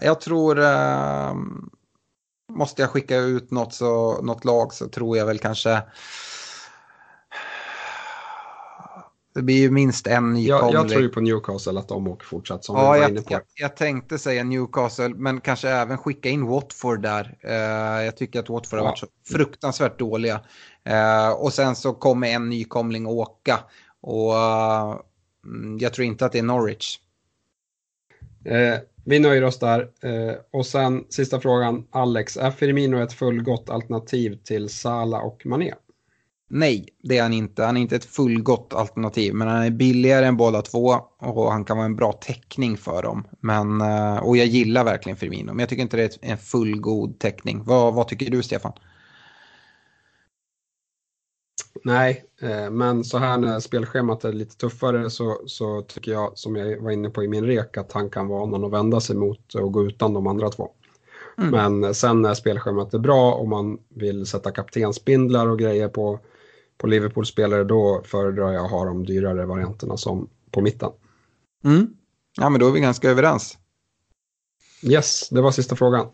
Jag 0.00 0.20
tror, 0.20 0.58
uh, 0.58 1.34
måste 2.52 2.82
jag 2.82 2.90
skicka 2.90 3.16
ut 3.16 3.50
något, 3.50 3.74
så, 3.74 4.22
något 4.22 4.44
lag 4.44 4.74
så 4.74 4.88
tror 4.88 5.16
jag 5.16 5.26
väl 5.26 5.38
kanske 5.38 5.82
det 9.36 9.42
blir 9.42 9.56
ju 9.58 9.70
minst 9.70 10.06
en 10.06 10.32
nykomling. 10.32 10.72
Jag, 10.72 10.84
jag 10.84 10.88
tror 10.88 11.02
ju 11.02 11.08
på 11.08 11.20
Newcastle 11.20 11.78
att 11.78 11.88
de 11.88 12.08
åker 12.08 12.26
fortsatt 12.26 12.64
som 12.64 12.74
vi 12.76 12.82
Ja, 12.82 12.86
var 12.88 12.96
jag, 12.96 13.10
inne 13.10 13.20
på. 13.22 13.32
jag, 13.32 13.42
jag 13.54 13.76
tänkte 13.76 14.18
säga 14.18 14.44
Newcastle, 14.44 15.08
men 15.08 15.40
kanske 15.40 15.68
även 15.68 15.98
skicka 15.98 16.28
in 16.28 16.46
Watford 16.46 17.02
där. 17.02 17.38
Eh, 17.40 18.04
jag 18.04 18.16
tycker 18.16 18.40
att 18.40 18.48
Watford 18.48 18.78
har 18.78 18.86
Ja. 18.86 18.90
varit 18.90 18.98
så 18.98 19.06
fruktansvärt 19.32 19.98
dåliga. 19.98 20.40
Eh, 20.84 21.30
och 21.30 21.52
sen 21.52 21.76
så 21.76 21.92
kommer 21.94 22.28
en 22.28 22.48
nykomling 22.48 23.06
åka. 23.06 23.58
Och 24.00 24.34
mm, 25.44 25.78
jag 25.78 25.92
tror 25.94 26.06
inte 26.06 26.26
att 26.26 26.32
det 26.32 26.38
är 26.38 26.42
Norwich. 26.42 26.98
Eh, 28.44 28.78
vi 29.04 29.18
nöjer 29.18 29.44
oss 29.44 29.58
där. 29.58 29.88
Och 30.52 30.66
sen 30.66 31.04
sista 31.08 31.40
frågan, 31.40 31.86
Alex, 31.90 32.36
är 32.36 32.50
Firmino 32.50 33.02
ett 33.02 33.12
fullgott 33.12 33.70
alternativ 33.70 34.38
till 34.44 34.68
Sala 34.68 35.20
och 35.20 35.46
Mané? 35.46 35.74
Nej, 36.48 36.88
det 37.02 37.18
är 37.18 37.22
han 37.22 37.32
inte. 37.32 37.64
Han 37.64 37.76
är 37.76 37.80
inte 37.80 37.96
ett 37.96 38.04
fullgott 38.04 38.74
alternativ, 38.74 39.34
men 39.34 39.48
han 39.48 39.62
är 39.62 39.70
billigare 39.70 40.26
än 40.26 40.36
båda 40.36 40.62
två 40.62 41.00
och 41.18 41.52
han 41.52 41.64
kan 41.64 41.76
vara 41.76 41.86
en 41.86 41.96
bra 41.96 42.12
täckning 42.12 42.76
för 42.76 43.02
dem. 43.02 43.26
Men, 43.40 43.80
eh, 43.80 44.16
och 44.16 44.36
jag 44.36 44.46
gillar 44.46 44.84
verkligen 44.84 45.16
Firmino, 45.16 45.46
men 45.46 45.58
jag 45.58 45.68
tycker 45.68 45.82
inte 45.82 45.96
det 45.96 46.02
är 46.02 46.30
en 46.30 46.38
fullgod 46.38 47.18
täckning. 47.18 47.64
Vad, 47.64 47.94
vad 47.94 48.08
tycker 48.08 48.30
du, 48.30 48.42
Stefan? 48.42 48.72
Nej, 51.84 52.24
eh, 52.40 52.70
men 52.70 53.04
så 53.04 53.18
här 53.18 53.38
när 53.38 53.60
spelschemat 53.60 54.24
är 54.24 54.32
lite 54.32 54.56
tuffare 54.56 55.10
så, 55.10 55.40
så 55.46 55.82
tycker 55.82 56.12
jag, 56.12 56.38
som 56.38 56.56
jag 56.56 56.82
var 56.82 56.90
inne 56.90 57.10
på 57.10 57.24
i 57.24 57.28
min 57.28 57.44
rek, 57.44 57.76
att 57.76 57.92
han 57.92 58.10
kan 58.10 58.28
vara 58.28 58.46
någon 58.46 58.64
att 58.64 58.72
vända 58.72 59.00
sig 59.00 59.16
mot 59.16 59.54
och 59.54 59.72
gå 59.72 59.86
utan 59.86 60.14
de 60.14 60.26
andra 60.26 60.48
två. 60.48 60.70
Mm. 61.38 61.50
Men 61.50 61.94
sen 61.94 62.22
när 62.22 62.34
spelschemat 62.34 62.94
är 62.94 62.98
bra 62.98 63.34
och 63.34 63.48
man 63.48 63.78
vill 63.88 64.26
sätta 64.26 64.50
kaptensbindlar 64.50 65.46
och 65.46 65.58
grejer 65.58 65.88
på, 65.88 66.20
på 66.78 66.86
Liverpool-spelare, 66.86 67.64
då 67.64 68.02
föredrar 68.04 68.52
jag 68.52 68.64
att 68.64 68.70
ha 68.70 68.84
de 68.84 69.06
dyrare 69.06 69.46
varianterna 69.46 69.96
som 69.96 70.28
på 70.50 70.60
mitten. 70.60 70.90
Mm. 71.64 71.86
Ja, 72.36 72.48
men 72.48 72.60
då 72.60 72.68
är 72.68 72.72
vi 72.72 72.80
ganska 72.80 73.10
överens. 73.10 73.58
Yes, 74.82 75.28
det 75.28 75.40
var 75.40 75.50
sista 75.50 75.76
frågan. 75.76 76.06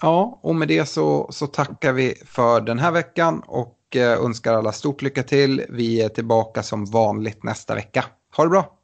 Ja, 0.00 0.40
och 0.42 0.54
med 0.54 0.68
det 0.68 0.86
så, 0.86 1.28
så 1.32 1.46
tackar 1.46 1.92
vi 1.92 2.14
för 2.26 2.60
den 2.60 2.78
här 2.78 2.92
veckan 2.92 3.42
och 3.46 3.78
Eh, 3.96 4.24
önskar 4.24 4.54
alla 4.54 4.72
stort 4.72 5.02
lycka 5.02 5.22
till. 5.22 5.66
Vi 5.68 6.02
är 6.02 6.08
tillbaka 6.08 6.62
som 6.62 6.84
vanligt 6.84 7.42
nästa 7.42 7.74
vecka. 7.74 8.04
Ha 8.36 8.44
det 8.44 8.50
bra! 8.50 8.78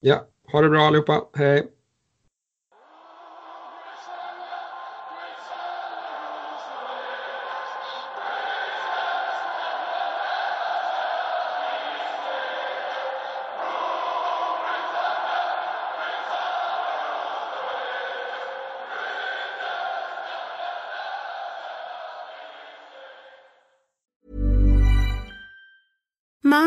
Ja, 0.00 0.26
ha 0.52 0.60
det 0.60 0.68
bra 0.68 0.86
allihopa. 0.86 1.24
Hej! 1.34 1.73